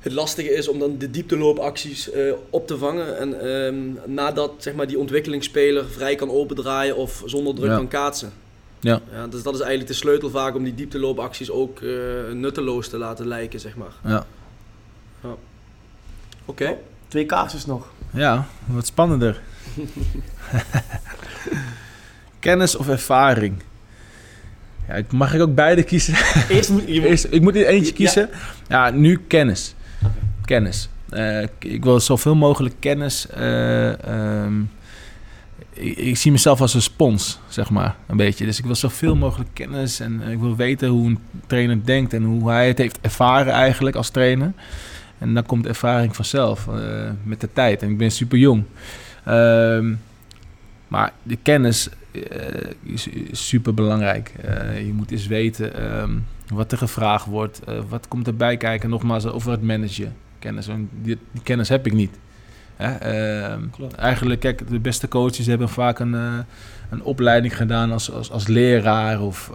het 0.00 0.12
lastige 0.12 0.54
is 0.54 0.68
om 0.68 0.78
dan 0.78 0.98
de 0.98 1.10
diepteloopacties 1.10 2.10
eh, 2.10 2.32
op 2.50 2.66
te 2.66 2.78
vangen. 2.78 3.18
En 3.18 3.40
ehm, 3.40 4.12
nadat 4.14 4.52
zeg 4.58 4.74
maar, 4.74 4.86
die 4.86 4.98
ontwikkelingsspeler 4.98 5.84
vrij 5.88 6.14
kan 6.14 6.30
opendraaien 6.30 6.96
of 6.96 7.22
zonder 7.26 7.54
druk 7.54 7.70
Ja. 7.70 7.76
kan 7.76 7.88
kaatsen. 7.88 8.32
Ja. 8.80 9.00
Ja, 9.12 9.26
dus 9.26 9.42
dat 9.42 9.54
is 9.54 9.60
eigenlijk 9.60 9.90
de 9.90 9.96
sleutel 9.96 10.30
vaak 10.30 10.54
om 10.54 10.64
die 10.64 10.74
diepteloopacties 10.74 11.50
ook 11.50 11.80
eh, 11.80 11.90
nutteloos 12.32 12.88
te 12.88 12.98
laten 12.98 13.26
lijken, 13.26 13.60
zeg 13.60 13.76
maar. 13.76 13.92
Ja, 14.04 14.26
Oké. 16.44 16.76
Twee 17.08 17.26
kaarsjes 17.26 17.66
nog. 17.66 17.86
ja 18.12 18.46
wat 18.66 18.86
spannender. 18.86 19.40
Kennis 22.38 22.76
of 22.76 22.88
ervaring? 22.88 23.54
Ja, 24.88 24.94
ik- 24.94 25.12
mag 25.12 25.34
ik 25.34 25.40
ook 25.40 25.54
beide 25.54 25.82
kiezen? 25.82 26.14
Eerst 26.48 26.70
moet 26.70 26.82
je 26.86 26.94
moet- 27.00 27.08
Eerst, 27.08 27.26
ik 27.30 27.40
moet 27.42 27.56
er 27.56 27.66
eentje 27.66 27.92
kiezen. 27.92 28.28
Ja, 28.68 28.90
nu 28.90 29.20
kennis. 29.26 29.74
Kennis. 30.44 30.88
Eh, 31.10 31.42
ik- 31.58 31.84
wil 31.84 32.00
zoveel 32.00 32.34
mogelijk 32.34 32.74
kennis. 32.78 33.26
eh, 33.28 34.04
ehm, 34.06 34.60
ik, 35.72 35.96
ik 35.96 36.16
zie 36.16 36.32
mezelf 36.32 36.60
als 36.60 36.74
een 36.74 36.82
spons, 36.82 37.38
zeg 37.48 37.70
maar, 37.70 37.96
een 38.06 38.16
beetje. 38.16 38.44
Dus 38.44 38.58
ik 38.58 38.64
wil 38.64 38.74
zoveel 38.74 39.16
mogelijk 39.16 39.50
kennis 39.52 40.00
en 40.00 40.20
ik 40.28 40.38
wil 40.38 40.56
weten 40.56 40.88
hoe 40.88 41.06
een 41.08 41.18
trainer 41.46 41.84
denkt 41.84 42.12
en 42.12 42.22
hoe 42.22 42.50
hij 42.50 42.68
het 42.68 42.78
heeft 42.78 42.98
ervaren 43.00 43.52
eigenlijk 43.52 43.96
als 43.96 44.08
trainer. 44.10 44.52
En 45.18 45.34
dan 45.34 45.46
komt 45.46 45.66
ervaring 45.66 46.16
vanzelf 46.16 46.66
uh, 46.66 46.74
met 47.22 47.40
de 47.40 47.48
tijd. 47.52 47.82
En 47.82 47.90
ik 47.90 47.98
ben 47.98 48.10
super 48.10 48.38
jong. 48.38 48.64
Ehm, 49.24 49.92
maar 50.90 51.12
de 51.22 51.36
kennis 51.42 51.88
uh, 52.12 52.22
is, 52.82 53.08
is, 53.08 53.48
super 53.48 53.74
belangrijk. 53.74 54.32
Uh, 54.44 54.86
je 54.86 54.92
moet 54.92 55.10
eens 55.10 55.26
weten 55.26 56.00
um, 56.00 56.26
wat 56.48 56.72
er 56.72 56.78
gevraagd 56.78 57.26
wordt. 57.26 57.60
wat 57.88 58.08
komt 58.08 58.26
erbij 58.26 58.56
kijken, 58.56 58.90
nogmaals, 58.90 59.26
over 59.26 59.50
het 59.50 59.62
managen. 59.62 60.14
Kennis. 60.38 60.66
Die, 61.02 61.18
die 61.32 61.42
kennis 61.42 61.68
heb 61.68 61.86
ik 61.86 61.92
niet. 61.92 62.18
Uh, 62.80 63.52
eigenlijk, 63.96 64.40
kijk, 64.40 64.68
de 64.68 64.78
beste 64.78 65.08
coaches 65.08 65.46
hebben 65.46 65.68
vaak 65.68 65.98
een, 65.98 66.12
een 66.90 67.02
opleiding 67.02 67.56
gedaan 67.56 67.92
als, 67.92 68.12
als, 68.12 68.30
als 68.30 68.46
leraar. 68.46 69.20
Of 69.20 69.52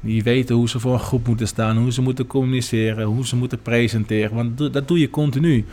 die 0.00 0.22
weten 0.22 0.54
hoe 0.54 0.68
ze 0.68 0.80
voor 0.80 0.92
een 0.92 0.98
groep 0.98 1.26
moeten 1.26 1.48
staan, 1.48 1.76
hoe 1.76 1.92
ze 1.92 2.02
moeten 2.02 2.26
communiceren, 2.26 3.06
hoe 3.06 3.26
ze 3.26 3.36
moeten 3.36 3.62
presenteren. 3.62 4.34
Want 4.34 4.72
dat 4.72 4.88
doe 4.88 4.98
je 4.98 5.10
continu. 5.10 5.66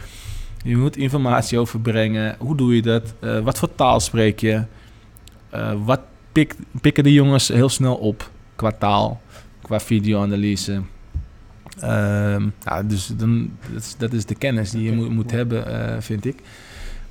Je 0.66 0.78
moet 0.78 0.98
informatie 0.98 1.60
overbrengen. 1.60 2.36
Hoe 2.40 2.56
doe 2.56 2.76
je 2.76 2.82
dat? 2.82 3.14
Eh, 3.20 3.40
wat 3.40 3.58
voor 3.58 3.76
taal 3.76 4.00
spreek 4.00 4.40
je? 4.40 4.64
Wat 5.86 6.00
pik, 6.32 6.56
pikken 6.82 7.04
de 7.04 7.14
jongens 7.14 7.48
heel 7.48 7.70
snel 7.70 7.96
op 7.96 8.32
qua 8.56 8.72
taal, 8.72 9.22
qua 9.62 9.80
videoanalyse? 9.80 10.82
Um, 11.84 12.54
ja, 12.64 12.84
dus 12.84 13.08
dan, 13.08 13.52
dat, 13.74 13.82
is, 13.82 13.96
dat 13.98 14.14
is 14.14 14.26
de 14.26 14.36
kennis 14.36 14.72
die 14.72 14.84
je 14.84 14.92
moet, 14.92 15.10
moet 15.10 15.32
hebben, 15.32 15.68
uh, 15.68 16.02
vind 16.02 16.26
ik. 16.26 16.36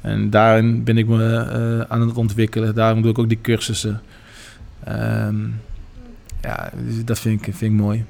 En 0.01 0.31
daarin 0.31 0.85
ben 0.85 0.99
ik 0.99 1.07
me 1.07 1.17
uh, 1.17 1.93
aan 1.93 2.01
het 2.01 2.17
ontwikkelen. 2.17 2.75
Daarom 2.75 3.03
doe 3.03 3.11
ik 3.11 3.19
ook 3.19 3.29
die 3.29 3.41
cursussen. 3.41 4.03
Um, 4.89 5.61
ja, 6.43 6.71
dus 6.87 7.05
dat 7.05 7.19
vind 7.19 7.47
ik, 7.47 7.55
vind 7.55 7.73
ik 7.73 7.79
mooi. 7.81 8.05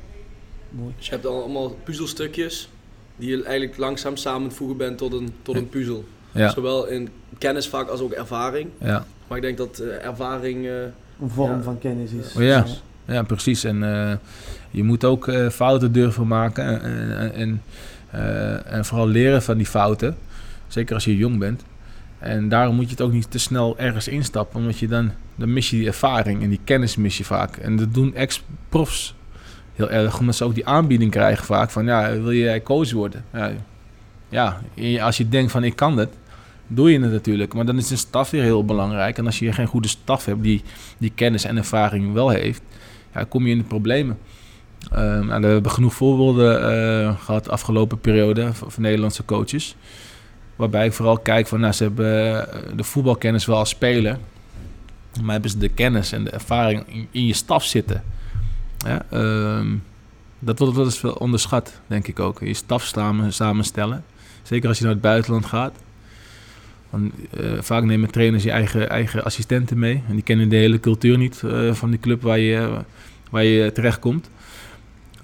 mooi. 0.70 0.94
Dus 0.96 1.06
je 1.06 1.12
hebt 1.12 1.26
allemaal 1.26 1.68
puzzelstukjes 1.68 2.68
die 3.16 3.28
je 3.28 3.42
eigenlijk 3.42 3.76
langzaam 3.76 4.16
samenvoegen 4.16 4.76
bent 4.76 4.98
tot 4.98 5.12
een, 5.12 5.28
tot 5.42 5.56
een 5.56 5.68
puzzel. 5.68 6.04
Ja. 6.32 6.50
Zowel 6.50 6.86
in 6.86 7.08
kennis 7.38 7.68
vaak 7.68 7.88
als 7.88 8.00
ook 8.00 8.12
ervaring. 8.12 8.68
Ja. 8.80 9.06
Maar 9.28 9.36
ik 9.38 9.42
denk 9.42 9.58
dat 9.58 9.80
uh, 9.80 10.04
ervaring... 10.04 10.66
een 10.66 11.30
vorm 11.30 11.62
van 11.62 11.78
kennis 11.78 12.10
is. 12.10 12.34
Oh, 12.36 12.42
ja. 12.42 12.64
ja, 13.04 13.22
precies. 13.22 13.64
En 13.64 13.82
je 14.74 14.84
moet 14.84 15.04
ook 15.04 15.28
uh, 15.28 15.48
fouten 15.48 15.92
durven 15.92 16.26
maken 16.26 16.82
en, 16.82 17.32
en, 17.34 17.62
uh, 18.14 18.72
en, 18.72 18.84
vooral 18.84 19.08
leren 19.08 19.42
van 19.42 19.56
die 19.56 19.66
fouten. 19.66 20.16
Zeker 20.68 20.94
als 20.94 21.04
je 21.04 21.16
jong 21.16 21.38
bent. 21.38 21.62
En 22.18 22.48
daarom 22.48 22.74
moet 22.74 22.84
je 22.84 22.90
het 22.90 23.00
ook 23.00 23.12
niet 23.12 23.30
te 23.30 23.38
snel 23.38 23.78
ergens 23.78 24.08
instappen, 24.08 24.60
omdat 24.60 24.78
je 24.78 24.88
dan, 24.88 25.12
dan 25.34 25.52
mis 25.52 25.70
je 25.70 25.76
die 25.76 25.86
ervaring 25.86 26.42
en 26.42 26.48
die 26.48 26.60
kennis 26.64 26.96
mis 26.96 27.18
je 27.18 27.24
vaak. 27.24 27.56
En 27.56 27.76
dat 27.76 27.94
doen 27.94 28.14
ex-profs 28.14 29.14
heel 29.74 29.90
erg, 29.90 30.18
omdat 30.18 30.34
ze 30.34 30.44
ook 30.44 30.54
die 30.54 30.66
aanbieding 30.66 31.10
krijgen 31.10 31.44
vaak 31.44 31.70
van 31.70 31.84
ja, 31.84 32.20
wil 32.20 32.32
jij 32.32 32.62
coach 32.62 32.92
worden? 32.92 33.24
Ja, 34.28 34.60
ja, 34.74 35.04
als 35.04 35.16
je 35.16 35.28
denkt 35.28 35.52
van 35.52 35.64
ik 35.64 35.76
kan 35.76 35.96
dat, 35.96 36.08
doe 36.66 36.92
je 36.92 37.00
het 37.00 37.12
natuurlijk. 37.12 37.54
Maar 37.54 37.66
dan 37.66 37.78
is 37.78 37.88
de 37.88 37.96
staf 37.96 38.30
weer 38.30 38.42
heel 38.42 38.64
belangrijk. 38.64 39.18
En 39.18 39.26
als 39.26 39.38
je 39.38 39.52
geen 39.52 39.66
goede 39.66 39.88
staf 39.88 40.24
hebt 40.24 40.42
die 40.42 40.62
die 40.98 41.12
kennis 41.14 41.44
en 41.44 41.56
ervaring 41.56 42.12
wel 42.12 42.28
heeft, 42.28 42.62
ja, 43.14 43.24
kom 43.24 43.46
je 43.46 43.52
in 43.52 43.58
de 43.58 43.64
problemen. 43.64 44.18
Um, 44.92 45.26
we 45.26 45.46
hebben 45.46 45.70
genoeg 45.70 45.94
voorbeelden 45.94 46.60
uh, 46.60 47.20
gehad 47.20 47.44
de 47.44 47.50
afgelopen 47.50 48.00
periode 48.00 48.52
van, 48.52 48.82
Nederlandse 48.82 49.24
coaches. 49.24 49.76
Waarbij 50.56 50.86
ik 50.86 50.92
vooral 50.92 51.18
kijk 51.18 51.46
van, 51.46 51.60
nou, 51.60 51.72
ze 51.72 51.82
hebben 51.82 52.52
eh, 52.52 52.76
de 52.76 52.84
voetbalkennis 52.84 53.46
wel 53.46 53.56
als 53.56 53.68
speler. 53.68 54.18
Maar 55.22 55.32
hebben 55.32 55.50
ze 55.50 55.58
de 55.58 55.68
kennis 55.68 56.12
en 56.12 56.24
de 56.24 56.30
ervaring 56.30 57.08
in, 57.10 57.26
je 57.26 57.34
staf 57.34 57.64
zitten. 57.64 58.04
Um, 59.12 59.82
dat 60.38 60.58
wordt 60.58 60.74
wel 60.74 60.84
eens 60.84 61.04
onderschat, 61.04 61.80
denk 61.86 62.06
ik 62.06 62.20
ook. 62.20 62.40
Je 62.40 62.54
staf 62.54 62.84
samen, 62.84 63.32
samenstellen. 63.32 64.04
Zeker 64.42 64.68
als 64.68 64.78
je 64.78 64.84
naar 64.84 64.92
het 64.92 65.02
buitenland 65.02 65.46
gaat. 65.46 65.72
Uh, 67.00 67.60
vaak 67.60 67.84
nemen 67.84 68.10
trainers 68.10 68.42
je 68.42 68.50
eigen, 68.50 68.88
eigen 68.88 69.24
assistenten 69.24 69.78
mee. 69.78 70.02
En 70.08 70.14
die 70.14 70.22
kennen 70.22 70.48
de 70.48 70.56
hele 70.56 70.80
cultuur 70.80 71.18
niet 71.18 71.42
uh, 71.44 71.72
van 71.74 71.90
die 71.90 71.98
club 71.98 72.22
waar 72.22 72.38
je, 72.38 72.78
waar 73.30 73.44
je 73.44 73.72
terechtkomt. 73.72 74.30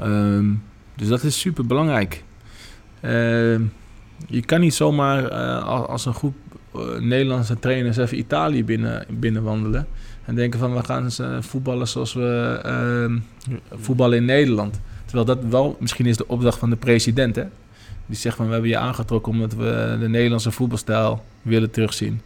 Um, 0.01 0.63
dus 0.97 1.09
dat 1.09 1.23
is 1.23 1.41
super 1.41 1.67
belangrijk. 1.67 2.25
Uh, 3.03 3.11
je 4.27 4.43
kan 4.47 4.61
niet 4.61 4.75
zomaar 4.75 5.25
uh, 5.25 5.87
als 5.87 6.07
een 6.07 6.15
groep 6.15 6.35
Nederlandse 6.99 7.59
trainers 7.59 7.97
even 7.97 8.19
Italië 8.19 8.65
binnen, 8.65 9.07
binnenwandelen. 9.09 9.87
En 10.25 10.35
denken 10.35 10.59
van 10.59 10.75
we 10.75 10.85
gaan 10.85 11.11
voetballen 11.43 11.89
zoals 11.89 12.13
we 12.13 12.61
ehm, 12.63 13.19
voetballen 13.71 14.19
in 14.19 14.25
Nederland. 14.25 14.81
Terwijl 15.05 15.25
dat 15.25 15.39
wel 15.51 15.77
misschien 15.81 16.07
is 16.07 16.17
de 16.17 16.29
opdracht 16.29 16.59
van 16.59 16.71
de 16.71 16.77
president. 16.77 17.37
Hè? 17.37 17.45
Die 18.11 18.19
zegt 18.19 18.37
van 18.37 18.47
we 18.47 18.53
hebben 18.53 18.71
je 18.71 18.79
aangetrokken 18.79 19.33
omdat 19.33 19.55
we 19.55 19.97
de 20.01 20.09
Nederlandse 20.09 20.51
voetbalstijl 20.51 21.25
willen 21.43 21.71
terugzien. 21.71 22.21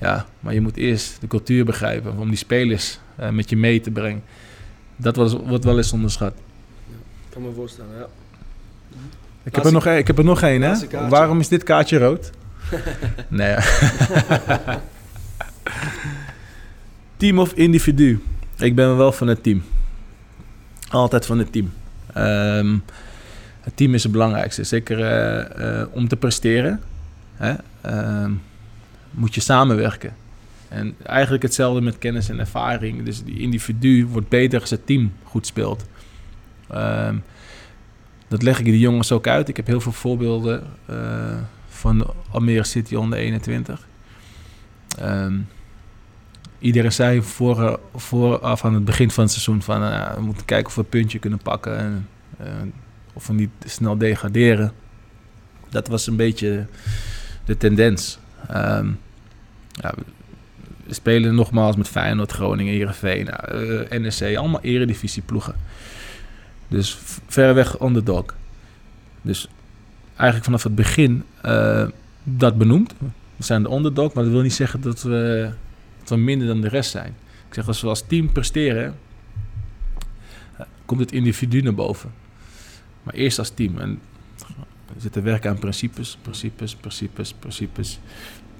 Ja, 0.00 0.26
maar 0.40 0.54
je 0.54 0.60
moet 0.60 0.76
eerst 0.76 1.20
de 1.20 1.26
cultuur 1.26 1.64
begrijpen 1.64 2.18
om 2.18 2.28
die 2.28 2.38
spelers 2.38 2.98
met 3.30 3.50
je 3.50 3.56
mee 3.56 3.80
te 3.80 3.90
brengen. 3.90 4.22
Dat 4.96 5.16
wordt 5.46 5.64
wel 5.64 5.76
eens 5.76 5.92
onderschat 5.92 6.34
kan 7.34 7.42
me 7.42 7.52
voorstellen, 7.54 7.90
ja. 7.98 8.06
Ik 9.42 9.54
heb, 9.54 9.64
er 9.64 9.72
nog, 9.72 9.86
ik 9.86 10.06
heb 10.06 10.18
er 10.18 10.24
nog 10.24 10.42
één, 10.42 10.62
hè? 10.62 11.08
Waarom 11.08 11.40
is 11.40 11.48
dit 11.48 11.62
kaartje 11.62 11.98
rood? 11.98 12.30
nee. 13.28 13.56
team 17.16 17.38
of 17.38 17.52
individu? 17.52 18.22
Ik 18.56 18.74
ben 18.74 18.96
wel 18.96 19.12
van 19.12 19.26
het 19.26 19.42
team. 19.42 19.62
Altijd 20.88 21.26
van 21.26 21.38
het 21.38 21.52
team. 21.52 21.72
Um, 22.16 22.84
het 23.64 23.76
team 23.76 23.94
is 23.94 24.02
het 24.02 24.12
belangrijkste. 24.12 24.64
Zeker 24.64 24.98
uh, 24.98 25.80
uh, 25.80 25.86
om 25.90 26.08
te 26.08 26.16
presteren. 26.16 26.80
Hè? 27.34 27.54
Um, 28.22 28.42
moet 29.10 29.34
je 29.34 29.40
samenwerken. 29.40 30.14
En 30.68 30.94
eigenlijk 31.02 31.42
hetzelfde 31.42 31.80
met 31.80 31.98
kennis 31.98 32.28
en 32.28 32.38
ervaring. 32.38 33.04
Dus 33.04 33.24
die 33.24 33.38
individu 33.38 34.06
wordt 34.06 34.28
beter 34.28 34.60
als 34.60 34.70
het 34.70 34.86
team 34.86 35.12
goed 35.22 35.46
speelt. 35.46 35.84
Um, 36.74 37.22
dat 38.28 38.42
leg 38.42 38.58
ik 38.58 38.64
de 38.64 38.78
jongens 38.78 39.12
ook 39.12 39.26
uit. 39.26 39.48
Ik 39.48 39.56
heb 39.56 39.66
heel 39.66 39.80
veel 39.80 39.92
voorbeelden 39.92 40.62
uh, 40.90 40.96
van 41.68 42.06
Almere 42.30 42.64
City 42.64 42.94
onder 42.94 43.18
21. 43.18 43.86
Um, 45.02 45.48
iedereen 46.58 46.92
zei 46.92 47.22
voor, 47.22 47.80
vooraf 47.94 48.64
aan 48.64 48.74
het 48.74 48.84
begin 48.84 49.10
van 49.10 49.24
het 49.24 49.32
seizoen 49.32 49.62
van 49.62 49.80
we 50.14 50.20
moeten 50.20 50.44
kijken 50.44 50.66
of 50.66 50.74
we 50.74 50.80
een 50.80 50.88
puntje 50.88 51.18
kunnen 51.18 51.38
pakken 51.38 51.78
en 51.78 52.72
of 53.14 53.26
we 53.26 53.32
niet 53.32 53.50
snel 53.64 53.98
degraderen. 53.98 54.72
Dat 55.68 55.88
was 55.88 56.06
een 56.06 56.16
beetje 56.16 56.66
de 57.44 57.56
tendens. 57.56 58.18
Um, 58.50 58.98
ja, 59.70 59.94
we 60.86 60.94
spelen 60.94 61.34
nogmaals 61.34 61.76
met 61.76 61.88
Feyenoord, 61.88 62.32
Groningen, 62.32 62.72
Heerenveen, 62.72 63.28
uh, 63.52 64.00
NEC, 64.00 64.36
allemaal 64.36 64.60
eredivisieploegen. 64.60 65.54
Dus 66.68 66.98
verreweg 67.26 67.82
underdog. 67.82 68.24
Dus 69.22 69.48
eigenlijk 70.06 70.44
vanaf 70.44 70.62
het 70.62 70.74
begin 70.74 71.24
uh, 71.44 71.86
dat 72.22 72.58
benoemd. 72.58 72.94
We 73.36 73.44
zijn 73.44 73.62
de 73.62 73.70
underdog, 73.70 74.12
maar 74.12 74.24
dat 74.24 74.32
wil 74.32 74.42
niet 74.42 74.54
zeggen 74.54 74.80
dat 74.80 75.02
we, 75.02 75.50
dat 75.98 76.08
we 76.08 76.16
minder 76.16 76.46
dan 76.46 76.60
de 76.60 76.68
rest 76.68 76.90
zijn. 76.90 77.14
Ik 77.48 77.54
zeg, 77.54 77.66
als 77.66 77.80
we 77.80 77.88
als 77.88 78.06
team 78.06 78.32
presteren, 78.32 78.94
uh, 80.54 80.66
komt 80.84 81.00
het 81.00 81.12
individu 81.12 81.60
naar 81.60 81.74
boven. 81.74 82.12
Maar 83.04 83.14
eerst 83.14 83.38
als 83.38 83.50
team. 83.50 83.78
En 83.78 84.00
we 84.94 85.00
zitten 85.00 85.22
werken 85.22 85.50
aan 85.50 85.58
principes, 85.58 86.18
principes, 86.22 86.74
principes, 86.74 87.34
principes. 87.38 87.98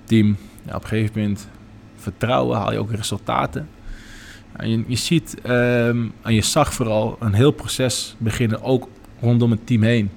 Team. 0.04 0.36
Op 0.66 0.82
een 0.82 0.88
gegeven 0.88 1.20
moment 1.20 1.48
vertrouwen, 1.96 2.58
haal 2.58 2.72
je 2.72 2.78
ook 2.78 2.90
resultaten. 2.90 3.68
En 4.56 4.84
je, 4.88 4.96
ziet, 4.96 5.36
um, 5.46 6.12
en 6.22 6.34
je 6.34 6.42
zag 6.42 6.74
vooral 6.74 7.16
een 7.20 7.32
heel 7.32 7.50
proces 7.50 8.14
beginnen, 8.18 8.62
ook 8.62 8.88
rondom 9.20 9.50
het 9.50 9.66
team 9.66 9.82
heen. 9.82 10.10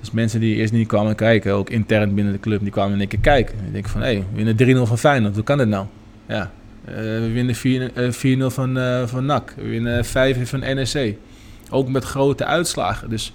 Dus 0.00 0.10
mensen 0.10 0.40
die 0.40 0.56
eerst 0.56 0.72
niet 0.72 0.88
kwamen 0.88 1.14
kijken, 1.14 1.52
ook 1.52 1.70
intern 1.70 2.14
binnen 2.14 2.32
de 2.32 2.40
club, 2.40 2.60
die 2.60 2.70
kwamen 2.70 2.92
in 2.92 2.98
één 2.98 3.08
keer 3.08 3.18
kijken. 3.18 3.58
En 3.58 3.72
denken 3.72 3.90
van, 3.90 4.00
hé, 4.00 4.06
hey, 4.06 4.24
we 4.34 4.44
winnen 4.44 4.84
3-0 4.84 4.88
van 4.88 4.98
Feyenoord, 4.98 5.34
hoe 5.34 5.44
kan 5.44 5.58
dat 5.58 5.68
nou? 5.68 5.86
Ja, 6.26 6.52
uh, 6.88 6.94
we 6.94 7.30
winnen 7.32 7.54
4-0 7.54 7.58
uh, 7.96 8.50
van, 8.50 8.78
uh, 8.78 9.06
van 9.06 9.26
NAC, 9.26 9.52
we 9.56 9.68
winnen 9.68 10.04
5 10.04 10.48
van 10.48 10.60
NEC. 10.60 11.16
Ook 11.70 11.88
met 11.88 12.04
grote 12.04 12.44
uitslagen. 12.44 13.10
Dus 13.10 13.32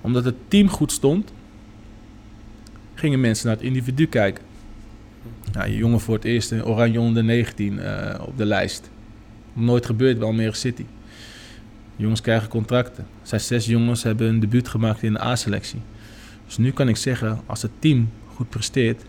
omdat 0.00 0.24
het 0.24 0.34
team 0.48 0.68
goed 0.68 0.92
stond, 0.92 1.32
gingen 2.94 3.20
mensen 3.20 3.46
naar 3.46 3.56
het 3.56 3.64
individu 3.64 4.06
kijken. 4.06 4.44
Nou, 5.52 5.70
je 5.70 5.76
jongen 5.76 6.00
voor 6.00 6.14
het 6.14 6.24
eerst 6.24 6.52
in 6.52 6.64
Oranje 6.64 7.00
onder 7.00 7.24
19 7.24 7.80
op 8.20 8.36
de 8.36 8.44
lijst. 8.44 8.90
Nooit 9.52 9.86
gebeurd 9.86 10.18
bij 10.18 10.26
Almere 10.26 10.54
City. 10.54 10.84
jongens 11.96 12.20
krijgen 12.20 12.48
contracten. 12.48 13.06
Zijn 13.22 13.40
zes 13.40 13.66
jongens 13.66 14.02
hebben 14.02 14.28
een 14.28 14.40
debuut 14.40 14.68
gemaakt 14.68 15.02
in 15.02 15.12
de 15.12 15.22
A-selectie. 15.22 15.80
Dus 16.46 16.56
nu 16.56 16.70
kan 16.70 16.88
ik 16.88 16.96
zeggen, 16.96 17.40
als 17.46 17.62
het 17.62 17.70
team 17.78 18.10
goed 18.34 18.48
presteert, 18.48 19.02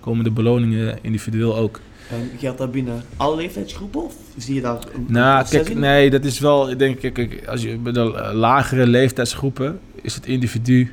komen 0.00 0.24
de 0.24 0.30
beloningen 0.30 0.98
individueel 1.02 1.56
ook. 1.56 1.80
En 2.10 2.30
geldt 2.38 2.58
dat 2.58 2.72
binnen 2.72 3.02
alle 3.16 3.36
leeftijdsgroepen 3.36 4.04
of 4.04 4.14
zie 4.36 4.54
je 4.54 4.60
daar 4.60 4.78
een 4.94 5.06
Nou, 5.08 5.48
kijk, 5.48 5.74
nee, 5.74 6.10
dat 6.10 6.24
is 6.24 6.38
wel, 6.38 6.76
denk 6.76 7.02
ik, 7.02 7.46
als 7.48 7.62
je 7.62 7.76
bij 7.76 7.92
de 7.92 8.30
lagere 8.34 8.86
leeftijdsgroepen 8.86 9.80
is 10.02 10.14
het 10.14 10.26
individu 10.26 10.92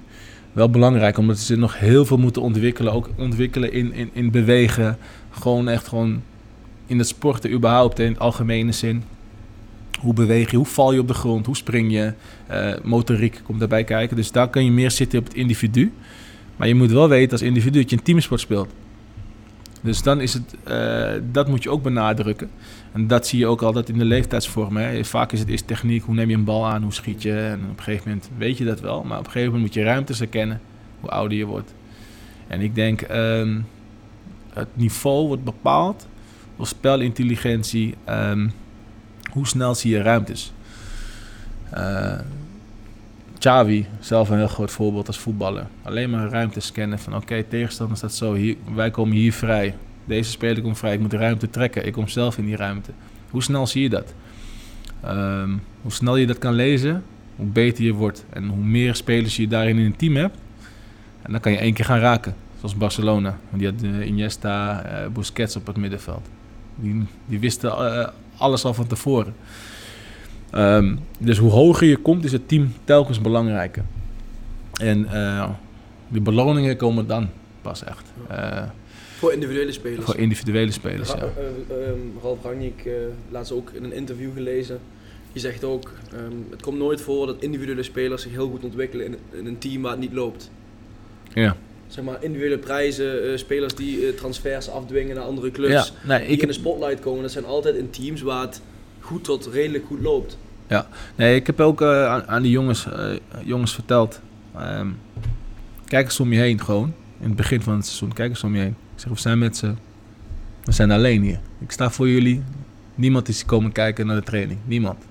wel 0.56 0.70
belangrijk, 0.70 1.18
omdat 1.18 1.38
ze 1.38 1.56
nog 1.56 1.80
heel 1.80 2.06
veel 2.06 2.18
moeten 2.18 2.42
ontwikkelen. 2.42 2.94
Ook 2.94 3.10
ontwikkelen 3.18 3.72
in, 3.72 3.94
in, 3.94 4.10
in 4.14 4.32
bewegen. 4.32 4.98
Gewoon 5.30 5.68
echt 5.68 5.88
gewoon 5.88 6.22
in 6.86 6.98
het 6.98 7.08
sporten 7.08 7.52
überhaupt 7.52 8.00
in 8.00 8.08
het 8.08 8.20
algemene 8.20 8.72
zin. 8.72 9.04
Hoe 10.00 10.14
beweeg 10.14 10.52
je? 10.52 10.58
Hoe 10.58 10.66
val 10.66 10.94
je 10.94 11.00
op 11.00 11.08
de 11.08 11.14
grond? 11.14 11.46
Hoe 11.46 11.56
spring 11.56 11.92
je? 11.92 12.14
Uh, 12.52 12.74
motoriek 12.84 13.42
komt 13.44 13.60
daarbij 13.60 13.84
kijken. 13.84 14.16
Dus 14.16 14.32
daar 14.32 14.48
kan 14.48 14.66
je 14.66 14.72
meer 14.72 14.92
zitten 14.92 15.20
op 15.20 15.26
het 15.26 15.34
individu. 15.34 15.92
Maar 16.56 16.68
je 16.68 16.76
moet 16.76 16.92
wel 16.92 17.10
weten 17.10 17.32
als 17.32 17.42
individu 17.42 17.80
dat 17.80 17.90
je 17.90 17.98
een 17.98 18.04
teamsport 18.04 18.40
speelt. 18.40 18.70
Dus 19.86 20.02
dan 20.02 20.22
is 20.22 20.34
het, 20.34 20.56
uh, 20.68 21.22
dat 21.32 21.48
moet 21.48 21.64
je 21.64 21.70
ook 21.70 21.84
benadrukken. 21.84 22.50
En 22.92 23.08
dat 23.08 23.28
zie 23.28 23.40
je 23.40 23.48
ook 23.48 23.62
altijd 23.62 23.90
in 23.90 23.98
de 23.98 24.06
leeftijdsvorm. 24.06 24.78
Hè. 24.78 25.04
Vaak 25.04 25.32
is 25.32 25.40
het 25.40 25.50
eerst 25.50 25.68
techniek, 25.68 26.04
hoe 26.04 26.16
neem 26.16 26.30
je 26.30 26.36
een 26.36 26.44
bal 26.44 26.68
aan, 26.68 26.84
hoe 26.84 26.94
schiet 26.94 27.22
je. 27.22 27.38
En 27.38 27.60
op 27.72 27.78
een 27.78 27.84
gegeven 27.84 28.08
moment 28.08 28.30
weet 28.38 28.58
je 28.58 28.66
dat 28.66 28.80
wel. 28.80 29.04
Maar 29.04 29.20
op 29.20 29.26
een 29.26 29.32
gegeven 29.32 29.54
moment 29.54 29.62
moet 29.62 29.84
je 29.84 29.90
ruimtes 29.90 30.20
herkennen, 30.20 30.62
hoe 31.00 31.10
ouder 31.10 31.38
je 31.38 31.46
wordt. 31.46 31.74
En 32.48 32.62
ik 32.62 32.76
denk, 32.76 33.02
um, 33.12 33.66
het 34.54 34.68
niveau 34.74 35.28
wordt 35.28 35.44
bepaald 35.44 36.08
door 36.58 36.68
spelintelligentie. 36.68 37.96
Um, 38.10 38.52
hoe 39.32 39.48
snel 39.48 39.76
zie 39.76 39.92
je 39.92 40.02
ruimtes? 40.02 40.54
Uh, 41.74 42.20
Xavi, 43.46 43.86
zelf 44.00 44.30
een 44.30 44.38
heel 44.38 44.48
groot 44.48 44.72
voorbeeld 44.72 45.08
als 45.08 45.20
voetballer. 45.20 45.68
Alleen 45.84 46.10
maar 46.10 46.30
ruimte 46.30 46.60
scannen 46.60 47.00
van 47.00 47.16
oké, 47.16 47.44
tegenstander 47.44 47.98
staat 47.98 48.14
zo, 48.14 48.34
hier, 48.34 48.56
wij 48.74 48.92
komen 48.92 49.16
hier 49.16 49.34
vrij. 49.34 49.76
Deze 50.06 50.30
speler 50.30 50.62
komt 50.62 50.78
vrij, 50.78 50.94
ik 50.94 51.00
moet 51.00 51.12
de 51.12 51.18
ruimte 51.18 51.50
trekken, 51.50 51.86
ik 51.86 51.94
kom 51.94 52.08
zelf 52.08 52.38
in 52.38 52.46
die 52.46 52.56
ruimte. 52.56 52.92
Hoe 53.30 53.44
snel 53.44 53.68
zie 53.68 53.82
je 53.82 53.90
dat? 53.90 54.14
Um, 55.06 55.62
hoe 55.82 55.92
snel 55.92 56.16
je 56.16 56.28
dat 56.28 56.38
kan 56.38 56.54
lezen, 56.54 57.04
hoe 57.36 57.46
beter 57.46 57.84
je 57.84 57.94
wordt. 57.94 58.26
En 58.30 58.48
hoe 58.48 58.64
meer 58.64 58.96
spelers 58.96 59.36
je 59.36 59.48
daarin 59.48 59.78
in 59.78 59.86
een 59.86 59.96
team 59.96 60.16
hebt. 60.16 60.38
En 61.22 61.32
dan 61.32 61.42
kan 61.42 61.52
je 61.52 61.58
één 61.58 61.74
keer 61.74 61.86
gaan 61.86 62.00
raken. 62.00 62.36
Zoals 62.58 62.76
Barcelona. 62.76 63.40
Die 63.50 63.68
had 63.68 63.84
uh, 63.84 64.08
Iniesta, 64.08 64.86
uh, 64.86 65.08
Busquets 65.08 65.56
op 65.56 65.68
het 65.68 65.78
middenveld. 65.78 66.28
Die, 66.76 67.06
die 67.26 67.40
wisten 67.40 67.70
uh, 67.70 68.08
alles 68.38 68.66
al 68.66 68.74
van 68.74 68.88
tevoren. 68.88 69.36
Um, 70.58 71.00
dus 71.18 71.38
hoe 71.38 71.52
hoger 71.52 71.88
je 71.88 71.98
komt, 71.98 72.26
is 72.26 72.32
het 72.32 72.48
team 72.48 72.74
telkens 72.84 73.22
belangrijker. 73.22 73.84
En 74.74 75.08
uh, 75.14 75.50
die 76.08 76.22
beloningen 76.22 76.78
komen 76.78 77.08
dan 77.08 77.30
pas 77.62 77.84
echt. 77.84 78.04
Uh, 78.32 78.64
voor 79.18 79.34
individuele 79.34 79.72
spelers. 79.72 80.06
Voor 80.06 80.16
individuele 80.16 80.72
spelers, 80.72 81.10
Ra 81.10 81.18
ja. 81.18 81.26
Uh, 81.70 81.88
um, 81.88 82.14
Ralf 82.22 82.44
Rangnick, 82.44 82.90
laatst 83.30 83.52
ook 83.52 83.70
in 83.70 83.84
een 83.84 83.94
interview 83.94 84.34
gelezen. 84.34 84.80
Die 85.32 85.42
zegt 85.42 85.64
ook, 85.64 85.92
um, 86.14 86.46
het 86.50 86.62
komt 86.62 86.78
nooit 86.78 87.02
voor 87.02 87.26
dat 87.26 87.36
individuele 87.40 87.84
spelers 87.84 88.22
zich 88.22 88.32
heel 88.32 88.50
goed 88.50 88.64
ontwikkelen 88.64 89.06
in, 89.06 89.16
in 89.32 89.46
een 89.46 89.58
team 89.58 89.82
waar 89.82 89.92
het 89.92 90.00
niet 90.00 90.14
loopt. 90.14 90.52
Ja. 91.34 91.56
Zeg 91.88 92.04
maar 92.04 92.24
individuele 92.24 92.58
prijzen, 92.58 93.40
spelers 93.40 93.76
die 93.76 94.16
transfers 94.16 94.70
afdwingen 94.70 95.16
naar 95.16 95.26
andere 95.26 95.52
clubs. 95.52 95.74
Ja, 95.74 96.08
nee, 96.08 96.20
die 96.20 96.36
ik 96.36 96.42
in 96.42 96.48
de 96.48 96.54
spotlight 96.54 97.00
komen, 97.00 97.22
dat 97.22 97.32
zijn 97.32 97.46
altijd 97.46 97.76
in 97.76 97.90
teams 97.90 98.22
waar 98.22 98.42
het 98.42 98.62
goed 99.00 99.24
tot 99.24 99.46
redelijk 99.46 99.86
goed 99.86 100.02
loopt. 100.02 100.38
Ja, 100.68 100.88
nee, 101.16 101.36
ik 101.36 101.48
heb 101.48 101.60
ook 101.60 101.82
uh, 101.82 102.08
aan, 102.08 102.28
aan, 102.28 102.42
die 102.42 102.52
jongens, 102.52 102.86
uh, 102.86 103.18
jongens 103.44 103.74
verteld. 103.74 104.22
Um, 104.60 104.98
kijk 105.86 106.06
eens 106.06 106.20
om 106.20 106.34
je 106.34 106.40
heen 106.40 106.62
gewoon. 106.62 106.94
In 107.20 107.28
het 107.28 107.36
begin 107.36 107.62
van 107.62 107.76
het 107.76 107.86
seizoen, 107.86 108.14
kijk 108.14 108.30
eens 108.30 108.44
om 108.44 108.56
je 108.56 108.62
heen. 108.62 108.76
Ik 108.96 109.02
zeg, 109.02 109.10
we 109.12 109.20
zijn 109.20 109.40
met 109.40 109.58
z'n... 109.58 109.78
We 110.64 110.72
zijn 110.72 110.92
alleen 110.92 111.22
hier. 111.22 111.40
Ik 111.60 111.72
sta 111.72 111.90
voor 111.90 112.10
jullie. 112.10 112.44
Niemand 112.96 113.28
is 113.28 113.46
komen 113.46 113.72
kijken 113.72 114.06
naar 114.06 114.16
de 114.16 114.24
training. 114.24 114.60
Niemand. 114.66 115.04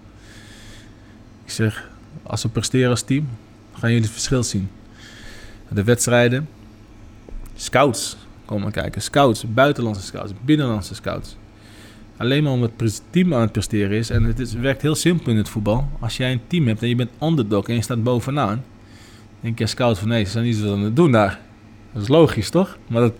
Ik 1.44 1.50
zeg, 1.50 1.88
als 2.22 2.42
we 2.42 2.48
presteren 2.48 2.90
als 2.90 3.02
team, 3.02 3.28
gaan 3.72 3.88
jullie 3.88 4.04
het 4.04 4.12
verschil 4.12 4.42
zien. 4.42 4.70
De 5.68 5.84
wedstrijden. 5.84 6.48
Scouts 7.54 8.16
komen 8.44 8.72
kijken. 8.72 9.02
Scouts, 9.02 9.44
buitenlandse 9.52 10.02
scouts, 10.02 10.32
binnenlandse 10.44 10.94
scouts. 10.94 11.36
Alleen 12.16 12.42
maar 12.42 12.52
omdat 12.52 12.70
het 12.76 13.02
team 13.10 13.34
aan 13.34 13.40
het 13.40 13.52
presteren 13.52 13.96
is. 13.96 14.10
En 14.10 14.24
het 14.24 14.38
is, 14.38 14.52
werkt 14.52 14.82
heel 14.82 14.94
simpel 14.94 15.30
in 15.30 15.36
het 15.36 15.48
voetbal. 15.48 15.88
Als 16.00 16.16
jij 16.16 16.32
een 16.32 16.40
team 16.46 16.66
hebt 16.66 16.82
en 16.82 16.88
je 16.88 16.94
bent 16.94 17.10
underdog 17.22 17.68
en 17.68 17.74
je 17.74 17.82
staat 17.82 18.02
bovenaan. 18.02 18.64
denk 19.40 19.58
je 19.58 19.66
scout 19.66 19.98
van 19.98 20.08
nee, 20.08 20.24
ze 20.24 20.30
zijn 20.30 20.46
iets 20.46 20.62
aan 20.62 20.80
het 20.80 20.96
doen 20.96 21.12
daar. 21.12 21.40
Dat 21.92 22.02
is 22.02 22.08
logisch 22.08 22.50
toch? 22.50 22.78
Maar 22.86 23.00
dat 23.00 23.14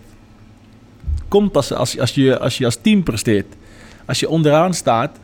komt 1.27 1.51
pas 1.51 1.73
als, 1.73 1.99
als, 1.99 2.15
je, 2.15 2.39
als 2.39 2.57
je 2.57 2.65
als 2.65 2.75
team 2.81 3.03
presteert. 3.03 3.55
Als 4.05 4.19
je 4.19 4.29
onderaan 4.29 4.73
staat. 4.73 5.19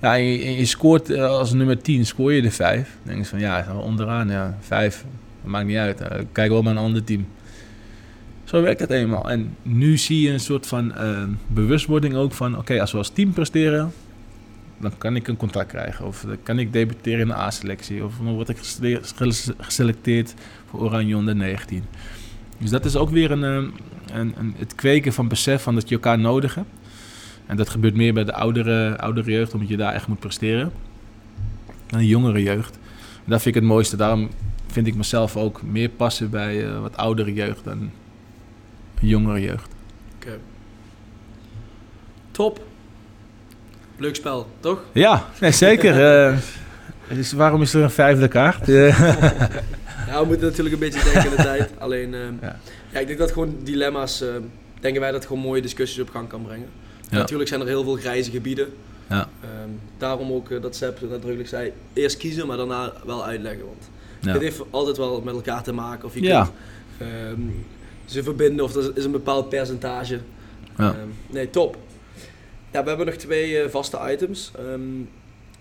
Ja, 0.00 0.16
en 0.16 0.24
je, 0.24 0.64
scoort 0.64 1.10
eh, 1.10 1.26
als 1.26 1.52
nummer 1.52 1.82
10, 1.82 2.06
scoor 2.06 2.32
je 2.32 2.42
de 2.42 2.50
5. 2.50 2.76
Dan 3.02 3.12
denk 3.12 3.18
je 3.18 3.30
van 3.30 3.38
ja, 3.38 3.66
onderaan, 3.84 4.28
ja, 4.28 4.58
5. 4.60 5.04
Dat 5.42 5.50
maakt 5.50 5.66
niet 5.66 5.76
uit. 5.76 6.02
Kijk 6.32 6.50
wel 6.50 6.62
maar 6.62 6.72
een 6.72 6.78
ander 6.78 7.04
team. 7.04 7.26
Zo 8.50 8.62
werkt 8.62 8.80
het 8.80 8.90
eenmaal. 8.90 9.30
En 9.30 9.56
nu 9.62 9.96
zie 9.96 10.20
je 10.20 10.30
een 10.30 10.40
soort 10.40 10.66
van 10.66 10.92
uh, 10.98 11.22
bewustwording 11.46 12.14
ook 12.14 12.32
van... 12.32 12.58
oké, 12.58 12.80
als 12.80 12.92
we 12.92 12.98
als 12.98 13.08
team 13.08 13.32
presteren... 13.32 13.92
dan 14.78 14.98
kan 14.98 15.16
ik 15.16 15.28
een 15.28 15.36
contract 15.36 15.68
krijgen. 15.68 16.06
Of 16.06 16.20
dan 16.20 16.36
kan 16.42 16.58
ik 16.58 16.72
debuteren 16.72 17.20
in 17.20 17.26
de 17.26 17.34
A-selectie. 17.34 18.04
Of 18.04 18.16
dan 18.16 18.34
word 18.34 18.48
ik 18.48 18.58
geselecteerd 19.58 20.34
voor 20.66 20.80
Oranje 20.80 21.16
onder 21.16 21.36
19. 21.36 21.84
Dus 22.58 22.70
dat 22.70 22.84
is 22.84 22.96
ook 22.96 23.10
weer 23.10 23.30
een, 23.30 23.42
een, 23.42 23.72
een, 24.12 24.54
het 24.56 24.74
kweken 24.74 25.12
van 25.12 25.28
besef 25.28 25.62
van 25.62 25.74
dat 25.74 25.88
je 25.88 25.94
elkaar 25.94 26.18
nodig 26.18 26.54
hebt. 26.54 26.70
En 27.46 27.56
dat 27.56 27.68
gebeurt 27.68 27.94
meer 27.94 28.14
bij 28.14 28.24
de 28.24 28.34
oudere, 28.34 28.98
oudere 28.98 29.30
jeugd... 29.30 29.54
omdat 29.54 29.68
je 29.68 29.76
daar 29.76 29.94
echt 29.94 30.06
moet 30.06 30.20
presteren. 30.20 30.72
Dan 31.86 31.98
de 31.98 32.06
jongere 32.06 32.42
jeugd. 32.42 32.74
En 33.24 33.30
dat 33.30 33.42
vind 33.42 33.56
ik 33.56 33.60
het 33.60 33.70
mooiste. 33.70 33.96
Daarom 33.96 34.28
vind 34.66 34.86
ik 34.86 34.94
mezelf 34.94 35.36
ook 35.36 35.62
meer 35.62 35.88
passen 35.88 36.30
bij 36.30 36.64
uh, 36.64 36.80
wat 36.80 36.96
oudere 36.96 37.32
jeugd... 37.32 37.64
dan 37.64 37.90
jongere 39.00 39.40
jeugd. 39.40 39.68
Oké. 40.16 40.26
Okay. 40.26 40.38
Top. 42.30 42.60
Leuk 43.96 44.16
spel, 44.16 44.46
toch? 44.60 44.82
Ja, 44.92 45.28
nee, 45.40 45.50
zeker. 45.50 45.94
uh, 46.30 46.38
dus 47.08 47.32
waarom 47.32 47.62
is 47.62 47.74
er 47.74 47.82
een 47.82 47.90
vijfde 47.90 48.28
kaart? 48.28 48.66
ja, 50.08 50.20
we 50.20 50.24
moeten 50.26 50.46
natuurlijk 50.46 50.74
een 50.74 50.80
beetje 50.80 51.04
denken 51.04 51.30
in 51.30 51.36
de 51.36 51.42
tijd. 51.52 51.70
Alleen, 51.78 52.12
uh, 52.12 52.20
ja. 52.40 52.56
ja. 52.92 52.98
ik 52.98 53.06
denk 53.06 53.18
dat 53.18 53.32
gewoon 53.32 53.56
dilemma's, 53.62 54.22
uh, 54.22 54.28
denken 54.80 55.00
wij 55.00 55.10
dat 55.10 55.26
gewoon 55.26 55.42
mooie 55.42 55.62
discussies 55.62 56.00
op 56.00 56.10
gang 56.10 56.28
kan 56.28 56.42
brengen. 56.42 56.68
Ja. 57.10 57.18
Natuurlijk 57.18 57.48
zijn 57.48 57.60
er 57.60 57.66
heel 57.66 57.84
veel 57.84 57.96
grijze 57.96 58.30
gebieden. 58.30 58.68
Ja. 59.08 59.28
Um, 59.64 59.80
daarom 59.98 60.32
ook 60.32 60.62
dat 60.62 60.76
Sepp 60.76 61.00
nadrukkelijk 61.00 61.48
zei, 61.48 61.72
eerst 61.92 62.16
kiezen, 62.16 62.46
maar 62.46 62.56
daarna 62.56 62.92
wel 63.04 63.24
uitleggen. 63.24 63.64
Want 63.66 63.88
het 64.34 64.42
heeft 64.42 64.62
altijd 64.70 64.96
wel 64.96 65.20
met 65.20 65.34
elkaar 65.34 65.62
te 65.62 65.72
maken. 65.72 66.04
Of 66.04 66.14
je 66.14 66.22
ja. 66.22 66.50
kunt, 66.98 67.10
um, 67.10 67.64
ze 68.10 68.22
verbinden 68.22 68.64
of 68.64 68.74
er 68.74 68.96
is 68.96 69.04
een 69.04 69.10
bepaald 69.10 69.48
percentage. 69.48 70.20
Ja. 70.76 70.88
Um, 70.88 71.14
nee, 71.30 71.50
top. 71.50 71.78
Ja, 72.72 72.82
we 72.82 72.88
hebben 72.88 73.06
nog 73.06 73.14
twee 73.14 73.62
uh, 73.62 73.68
vaste 73.68 73.98
items. 74.12 74.52
Um, 74.60 75.08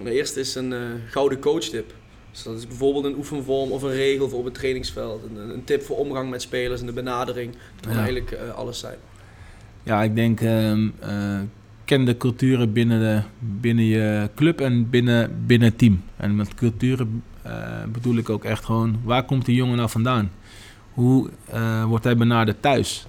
de 0.03 0.11
eerste 0.11 0.39
is 0.39 0.55
een 0.55 0.71
uh, 0.71 0.79
gouden 1.07 1.39
coachtip. 1.39 1.93
Dus 2.31 2.43
dat 2.43 2.57
is 2.57 2.67
bijvoorbeeld 2.67 3.05
een 3.05 3.15
oefenvorm 3.15 3.71
of 3.71 3.81
een 3.81 3.91
regel 3.91 4.29
voor 4.29 4.39
op 4.39 4.45
het 4.45 4.53
trainingsveld. 4.53 5.23
Een, 5.23 5.49
een 5.49 5.63
tip 5.63 5.81
voor 5.81 5.97
omgang 5.97 6.29
met 6.29 6.41
spelers 6.41 6.79
en 6.79 6.85
de 6.85 6.93
benadering. 6.93 7.51
Dat 7.51 7.85
kan 7.85 7.91
ja. 7.91 7.97
eigenlijk 7.97 8.31
uh, 8.31 8.55
alles 8.55 8.79
zijn. 8.79 8.97
Ja, 9.83 10.03
ik 10.03 10.15
denk 10.15 10.41
um, 10.41 10.93
ken 11.85 12.05
de 12.05 12.17
culturen 12.17 12.73
binnen, 12.73 12.99
de, 12.99 13.21
binnen 13.59 13.85
je 13.85 14.29
club 14.35 14.61
en 14.61 14.89
binnen, 14.89 15.43
binnen 15.45 15.67
het 15.67 15.77
team. 15.77 16.03
En 16.17 16.35
met 16.35 16.55
culturen 16.55 17.23
bedoel 17.91 18.17
ik 18.17 18.29
ook 18.29 18.43
echt 18.43 18.65
gewoon, 18.65 18.99
waar 19.03 19.25
komt 19.25 19.45
die 19.45 19.55
jongen 19.55 19.77
nou 19.77 19.89
vandaan? 19.89 20.31
Hoe 20.99 21.29
uh, 21.53 21.83
wordt 21.83 22.03
hij 22.03 22.17
benaderd 22.17 22.61
thuis? 22.61 23.07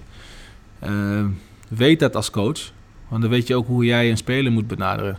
Uh, 0.83 1.25
weet 1.67 1.99
dat 1.99 2.15
als 2.15 2.29
coach, 2.29 2.71
want 3.07 3.21
dan 3.21 3.31
weet 3.31 3.47
je 3.47 3.55
ook 3.55 3.67
hoe 3.67 3.85
jij 3.85 4.09
een 4.09 4.17
speler 4.17 4.51
moet 4.51 4.67
benaderen. 4.67 5.17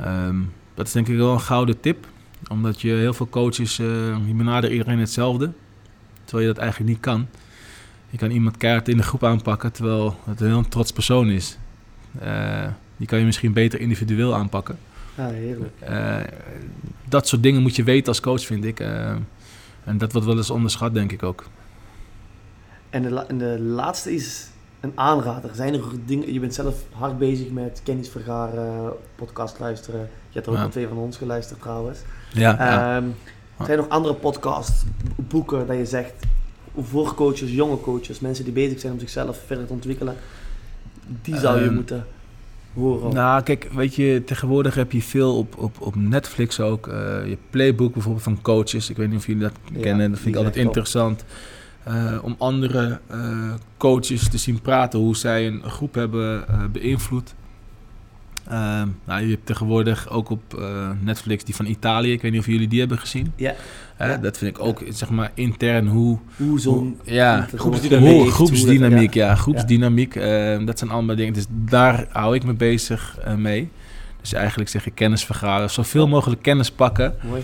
Um, 0.00 0.52
dat 0.74 0.86
is 0.86 0.92
denk 0.92 1.08
ik 1.08 1.16
wel 1.16 1.32
een 1.32 1.40
gouden 1.40 1.80
tip, 1.80 2.06
omdat 2.48 2.80
je 2.80 2.90
heel 2.90 3.12
veel 3.12 3.28
coaches, 3.28 3.78
uh, 3.78 4.70
iedereen 4.70 4.98
hetzelfde, 4.98 5.50
terwijl 6.24 6.48
je 6.48 6.54
dat 6.54 6.62
eigenlijk 6.62 6.90
niet 6.90 7.00
kan. 7.00 7.26
Je 8.10 8.18
kan 8.18 8.30
iemand 8.30 8.56
keihard 8.56 8.88
in 8.88 8.96
de 8.96 9.02
groep 9.02 9.24
aanpakken, 9.24 9.72
terwijl 9.72 10.16
het 10.24 10.40
een 10.40 10.46
heel 10.46 10.68
trots 10.68 10.92
persoon 10.92 11.30
is. 11.30 11.58
die 12.96 13.06
kan 13.06 13.18
je 13.18 13.24
misschien 13.24 13.52
beter 13.52 13.80
individueel 13.80 14.34
aanpakken. 14.34 14.78
Ja, 15.16 15.28
heerlijk. 15.28 15.72
dat 17.08 17.28
soort 17.28 17.42
dingen 17.42 17.62
moet 17.62 17.76
je 17.76 17.82
weten 17.82 18.08
als 18.08 18.20
coach, 18.20 18.44
vind 18.44 18.64
ik. 18.64 18.80
en 19.84 19.98
dat 19.98 20.12
wordt 20.12 20.26
wel 20.26 20.36
eens 20.36 20.50
onderschat, 20.50 20.94
denk 20.94 21.12
ik 21.12 21.22
ook. 21.22 21.44
En 22.90 23.02
de, 23.02 23.24
en 23.28 23.38
de 23.38 23.60
laatste 23.60 24.14
is 24.14 24.48
een 24.80 24.92
aanrader. 24.94 25.50
Zijn 25.54 25.74
er 25.74 25.82
dingen, 26.06 26.32
je 26.32 26.40
bent 26.40 26.54
zelf 26.54 26.74
hard 26.92 27.18
bezig 27.18 27.50
met 27.50 27.80
kennis 27.84 28.08
vergaren, 28.08 28.92
podcast 29.14 29.58
luisteren. 29.58 30.00
Je 30.00 30.06
hebt 30.34 30.46
er 30.46 30.52
ook 30.52 30.58
ja. 30.58 30.68
twee 30.68 30.88
van 30.88 30.96
ons 30.96 31.16
geluisterd 31.16 31.60
trouwens. 31.60 31.98
Ja, 32.32 32.56
ja. 32.58 32.96
Um, 32.96 33.14
zijn 33.56 33.70
er 33.70 33.76
nog 33.76 33.88
andere 33.88 34.14
podcasts, 34.14 34.82
boeken 35.16 35.66
dat 35.66 35.76
je 35.76 35.86
zegt 35.86 36.12
voor 36.80 37.14
coaches, 37.14 37.50
jonge 37.50 37.80
coaches, 37.80 38.20
mensen 38.20 38.44
die 38.44 38.52
bezig 38.52 38.80
zijn 38.80 38.92
om 38.92 38.98
zichzelf 38.98 39.40
verder 39.46 39.66
te 39.66 39.72
ontwikkelen, 39.72 40.16
die 41.22 41.38
zou 41.38 41.60
je 41.60 41.66
um, 41.66 41.74
moeten 41.74 42.06
horen? 42.74 43.14
Nou, 43.14 43.42
kijk, 43.42 43.68
weet 43.74 43.94
je, 43.94 44.22
tegenwoordig 44.26 44.74
heb 44.74 44.92
je 44.92 45.02
veel 45.02 45.36
op, 45.36 45.58
op, 45.58 45.80
op 45.80 45.94
Netflix 45.96 46.60
ook. 46.60 46.86
eh, 46.86 46.94
je 47.26 47.38
playbook 47.50 47.92
bijvoorbeeld 47.92 48.24
van 48.24 48.42
coaches. 48.42 48.90
Ik 48.90 48.96
weet 48.96 49.08
niet 49.08 49.18
of 49.18 49.26
jullie 49.26 49.42
dat 49.42 49.52
Ja, 49.72 49.80
kennen. 49.80 50.10
Dat 50.10 50.20
vind 50.20 50.34
ik 50.34 50.36
altijd 50.36 50.54
top. 50.54 50.64
interessant. 50.64 51.24
Eh, 51.88 52.18
om 52.22 52.34
andere 52.38 53.00
eh, 53.06 53.52
coaches 53.76 54.28
te 54.28 54.38
zien 54.38 54.60
praten, 54.60 54.98
hoe 54.98 55.16
zij 55.16 55.46
een 55.46 55.62
groep 55.62 55.94
hebben 55.94 56.48
eh, 56.48 56.64
beïnvloed. 56.72 57.34
Ehm, 58.48 58.88
nou, 59.04 59.22
je 59.22 59.30
hebt 59.30 59.46
tegenwoordig 59.46 60.10
ook 60.10 60.30
op 60.30 60.62
Netflix 61.00 61.44
die 61.44 61.54
van 61.54 61.66
Italië. 61.66 62.12
Ik 62.12 62.22
weet 62.22 62.30
niet 62.30 62.40
of 62.40 62.46
jullie 62.46 62.68
die 62.68 62.78
hebben 62.78 62.98
gezien. 62.98 63.32
Ja. 63.36 63.54
Ja. 63.98 64.16
Dat 64.16 64.38
vind 64.38 64.56
ik 64.56 64.62
ook, 64.64 64.82
zeg 64.88 65.10
maar, 65.10 65.30
intern 65.34 65.86
hoe... 65.86 66.18
Hoe 66.36 66.60
zo'n 66.60 67.00
ja, 67.04 67.48
groepsdynamiek. 67.54 68.20
Hoe, 68.22 68.30
groepsdynamiek, 68.30 69.06
dat- 69.06 69.14
ja. 69.14 69.34
Groepsdynamiek, 69.34 70.14
eh, 70.16 70.66
dat 70.66 70.78
zijn 70.78 70.90
allemaal 70.90 71.16
dingen. 71.16 71.32
Dus 71.32 71.46
daar 71.50 72.06
hou 72.12 72.34
ik 72.34 72.44
me 72.44 72.54
bezig 72.54 73.18
mee. 73.36 73.70
Dus 74.20 74.32
eigenlijk 74.32 74.70
zeg 74.70 74.86
ik 74.86 74.94
kennis 74.94 75.24
vergaren. 75.24 75.70
Zoveel 75.70 76.08
mogelijk 76.08 76.42
kennis 76.42 76.70
pakken. 76.70 77.14
Mooi. 77.22 77.42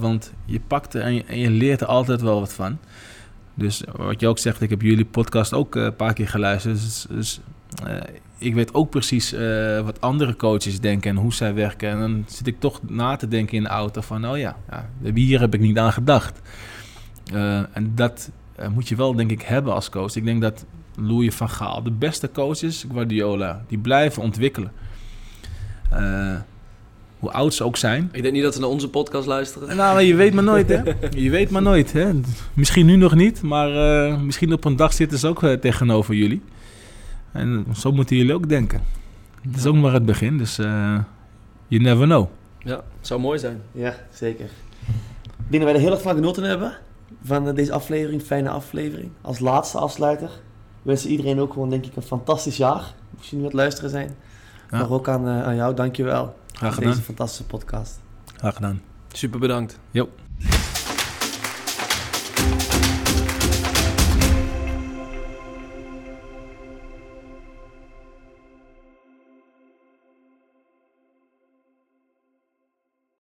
want 0.00 0.32
je 0.44 0.60
pakt 0.66 0.94
er 0.94 1.02
en 1.02 1.14
je, 1.14 1.24
en 1.24 1.38
je 1.38 1.50
leert 1.50 1.80
er 1.80 1.86
altijd 1.86 2.20
wel 2.20 2.40
wat 2.40 2.52
van. 2.52 2.78
Dus 3.58 3.82
wat 3.96 4.20
je 4.20 4.28
ook 4.28 4.38
zegt, 4.38 4.60
ik 4.60 4.70
heb 4.70 4.82
jullie 4.82 5.04
podcast 5.04 5.52
ook 5.52 5.76
eh, 5.76 5.82
een 5.82 5.96
paar 5.96 6.12
keer 6.12 6.28
geluisterd. 6.28 6.74
Dus, 6.74 7.06
dus 7.08 7.40
eh, 7.84 7.94
ik 8.38 8.54
weet 8.54 8.74
ook 8.74 8.90
precies 8.90 9.32
eh, 9.32 9.80
wat 9.80 10.00
andere 10.00 10.36
coaches 10.36 10.80
denken 10.80 11.10
en 11.10 11.16
hoe 11.16 11.34
zij 11.34 11.54
werken. 11.54 11.88
En 11.88 11.98
dan 11.98 12.24
zit 12.26 12.46
ik 12.46 12.60
toch 12.60 12.80
na 12.88 13.16
te 13.16 13.28
denken 13.28 13.56
in 13.56 13.62
de 13.62 13.68
auto 13.68 14.00
van, 14.00 14.28
oh 14.28 14.38
ja, 14.38 14.56
ja 14.70 14.86
hier 15.14 15.40
heb 15.40 15.54
ik 15.54 15.60
niet 15.60 15.78
aan 15.78 15.92
gedacht. 15.92 16.40
En 17.72 17.92
dat 17.94 18.30
moet 18.70 18.88
je 18.88 18.96
wel, 18.96 19.14
denk 19.14 19.30
ik, 19.30 19.42
hebben 19.42 19.72
als 19.74 19.90
coach. 19.90 20.16
Ik 20.16 20.24
denk 20.24 20.42
dat 20.42 20.64
Louis 20.96 21.34
van 21.34 21.50
Gaal, 21.50 21.82
de 21.82 21.90
beste 21.90 22.30
coach 22.30 22.62
is, 22.62 22.86
Guardiola, 22.92 23.64
die 23.66 23.78
blijven 23.78 24.22
ontwikkelen. 24.22 24.72
Hoe 27.18 27.30
oud 27.30 27.54
ze 27.54 27.64
ook 27.64 27.76
zijn. 27.76 28.08
Ik 28.12 28.22
denk 28.22 28.34
niet 28.34 28.42
dat 28.42 28.54
ze 28.54 28.60
naar 28.60 28.68
onze 28.68 28.90
podcast 28.90 29.26
luisteren. 29.26 29.76
Nou, 29.76 30.00
je 30.00 30.14
weet 30.14 30.34
maar 30.34 30.44
nooit, 30.44 30.68
hè? 30.68 30.82
Je 31.24 31.30
weet 31.30 31.50
maar 31.50 31.62
nooit, 31.62 31.92
hè? 31.92 32.10
Misschien 32.54 32.86
nu 32.86 32.96
nog 32.96 33.14
niet, 33.14 33.42
maar 33.42 33.70
eh, 34.06 34.20
misschien 34.20 34.52
op 34.52 34.64
een 34.64 34.76
dag 34.76 34.92
zitten 34.92 35.18
ze 35.18 35.28
ook 35.28 35.42
eh, 35.42 35.52
tegenover 35.52 36.14
jullie. 36.14 36.42
En 37.32 37.66
zo 37.76 37.92
moeten 37.92 38.16
jullie 38.16 38.34
ook 38.34 38.48
denken. 38.48 38.80
Het 39.42 39.56
is 39.56 39.66
ook 39.66 39.74
maar 39.74 39.92
het 39.92 40.06
begin, 40.06 40.38
dus 40.38 40.58
eh 40.58 40.98
you 41.68 41.82
never 41.82 42.06
know. 42.06 42.28
Ja, 42.58 42.74
het 42.74 43.06
zou 43.06 43.20
mooi 43.20 43.38
zijn. 43.38 43.62
Ja, 43.72 43.94
zeker. 44.12 44.44
Ik 45.38 45.54
denk 45.54 45.62
dat 45.62 45.72
wij 45.72 45.74
er 45.74 45.80
heel 45.80 45.90
erg 45.90 46.02
van 46.02 46.14
genoten 46.14 46.42
hebben 46.42 46.76
van 47.24 47.54
deze 47.54 47.72
aflevering, 47.72 48.22
fijne 48.22 48.48
aflevering. 48.48 49.10
Als 49.20 49.38
laatste 49.38 49.78
afsluiter 49.78 50.30
wensen 50.82 51.10
iedereen 51.10 51.40
ook 51.40 51.52
gewoon 51.52 51.70
denk 51.70 51.86
ik 51.86 51.96
een 51.96 52.02
fantastisch 52.02 52.56
jaar. 52.56 52.94
Als 53.18 53.30
jullie 53.30 53.38
aan 53.38 53.44
het 53.44 53.52
luisteren 53.52 53.90
zijn. 53.90 54.14
Ja. 54.70 54.78
Maar 54.78 54.90
ook 54.90 55.08
aan, 55.08 55.26
aan 55.26 55.56
jou, 55.56 55.74
dankjewel. 55.74 56.34
Graag 56.58 56.74
gedaan. 56.74 56.90
Deze 56.90 57.02
fantastische 57.02 57.44
podcast. 57.44 58.00
Graag 58.36 58.54
gedaan. 58.54 58.82
Super 59.12 59.38
bedankt. 59.38 59.78
Jo. 59.90 60.08